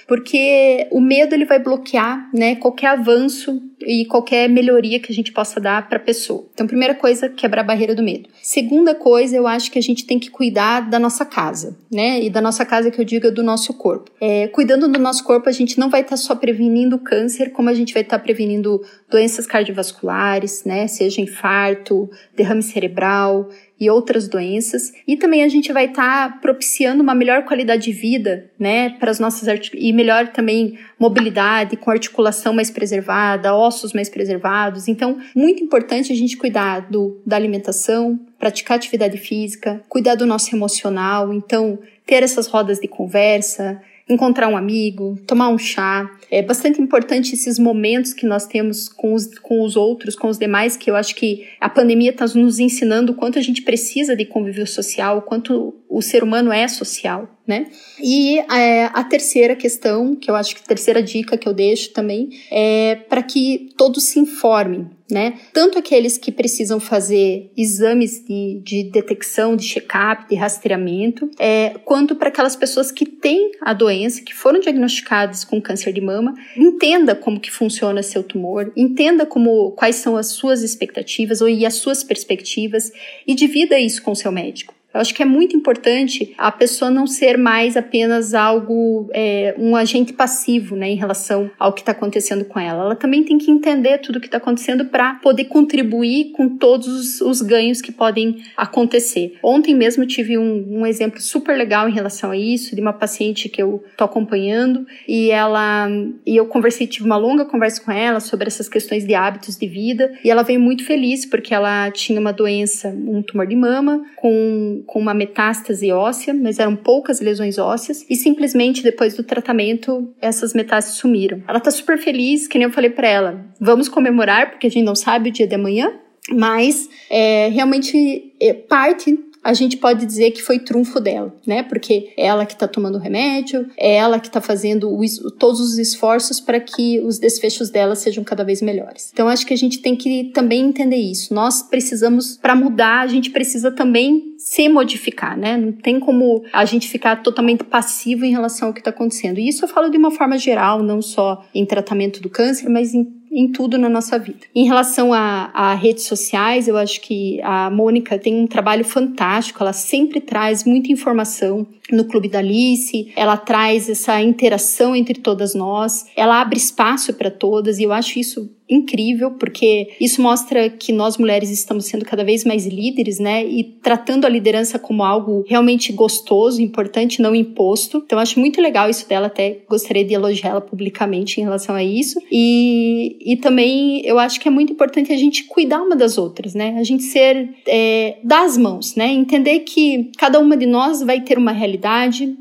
porque 0.07 0.87
o 0.91 0.99
medo 0.99 1.33
ele 1.33 1.45
vai 1.45 1.59
bloquear, 1.59 2.29
né, 2.33 2.55
qualquer 2.55 2.87
avanço 2.87 3.61
e 3.81 4.05
qualquer 4.05 4.49
melhoria 4.49 4.99
que 4.99 5.11
a 5.11 5.15
gente 5.15 5.31
possa 5.31 5.59
dar 5.59 5.87
para 5.87 5.97
a 5.97 6.01
pessoa. 6.01 6.45
Então, 6.53 6.67
primeira 6.67 6.93
coisa, 6.93 7.29
quebrar 7.29 7.61
a 7.61 7.63
barreira 7.63 7.95
do 7.95 8.03
medo. 8.03 8.29
Segunda 8.41 8.93
coisa, 8.93 9.35
eu 9.35 9.47
acho 9.47 9.71
que 9.71 9.79
a 9.79 9.81
gente 9.81 10.05
tem 10.05 10.19
que 10.19 10.29
cuidar 10.29 10.89
da 10.89 10.99
nossa 10.99 11.25
casa, 11.25 11.77
né? 11.91 12.21
E 12.21 12.29
da 12.29 12.41
nossa 12.41 12.65
casa 12.65 12.91
que 12.91 12.99
eu 12.99 13.05
digo 13.05 13.27
é 13.27 13.31
do 13.31 13.43
nosso 13.43 13.73
corpo. 13.73 14.11
É, 14.19 14.47
cuidando 14.47 14.87
do 14.87 14.99
nosso 14.99 15.23
corpo, 15.23 15.47
a 15.47 15.51
gente 15.51 15.79
não 15.79 15.89
vai 15.89 16.01
estar 16.01 16.11
tá 16.11 16.17
só 16.17 16.35
prevenindo 16.35 16.99
câncer, 16.99 17.51
como 17.51 17.69
a 17.69 17.73
gente 17.73 17.93
vai 17.93 18.03
estar 18.03 18.17
tá 18.17 18.23
prevenindo 18.23 18.81
doenças 19.09 19.45
cardiovasculares, 19.45 20.63
né? 20.65 20.87
Seja 20.87 21.21
infarto, 21.21 22.09
derrame 22.35 22.63
cerebral, 22.63 23.49
e 23.79 23.89
outras 23.89 24.27
doenças. 24.27 24.91
E 25.07 25.15
também 25.15 25.43
a 25.43 25.47
gente 25.47 25.71
vai 25.71 25.85
estar 25.85 26.31
tá 26.31 26.37
propiciando 26.37 27.01
uma 27.01 27.15
melhor 27.15 27.45
qualidade 27.45 27.85
de 27.85 27.91
vida, 27.91 28.51
né, 28.59 28.89
para 28.99 29.09
as 29.09 29.19
nossas 29.19 29.47
e 29.73 29.93
melhor 29.93 30.27
também 30.27 30.77
mobilidade, 30.99 31.77
com 31.77 31.89
articulação 31.89 32.53
mais 32.53 32.69
preservada, 32.69 33.55
ossos 33.55 33.93
mais 33.93 34.09
preservados. 34.09 34.87
Então, 34.87 35.17
muito 35.35 35.63
importante 35.63 36.11
a 36.11 36.15
gente 36.15 36.35
cuidar 36.37 36.89
do, 36.89 37.21
da 37.25 37.35
alimentação, 37.35 38.19
praticar 38.37 38.77
atividade 38.77 39.17
física, 39.17 39.81
cuidar 39.87 40.15
do 40.15 40.25
nosso 40.25 40.53
emocional. 40.55 41.33
Então, 41.33 41.79
ter 42.05 42.23
essas 42.23 42.47
rodas 42.47 42.79
de 42.79 42.87
conversa, 42.87 43.81
encontrar 44.09 44.47
um 44.47 44.57
amigo, 44.57 45.17
tomar 45.27 45.49
um 45.49 45.57
chá. 45.57 46.09
É 46.31 46.41
bastante 46.41 46.81
importante 46.81 47.33
esses 47.35 47.59
momentos 47.59 48.13
que 48.13 48.25
nós 48.25 48.47
temos 48.47 48.89
com 48.89 49.13
os, 49.13 49.37
com 49.39 49.61
os 49.61 49.75
outros, 49.75 50.15
com 50.15 50.27
os 50.27 50.37
demais, 50.37 50.75
que 50.75 50.89
eu 50.89 50.95
acho 50.95 51.15
que 51.15 51.47
a 51.59 51.69
pandemia 51.69 52.09
está 52.09 52.25
nos 52.25 52.59
ensinando 52.59 53.11
o 53.11 53.15
quanto 53.15 53.37
a 53.37 53.41
gente 53.41 53.61
precisa 53.61 54.15
de 54.15 54.25
convívio 54.25 54.65
social, 54.65 55.19
o 55.19 55.21
quanto 55.21 55.75
o 55.87 56.01
ser 56.01 56.23
humano 56.23 56.51
é 56.51 56.67
social, 56.67 57.29
né? 57.49 57.65
E 57.99 58.37
é, 58.37 58.85
a 58.93 59.03
terceira 59.03 59.55
questão, 59.55 60.15
que 60.15 60.29
eu 60.29 60.35
acho 60.35 60.55
que 60.55 60.61
a 60.63 60.67
terceira 60.67 61.01
dica 61.01 61.35
que 61.35 61.49
eu 61.49 61.53
deixo 61.53 61.91
também, 61.91 62.29
é 62.51 62.95
para 63.09 63.23
que 63.23 63.71
todos 63.75 64.03
se 64.03 64.19
informem, 64.19 64.87
né? 65.09 65.33
Tanto 65.51 65.79
aqueles 65.79 66.15
que 66.15 66.31
precisam 66.31 66.79
fazer 66.79 67.51
exames 67.57 68.23
de, 68.23 68.61
de 68.63 68.83
detecção, 68.83 69.55
de 69.55 69.65
check-up, 69.65 70.29
de 70.29 70.35
rastreamento, 70.35 71.27
é, 71.39 71.71
quanto 71.83 72.15
para 72.15 72.29
aquelas 72.29 72.55
pessoas 72.55 72.91
que 72.91 73.03
têm 73.03 73.53
a 73.61 73.73
doença, 73.73 74.21
que 74.21 74.35
foram 74.35 74.59
diagnosticadas 74.59 75.43
com 75.43 75.59
câncer 75.59 75.91
de 75.91 76.01
mama, 76.01 76.35
entenda 76.55 77.15
como 77.15 77.39
que 77.39 77.49
funciona 77.49 78.03
seu 78.03 78.21
tumor, 78.21 78.71
entenda 78.77 79.25
como 79.25 79.71
quais 79.71 79.95
são 79.95 80.15
as 80.15 80.27
suas 80.27 80.61
expectativas 80.61 81.41
ou 81.41 81.49
e 81.49 81.65
as 81.65 81.73
suas 81.73 82.03
perspectivas 82.03 82.91
e 83.25 83.33
divida 83.33 83.79
isso 83.79 84.03
com 84.03 84.13
seu 84.13 84.31
médico. 84.31 84.78
Eu 84.93 84.99
acho 84.99 85.13
que 85.13 85.21
é 85.21 85.25
muito 85.25 85.55
importante 85.55 86.33
a 86.37 86.51
pessoa 86.51 86.89
não 86.89 87.05
ser 87.05 87.37
mais 87.37 87.77
apenas 87.77 88.33
algo, 88.33 89.07
é, 89.13 89.53
um 89.57 89.75
agente 89.75 90.13
passivo, 90.13 90.75
né, 90.75 90.89
em 90.89 90.95
relação 90.95 91.49
ao 91.59 91.73
que 91.73 91.81
está 91.81 91.91
acontecendo 91.91 92.43
com 92.43 92.59
ela. 92.59 92.85
Ela 92.85 92.95
também 92.95 93.23
tem 93.23 93.37
que 93.37 93.51
entender 93.51 93.99
tudo 93.99 94.15
o 94.15 94.19
que 94.19 94.25
está 94.25 94.37
acontecendo 94.37 94.85
para 94.85 95.15
poder 95.15 95.45
contribuir 95.45 96.31
com 96.31 96.57
todos 96.57 97.21
os 97.21 97.41
ganhos 97.41 97.81
que 97.81 97.91
podem 97.91 98.43
acontecer. 98.57 99.37
Ontem 99.43 99.75
mesmo 99.75 100.07
tive 100.07 100.37
um, 100.39 100.79
um 100.79 100.85
exemplo 100.85 101.21
super 101.21 101.55
legal 101.55 101.87
em 101.87 101.93
relação 101.93 102.31
a 102.31 102.37
isso, 102.37 102.75
de 102.75 102.81
uma 102.81 102.93
paciente 102.93 103.47
que 103.47 103.61
eu 103.61 103.83
estou 103.91 104.05
acompanhando 104.05 104.87
e 105.07 105.29
ela, 105.29 105.87
e 106.25 106.35
eu 106.35 106.47
conversei, 106.47 106.87
tive 106.87 107.05
uma 107.05 107.17
longa 107.17 107.45
conversa 107.45 107.79
com 107.81 107.91
ela 107.91 108.19
sobre 108.19 108.47
essas 108.47 108.67
questões 108.67 109.05
de 109.05 109.13
hábitos 109.13 109.55
de 109.55 109.67
vida 109.67 110.11
e 110.23 110.31
ela 110.31 110.41
veio 110.41 110.59
muito 110.59 110.83
feliz 110.83 111.27
porque 111.27 111.53
ela 111.53 111.91
tinha 111.91 112.19
uma 112.19 112.33
doença, 112.33 112.89
um 112.89 113.21
tumor 113.21 113.45
de 113.45 113.55
mama 113.55 114.03
com 114.15 114.78
com 114.85 114.99
uma 114.99 115.13
metástase 115.13 115.91
óssea, 115.91 116.33
mas 116.33 116.59
eram 116.59 116.75
poucas 116.75 117.19
lesões 117.19 117.57
ósseas, 117.57 118.05
e 118.09 118.15
simplesmente 118.15 118.83
depois 118.83 119.15
do 119.15 119.23
tratamento 119.23 120.13
essas 120.21 120.53
metástases 120.53 120.99
sumiram. 120.99 121.41
Ela 121.47 121.59
tá 121.59 121.71
super 121.71 121.97
feliz, 121.97 122.47
que 122.47 122.57
nem 122.57 122.67
eu 122.67 122.73
falei 122.73 122.89
para 122.89 123.07
ela, 123.07 123.45
vamos 123.59 123.87
comemorar, 123.87 124.51
porque 124.51 124.67
a 124.67 124.71
gente 124.71 124.85
não 124.85 124.95
sabe 124.95 125.29
o 125.29 125.33
dia 125.33 125.47
de 125.47 125.55
amanhã, 125.55 125.93
mas 126.31 126.89
é, 127.09 127.47
realmente 127.49 128.33
é, 128.39 128.53
parte 128.53 129.17
a 129.43 129.53
gente 129.53 129.77
pode 129.77 130.05
dizer 130.05 130.31
que 130.31 130.41
foi 130.41 130.59
trunfo 130.59 130.99
dela, 130.99 131.33
né? 131.47 131.63
Porque 131.63 132.13
é 132.17 132.25
ela 132.25 132.45
que 132.45 132.53
está 132.53 132.67
tomando 132.67 132.95
o 132.95 133.01
remédio, 133.01 133.67
é 133.77 133.95
ela 133.95 134.19
que 134.19 134.27
está 134.27 134.41
fazendo 134.41 134.89
o, 134.89 135.31
todos 135.31 135.61
os 135.61 135.77
esforços 135.77 136.39
para 136.39 136.59
que 136.59 136.99
os 136.99 137.17
desfechos 137.19 137.69
dela 137.69 137.95
sejam 137.95 138.23
cada 138.23 138.43
vez 138.43 138.61
melhores. 138.61 139.09
Então 139.13 139.27
acho 139.27 139.45
que 139.45 139.53
a 139.53 139.57
gente 139.57 139.79
tem 139.79 139.95
que 139.95 140.25
também 140.33 140.65
entender 140.65 140.97
isso. 140.97 141.33
Nós 141.33 141.63
precisamos, 141.63 142.37
para 142.37 142.55
mudar, 142.55 142.99
a 142.99 143.07
gente 143.07 143.29
precisa 143.29 143.71
também 143.71 144.28
se 144.39 144.69
modificar, 144.69 145.37
né? 145.37 145.57
Não 145.57 145.73
tem 145.73 145.99
como 145.99 146.43
a 146.53 146.63
gente 146.63 146.87
ficar 146.87 147.17
totalmente 147.17 147.63
passivo 147.65 148.23
em 148.23 148.31
relação 148.31 148.69
ao 148.69 148.73
que 148.73 148.79
está 148.79 148.89
acontecendo. 148.89 149.37
E 149.37 149.49
isso 149.49 149.65
eu 149.65 149.69
falo 149.69 149.89
de 149.89 149.97
uma 149.97 150.11
forma 150.11 150.37
geral, 150.37 150.81
não 150.81 151.01
só 151.01 151.45
em 151.53 151.65
tratamento 151.65 152.21
do 152.21 152.29
câncer, 152.29 152.69
mas 152.69 152.93
em 152.93 153.19
em 153.31 153.51
tudo 153.51 153.77
na 153.77 153.87
nossa 153.87 154.17
vida. 154.17 154.39
Em 154.55 154.65
relação 154.65 155.13
a, 155.13 155.51
a, 155.53 155.75
redes 155.75 156.05
sociais, 156.05 156.67
eu 156.67 156.75
acho 156.75 156.99
que 157.01 157.39
a 157.43 157.69
Mônica 157.69 158.17
tem 158.17 158.35
um 158.35 158.47
trabalho 158.47 158.83
fantástico, 158.83 159.61
ela 159.61 159.73
sempre 159.73 160.19
traz 160.19 160.63
muita 160.63 160.91
informação 160.91 161.67
no 161.91 162.05
Clube 162.05 162.29
da 162.29 162.39
Alice, 162.39 163.11
ela 163.15 163.37
traz 163.37 163.89
essa 163.89 164.21
interação 164.21 164.95
entre 164.95 165.19
todas 165.19 165.53
nós, 165.53 166.05
ela 166.15 166.41
abre 166.41 166.57
espaço 166.57 167.13
para 167.13 167.31
todas 167.31 167.79
e 167.79 167.83
eu 167.83 167.91
acho 167.91 168.19
isso 168.19 168.49
incrível, 168.69 169.31
porque 169.31 169.89
isso 169.99 170.21
mostra 170.21 170.69
que 170.69 170.93
nós 170.93 171.17
mulheres 171.17 171.49
estamos 171.49 171.85
sendo 171.85 172.05
cada 172.05 172.23
vez 172.23 172.45
mais 172.45 172.67
líderes, 172.67 173.19
né? 173.19 173.43
E 173.43 173.63
tratando 173.63 174.25
a 174.25 174.29
liderança 174.29 174.77
como 174.77 175.03
algo 175.03 175.43
realmente 175.47 175.91
gostoso, 175.91 176.61
importante, 176.61 177.21
não 177.21 177.33
imposto. 177.33 178.03
Então, 178.05 178.19
acho 178.19 178.39
muito 178.39 178.61
legal 178.61 178.89
isso 178.89 179.09
dela, 179.09 179.27
até 179.27 179.61
gostaria 179.67 180.05
de 180.05 180.13
elogiar 180.13 180.51
ela 180.51 180.61
publicamente 180.61 181.41
em 181.41 181.43
relação 181.43 181.73
a 181.73 181.83
isso. 181.83 182.21
E, 182.31 183.17
e 183.21 183.37
também 183.37 184.05
eu 184.05 184.19
acho 184.19 184.39
que 184.39 184.47
é 184.47 184.51
muito 184.51 184.71
importante 184.71 185.11
a 185.11 185.17
gente 185.17 185.45
cuidar 185.45 185.81
uma 185.81 185.95
das 185.95 186.17
outras, 186.17 186.53
né? 186.53 186.75
A 186.77 186.83
gente 186.83 187.03
ser 187.03 187.49
é, 187.67 188.17
das 188.23 188.55
mãos, 188.55 188.95
né? 188.95 189.11
Entender 189.11 189.61
que 189.61 190.11
cada 190.17 190.39
uma 190.39 190.55
de 190.55 190.67
nós 190.67 191.01
vai 191.01 191.21
ter 191.21 191.37
uma 191.37 191.51
realidade 191.51 191.78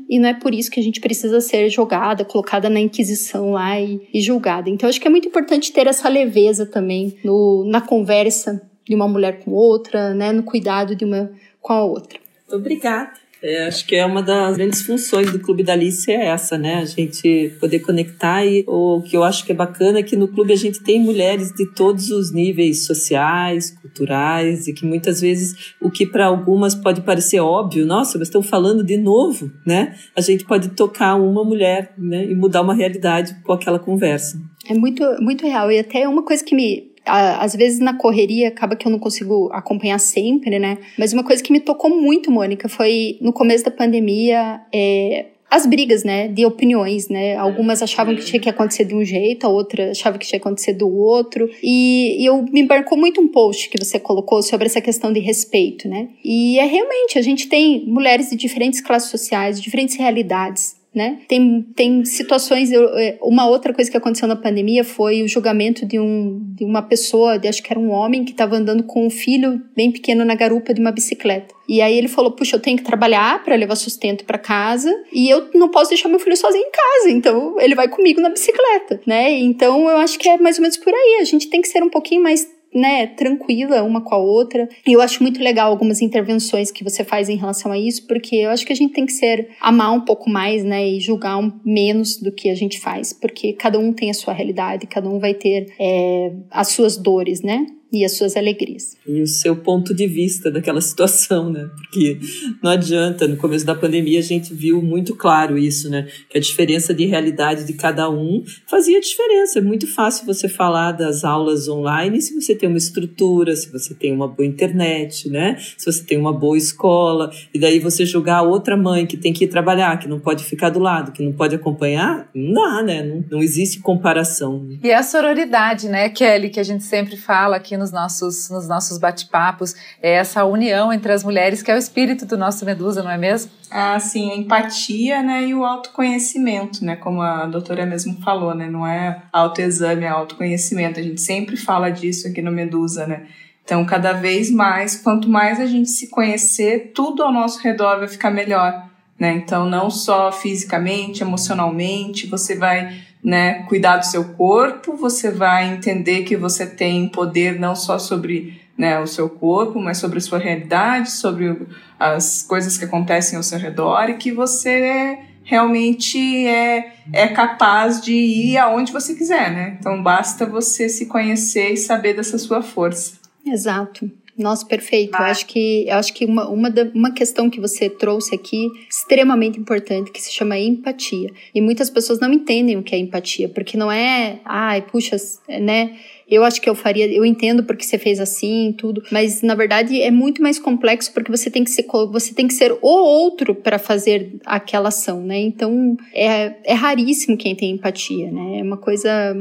e 0.09 0.19
não 0.19 0.29
é 0.29 0.33
por 0.33 0.53
isso 0.53 0.69
que 0.69 0.79
a 0.79 0.83
gente 0.83 0.99
precisa 0.99 1.41
ser 1.41 1.69
jogada, 1.69 2.25
colocada 2.25 2.69
na 2.69 2.79
Inquisição 2.79 3.51
lá 3.51 3.79
e, 3.79 4.07
e 4.13 4.21
julgada. 4.21 4.69
Então, 4.69 4.87
acho 4.89 4.99
que 4.99 5.07
é 5.07 5.11
muito 5.11 5.27
importante 5.27 5.71
ter 5.71 5.87
essa 5.87 6.07
leveza 6.09 6.65
também 6.65 7.17
no, 7.23 7.65
na 7.65 7.81
conversa 7.81 8.61
de 8.87 8.95
uma 8.95 9.07
mulher 9.07 9.43
com 9.43 9.51
outra, 9.51 10.13
né, 10.13 10.31
no 10.31 10.43
cuidado 10.43 10.95
de 10.95 11.05
uma 11.05 11.31
com 11.61 11.73
a 11.73 11.83
outra. 11.83 12.19
Obrigada. 12.51 13.13
É, 13.41 13.67
acho 13.67 13.85
que 13.85 13.95
é 13.95 14.05
uma 14.05 14.21
das 14.21 14.57
grandes 14.57 14.81
funções 14.81 15.31
do 15.31 15.39
Clube 15.39 15.63
da 15.63 15.73
Alice 15.73 16.11
é 16.11 16.27
essa, 16.27 16.57
né? 16.57 16.75
A 16.75 16.85
gente 16.85 17.53
poder 17.59 17.79
conectar 17.79 18.45
e 18.45 18.65
o 18.67 19.01
que 19.01 19.15
eu 19.15 19.23
acho 19.23 19.45
que 19.45 19.51
é 19.51 19.55
bacana 19.55 19.99
é 19.99 20.03
que 20.03 20.15
no 20.15 20.27
clube 20.27 20.51
a 20.51 20.57
gente 20.57 20.81
tem 20.81 21.01
mulheres 21.01 21.51
de 21.53 21.65
todos 21.73 22.09
os 22.11 22.33
níveis 22.33 22.85
sociais, 22.85 23.71
culturais 23.71 24.67
e 24.67 24.73
que 24.73 24.85
muitas 24.85 25.21
vezes 25.21 25.73
o 25.81 25.89
que 25.89 26.05
para 26.05 26.25
algumas 26.25 26.75
pode 26.75 27.01
parecer 27.01 27.39
óbvio, 27.39 27.85
nossa, 27.85 28.17
mas 28.17 28.27
estão 28.27 28.41
falando 28.41 28.83
de 28.83 28.97
novo, 28.97 29.49
né? 29.65 29.95
A 30.15 30.21
gente 30.21 30.43
pode 30.43 30.69
tocar 30.69 31.15
uma 31.15 31.43
mulher, 31.43 31.93
né, 31.97 32.25
e 32.25 32.35
mudar 32.35 32.61
uma 32.61 32.73
realidade 32.73 33.35
com 33.43 33.53
aquela 33.53 33.79
conversa. 33.79 34.39
É 34.69 34.73
muito 34.73 35.03
muito 35.21 35.45
real 35.45 35.71
e 35.71 35.79
até 35.79 36.07
uma 36.07 36.23
coisa 36.23 36.43
que 36.43 36.53
me 36.53 36.88
às 37.05 37.55
vezes 37.55 37.79
na 37.79 37.93
correria 37.93 38.49
acaba 38.49 38.75
que 38.75 38.87
eu 38.87 38.91
não 38.91 38.99
consigo 38.99 39.49
acompanhar 39.51 39.99
sempre, 39.99 40.59
né? 40.59 40.77
Mas 40.97 41.13
uma 41.13 41.23
coisa 41.23 41.41
que 41.43 41.51
me 41.51 41.59
tocou 41.59 41.89
muito, 41.89 42.31
Mônica, 42.31 42.69
foi 42.69 43.17
no 43.21 43.33
começo 43.33 43.63
da 43.65 43.71
pandemia, 43.71 44.61
é, 44.73 45.25
as 45.49 45.65
brigas, 45.65 46.03
né, 46.03 46.27
de 46.27 46.45
opiniões, 46.45 47.09
né? 47.09 47.35
Algumas 47.35 47.81
achavam 47.81 48.15
que 48.15 48.23
tinha 48.23 48.39
que 48.39 48.49
acontecer 48.49 48.85
de 48.85 48.93
um 48.93 49.03
jeito, 49.03 49.47
a 49.47 49.49
outra 49.49 49.91
achava 49.91 50.17
que 50.17 50.27
tinha 50.27 50.39
que 50.39 50.47
acontecer 50.47 50.73
do 50.73 50.87
outro. 50.87 51.49
E, 51.63 52.21
e 52.21 52.25
eu 52.25 52.43
me 52.43 52.61
embarcou 52.61 52.97
muito 52.97 53.19
um 53.19 53.27
post 53.27 53.69
que 53.69 53.83
você 53.83 53.99
colocou 53.99 54.43
sobre 54.43 54.67
essa 54.67 54.79
questão 54.79 55.11
de 55.11 55.19
respeito, 55.19 55.87
né? 55.87 56.09
E 56.23 56.59
é 56.59 56.65
realmente, 56.65 57.17
a 57.17 57.21
gente 57.21 57.47
tem 57.47 57.83
mulheres 57.87 58.29
de 58.29 58.35
diferentes 58.35 58.79
classes 58.79 59.09
sociais, 59.09 59.57
de 59.57 59.63
diferentes 59.63 59.95
realidades 59.95 60.78
né? 60.93 61.19
Tem, 61.27 61.61
tem 61.75 62.03
situações. 62.03 62.71
É, 62.71 63.17
uma 63.21 63.47
outra 63.47 63.73
coisa 63.73 63.89
que 63.89 63.97
aconteceu 63.97 64.27
na 64.27 64.35
pandemia 64.35 64.83
foi 64.83 65.21
o 65.21 65.27
julgamento 65.27 65.85
de, 65.85 65.99
um, 65.99 66.39
de 66.55 66.65
uma 66.65 66.81
pessoa, 66.81 67.37
de, 67.37 67.47
acho 67.47 67.61
que 67.61 67.71
era 67.71 67.79
um 67.79 67.91
homem, 67.91 68.25
que 68.25 68.31
estava 68.31 68.55
andando 68.55 68.83
com 68.83 69.05
um 69.05 69.09
filho 69.09 69.61
bem 69.75 69.91
pequeno 69.91 70.25
na 70.25 70.35
garupa 70.35 70.73
de 70.73 70.81
uma 70.81 70.91
bicicleta. 70.91 71.53
E 71.67 71.81
aí 71.81 71.95
ele 71.95 72.07
falou: 72.07 72.31
Puxa, 72.31 72.55
eu 72.55 72.59
tenho 72.59 72.77
que 72.77 72.83
trabalhar 72.83 73.43
para 73.43 73.55
levar 73.55 73.75
sustento 73.75 74.25
para 74.25 74.39
casa 74.39 74.91
e 75.13 75.29
eu 75.29 75.49
não 75.53 75.69
posso 75.69 75.89
deixar 75.89 76.09
meu 76.09 76.19
filho 76.19 76.35
sozinho 76.35 76.65
em 76.65 76.71
casa, 76.71 77.11
então 77.11 77.59
ele 77.61 77.75
vai 77.75 77.87
comigo 77.87 78.19
na 78.19 78.29
bicicleta, 78.29 78.99
né? 79.05 79.31
Então 79.31 79.87
eu 79.89 79.97
acho 79.97 80.17
que 80.17 80.27
é 80.27 80.37
mais 80.37 80.57
ou 80.57 80.63
menos 80.63 80.77
por 80.77 80.93
aí. 80.93 81.19
A 81.21 81.23
gente 81.23 81.49
tem 81.49 81.61
que 81.61 81.67
ser 81.67 81.83
um 81.83 81.89
pouquinho 81.89 82.23
mais 82.23 82.47
né, 82.73 83.07
tranquila 83.07 83.83
uma 83.83 84.01
com 84.01 84.15
a 84.15 84.17
outra. 84.17 84.67
E 84.87 84.93
eu 84.93 85.01
acho 85.01 85.21
muito 85.21 85.41
legal 85.41 85.71
algumas 85.71 86.01
intervenções 86.01 86.71
que 86.71 86.83
você 86.83 87.03
faz 87.03 87.29
em 87.29 87.35
relação 87.35 87.71
a 87.71 87.77
isso, 87.77 88.05
porque 88.07 88.35
eu 88.35 88.49
acho 88.49 88.65
que 88.65 88.73
a 88.73 88.75
gente 88.75 88.93
tem 88.93 89.05
que 89.05 89.13
ser 89.13 89.49
amar 89.59 89.93
um 89.93 90.01
pouco 90.01 90.29
mais, 90.29 90.63
né, 90.63 90.87
e 90.87 90.99
julgar 90.99 91.37
um, 91.37 91.51
menos 91.65 92.17
do 92.17 92.31
que 92.31 92.49
a 92.49 92.55
gente 92.55 92.79
faz, 92.79 93.13
porque 93.13 93.53
cada 93.53 93.79
um 93.79 93.93
tem 93.93 94.09
a 94.09 94.13
sua 94.13 94.33
realidade, 94.33 94.87
cada 94.87 95.09
um 95.09 95.19
vai 95.19 95.33
ter 95.33 95.73
é, 95.79 96.31
as 96.51 96.69
suas 96.69 96.97
dores, 96.97 97.41
né? 97.41 97.65
E 97.91 98.05
as 98.05 98.17
suas 98.17 98.35
alegrias. 98.35 98.95
E 99.07 99.21
o 99.21 99.27
seu 99.27 99.55
ponto 99.55 99.93
de 99.93 100.05
vista 100.07 100.51
daquela 100.51 100.79
situação, 100.81 101.49
né? 101.49 101.69
Porque 101.75 102.19
não 102.61 102.71
adianta, 102.71 103.27
no 103.27 103.37
começo 103.37 103.65
da 103.65 103.75
pandemia 103.75 104.19
a 104.19 104.23
gente 104.23 104.53
viu 104.53 104.81
muito 104.81 105.15
claro 105.15 105.57
isso, 105.57 105.89
né? 105.89 106.07
Que 106.29 106.37
a 106.37 106.41
diferença 106.41 106.93
de 106.93 107.05
realidade 107.05 107.65
de 107.65 107.73
cada 107.73 108.09
um 108.09 108.43
fazia 108.67 108.99
diferença. 108.99 109.59
É 109.59 109.61
muito 109.61 109.87
fácil 109.87 110.25
você 110.25 110.47
falar 110.47 110.91
das 110.91 111.23
aulas 111.23 111.67
online 111.67 112.21
se 112.21 112.33
você 112.39 112.55
tem 112.55 112.69
uma 112.69 112.77
estrutura, 112.77 113.55
se 113.55 113.71
você 113.71 113.93
tem 113.93 114.13
uma 114.13 114.27
boa 114.27 114.45
internet, 114.45 115.29
né? 115.29 115.57
Se 115.77 115.85
você 115.85 116.03
tem 116.03 116.17
uma 116.17 116.33
boa 116.33 116.57
escola, 116.57 117.31
e 117.53 117.59
daí 117.59 117.79
você 117.79 118.05
julgar 118.05 118.37
a 118.37 118.41
outra 118.43 118.77
mãe 118.77 119.05
que 119.05 119.17
tem 119.17 119.33
que 119.33 119.45
ir 119.45 119.47
trabalhar, 119.47 119.97
que 119.97 120.07
não 120.07 120.19
pode 120.19 120.43
ficar 120.43 120.69
do 120.69 120.79
lado, 120.79 121.11
que 121.11 121.23
não 121.23 121.33
pode 121.33 121.55
acompanhar, 121.55 122.29
não 122.35 122.53
dá, 122.53 122.83
né? 122.83 123.03
Não, 123.03 123.25
não 123.31 123.43
existe 123.43 123.79
comparação. 123.79 124.67
E 124.83 124.91
a 124.91 125.01
sororidade, 125.01 125.89
né, 125.89 126.09
Kelly, 126.09 126.49
que 126.49 126.59
a 126.59 126.63
gente 126.63 126.83
sempre 126.83 127.17
fala 127.17 127.55
aqui 127.55 127.78
nos 127.79 127.91
nossos, 127.91 128.49
nos 128.49 128.67
nossos 128.67 128.99
bate-papos, 128.99 129.73
é 130.01 130.11
essa 130.11 130.43
união 130.43 130.93
entre 130.93 131.11
as 131.11 131.23
mulheres, 131.23 131.63
que 131.63 131.71
é 131.71 131.75
o 131.75 131.77
espírito 131.77 132.25
do 132.25 132.37
nosso 132.37 132.63
Medusa, 132.65 133.01
não 133.01 133.09
é 133.09 133.17
mesmo? 133.17 133.51
Ah, 133.71 133.99
sim, 133.99 134.31
a 134.31 134.35
empatia, 134.35 135.23
né, 135.23 135.47
e 135.47 135.55
o 135.55 135.65
autoconhecimento, 135.65 136.85
né, 136.85 136.95
como 136.95 137.21
a 137.21 137.45
doutora 137.45 137.85
mesmo 137.85 138.21
falou, 138.21 138.53
né, 138.53 138.69
não 138.69 138.85
é 138.85 139.23
autoexame, 139.31 140.03
é 140.03 140.09
autoconhecimento, 140.09 140.99
a 140.99 141.03
gente 141.03 141.21
sempre 141.21 141.57
fala 141.57 141.89
disso 141.89 142.27
aqui 142.27 142.41
no 142.41 142.51
Medusa, 142.51 143.07
né, 143.07 143.25
então, 143.69 143.85
cada 143.85 144.13
vez 144.13 144.49
mais, 144.49 144.95
quanto 144.95 145.29
mais 145.29 145.59
a 145.59 145.67
gente 145.67 145.91
se 145.91 146.07
conhecer, 146.07 146.91
tudo 146.95 147.21
ao 147.21 147.31
nosso 147.31 147.61
redor 147.61 147.99
vai 147.99 148.07
ficar 148.07 148.31
melhor, 148.31 148.89
né? 149.19 149.33
Então, 149.33 149.69
não 149.69 149.91
só 149.91 150.31
fisicamente, 150.31 151.21
emocionalmente, 151.21 152.25
você 152.25 152.55
vai 152.55 152.99
né, 153.23 153.63
cuidar 153.63 153.97
do 153.97 154.05
seu 154.05 154.23
corpo, 154.23 154.95
você 154.95 155.29
vai 155.29 155.73
entender 155.73 156.23
que 156.23 156.37
você 156.37 156.65
tem 156.65 157.07
poder 157.09 157.59
não 157.59 157.75
só 157.75 157.99
sobre 157.99 158.61
né, 158.77 158.99
o 158.99 159.07
seu 159.07 159.29
corpo, 159.29 159.79
mas 159.79 159.97
sobre 159.97 160.19
a 160.19 160.21
sua 160.21 160.39
realidade, 160.39 161.11
sobre 161.11 161.67
as 161.99 162.41
coisas 162.43 162.77
que 162.77 162.85
acontecem 162.85 163.35
ao 163.35 163.43
seu 163.43 163.59
redor 163.59 164.09
e 164.09 164.13
que 164.13 164.31
você 164.31 165.19
realmente 165.43 166.47
é, 166.47 166.93
é 167.11 167.27
capaz 167.27 167.99
de 167.99 168.13
ir 168.13 168.57
aonde 168.57 168.93
você 168.93 169.15
quiser, 169.15 169.51
né? 169.51 169.77
Então 169.79 170.01
basta 170.01 170.45
você 170.45 170.87
se 170.87 171.07
conhecer 171.07 171.73
e 171.73 171.77
saber 171.77 172.13
dessa 172.13 172.37
sua 172.37 172.61
força. 172.61 173.17
Exato. 173.45 174.09
Nossa, 174.39 174.65
perfeito. 174.65 175.17
Eu 175.17 175.25
acho 175.25 175.45
que, 175.45 175.85
eu 175.85 175.95
acho 175.97 176.13
que 176.13 176.23
uma, 176.23 176.47
uma, 176.47 176.69
da, 176.69 176.83
uma 176.95 177.11
questão 177.11 177.49
que 177.49 177.59
você 177.59 177.89
trouxe 177.89 178.33
aqui, 178.33 178.69
extremamente 178.89 179.59
importante, 179.59 180.11
que 180.11 180.21
se 180.21 180.31
chama 180.31 180.57
empatia. 180.57 181.29
E 181.53 181.59
muitas 181.59 181.89
pessoas 181.89 182.21
não 182.21 182.31
entendem 182.31 182.77
o 182.77 182.81
que 182.81 182.95
é 182.95 182.97
empatia, 182.97 183.49
porque 183.49 183.75
não 183.75 183.91
é, 183.91 184.39
ai, 184.45 184.81
puxa, 184.81 185.17
né? 185.59 185.97
Eu 186.25 186.45
acho 186.45 186.61
que 186.61 186.69
eu 186.69 186.75
faria, 186.75 187.11
eu 187.11 187.25
entendo 187.25 187.63
porque 187.63 187.83
você 187.83 187.97
fez 187.97 188.19
assim, 188.19 188.73
tudo, 188.77 189.03
mas 189.11 189.41
na 189.41 189.55
verdade 189.55 189.99
é 189.99 190.11
muito 190.11 190.41
mais 190.41 190.59
complexo 190.59 191.11
porque 191.11 191.31
você 191.31 191.49
tem 191.49 191.63
que 191.63 191.71
ser, 191.71 191.85
você 192.11 192.33
tem 192.33 192.47
que 192.47 192.53
ser 192.53 192.71
o 192.71 192.87
outro 192.87 193.55
para 193.55 193.79
fazer 193.79 194.35
aquela 194.45 194.89
ação, 194.89 195.21
né? 195.21 195.39
Então 195.39 195.97
é, 196.13 196.55
é 196.63 196.73
raríssimo 196.73 197.35
quem 197.35 197.55
tem 197.55 197.71
empatia, 197.71 198.31
né? 198.31 198.59
É 198.59 198.63
uma 198.63 198.77
coisa 198.77 199.35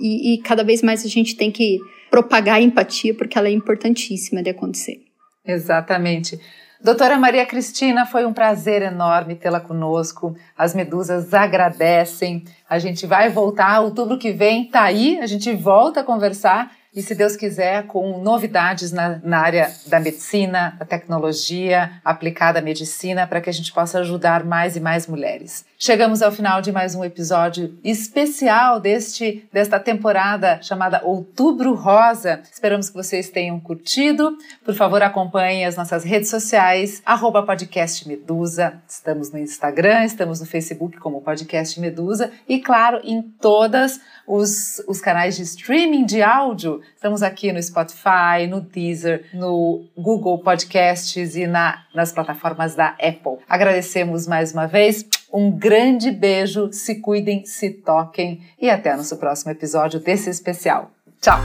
e, 0.00 0.34
e 0.34 0.38
cada 0.38 0.64
vez 0.64 0.82
mais 0.82 1.04
a 1.04 1.08
gente 1.08 1.36
tem 1.36 1.50
que 1.50 1.78
propagar 2.10 2.56
a 2.56 2.60
empatia, 2.60 3.14
porque 3.14 3.38
ela 3.38 3.48
é 3.48 3.52
importantíssima 3.52 4.42
de 4.42 4.50
acontecer. 4.50 5.00
Exatamente. 5.46 6.38
Doutora 6.82 7.18
Maria 7.18 7.44
Cristina, 7.44 8.06
foi 8.06 8.24
um 8.24 8.32
prazer 8.32 8.80
enorme 8.80 9.34
tê-la 9.34 9.60
conosco. 9.60 10.34
As 10.56 10.74
medusas 10.74 11.34
agradecem. 11.34 12.42
A 12.68 12.78
gente 12.78 13.06
vai 13.06 13.28
voltar, 13.28 13.80
outubro 13.80 14.18
que 14.18 14.32
vem 14.32 14.64
tá 14.64 14.84
aí, 14.84 15.18
a 15.20 15.26
gente 15.26 15.52
volta 15.54 16.00
a 16.00 16.04
conversar 16.04 16.72
e, 16.94 17.02
se 17.02 17.14
Deus 17.14 17.36
quiser, 17.36 17.86
com 17.86 18.22
novidades 18.22 18.92
na, 18.92 19.20
na 19.22 19.40
área 19.40 19.70
da 19.86 20.00
medicina, 20.00 20.74
da 20.78 20.86
tecnologia 20.86 22.00
aplicada 22.04 22.58
à 22.58 22.62
medicina, 22.62 23.26
para 23.26 23.40
que 23.40 23.50
a 23.50 23.52
gente 23.52 23.72
possa 23.72 24.00
ajudar 24.00 24.42
mais 24.44 24.74
e 24.74 24.80
mais 24.80 25.06
mulheres. 25.06 25.64
Chegamos 25.82 26.20
ao 26.20 26.30
final 26.30 26.60
de 26.60 26.70
mais 26.70 26.94
um 26.94 27.02
episódio 27.02 27.74
especial 27.82 28.78
deste 28.78 29.48
desta 29.50 29.80
temporada 29.80 30.60
chamada 30.60 31.00
Outubro 31.02 31.72
Rosa. 31.72 32.42
Esperamos 32.52 32.90
que 32.90 32.94
vocês 32.94 33.30
tenham 33.30 33.58
curtido. 33.58 34.36
Por 34.62 34.74
favor, 34.74 35.02
acompanhem 35.02 35.64
as 35.64 35.76
nossas 35.76 36.04
redes 36.04 36.28
sociais, 36.28 37.00
arroba 37.02 37.42
podcast 37.44 38.06
Medusa. 38.06 38.74
Estamos 38.86 39.32
no 39.32 39.38
Instagram, 39.38 40.04
estamos 40.04 40.38
no 40.38 40.44
Facebook 40.44 40.98
como 40.98 41.22
Podcast 41.22 41.80
Medusa 41.80 42.30
e, 42.46 42.60
claro, 42.60 43.00
em 43.02 43.22
todas 43.22 44.02
os, 44.26 44.82
os 44.86 45.00
canais 45.00 45.34
de 45.34 45.44
streaming 45.44 46.04
de 46.04 46.20
áudio. 46.20 46.82
Estamos 46.94 47.22
aqui 47.22 47.54
no 47.54 47.62
Spotify, 47.62 48.46
no 48.46 48.60
Deezer, 48.60 49.30
no 49.32 49.86
Google 49.96 50.40
Podcasts 50.40 51.36
e 51.36 51.46
na, 51.46 51.84
nas 51.94 52.12
plataformas 52.12 52.74
da 52.74 52.88
Apple. 53.00 53.38
Agradecemos 53.48 54.26
mais 54.26 54.52
uma 54.52 54.66
vez. 54.66 55.08
Um 55.32 55.50
grande 55.50 56.10
beijo, 56.10 56.72
se 56.72 56.96
cuidem, 56.96 57.44
se 57.44 57.70
toquem 57.70 58.42
e 58.60 58.68
até 58.68 58.96
nosso 58.96 59.16
próximo 59.16 59.52
episódio 59.52 60.00
desse 60.00 60.28
especial. 60.28 60.90
Tchau! 61.20 61.38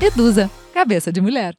Edusa, 0.00 0.50
cabeça 0.74 1.12
de 1.12 1.20
mulher. 1.20 1.54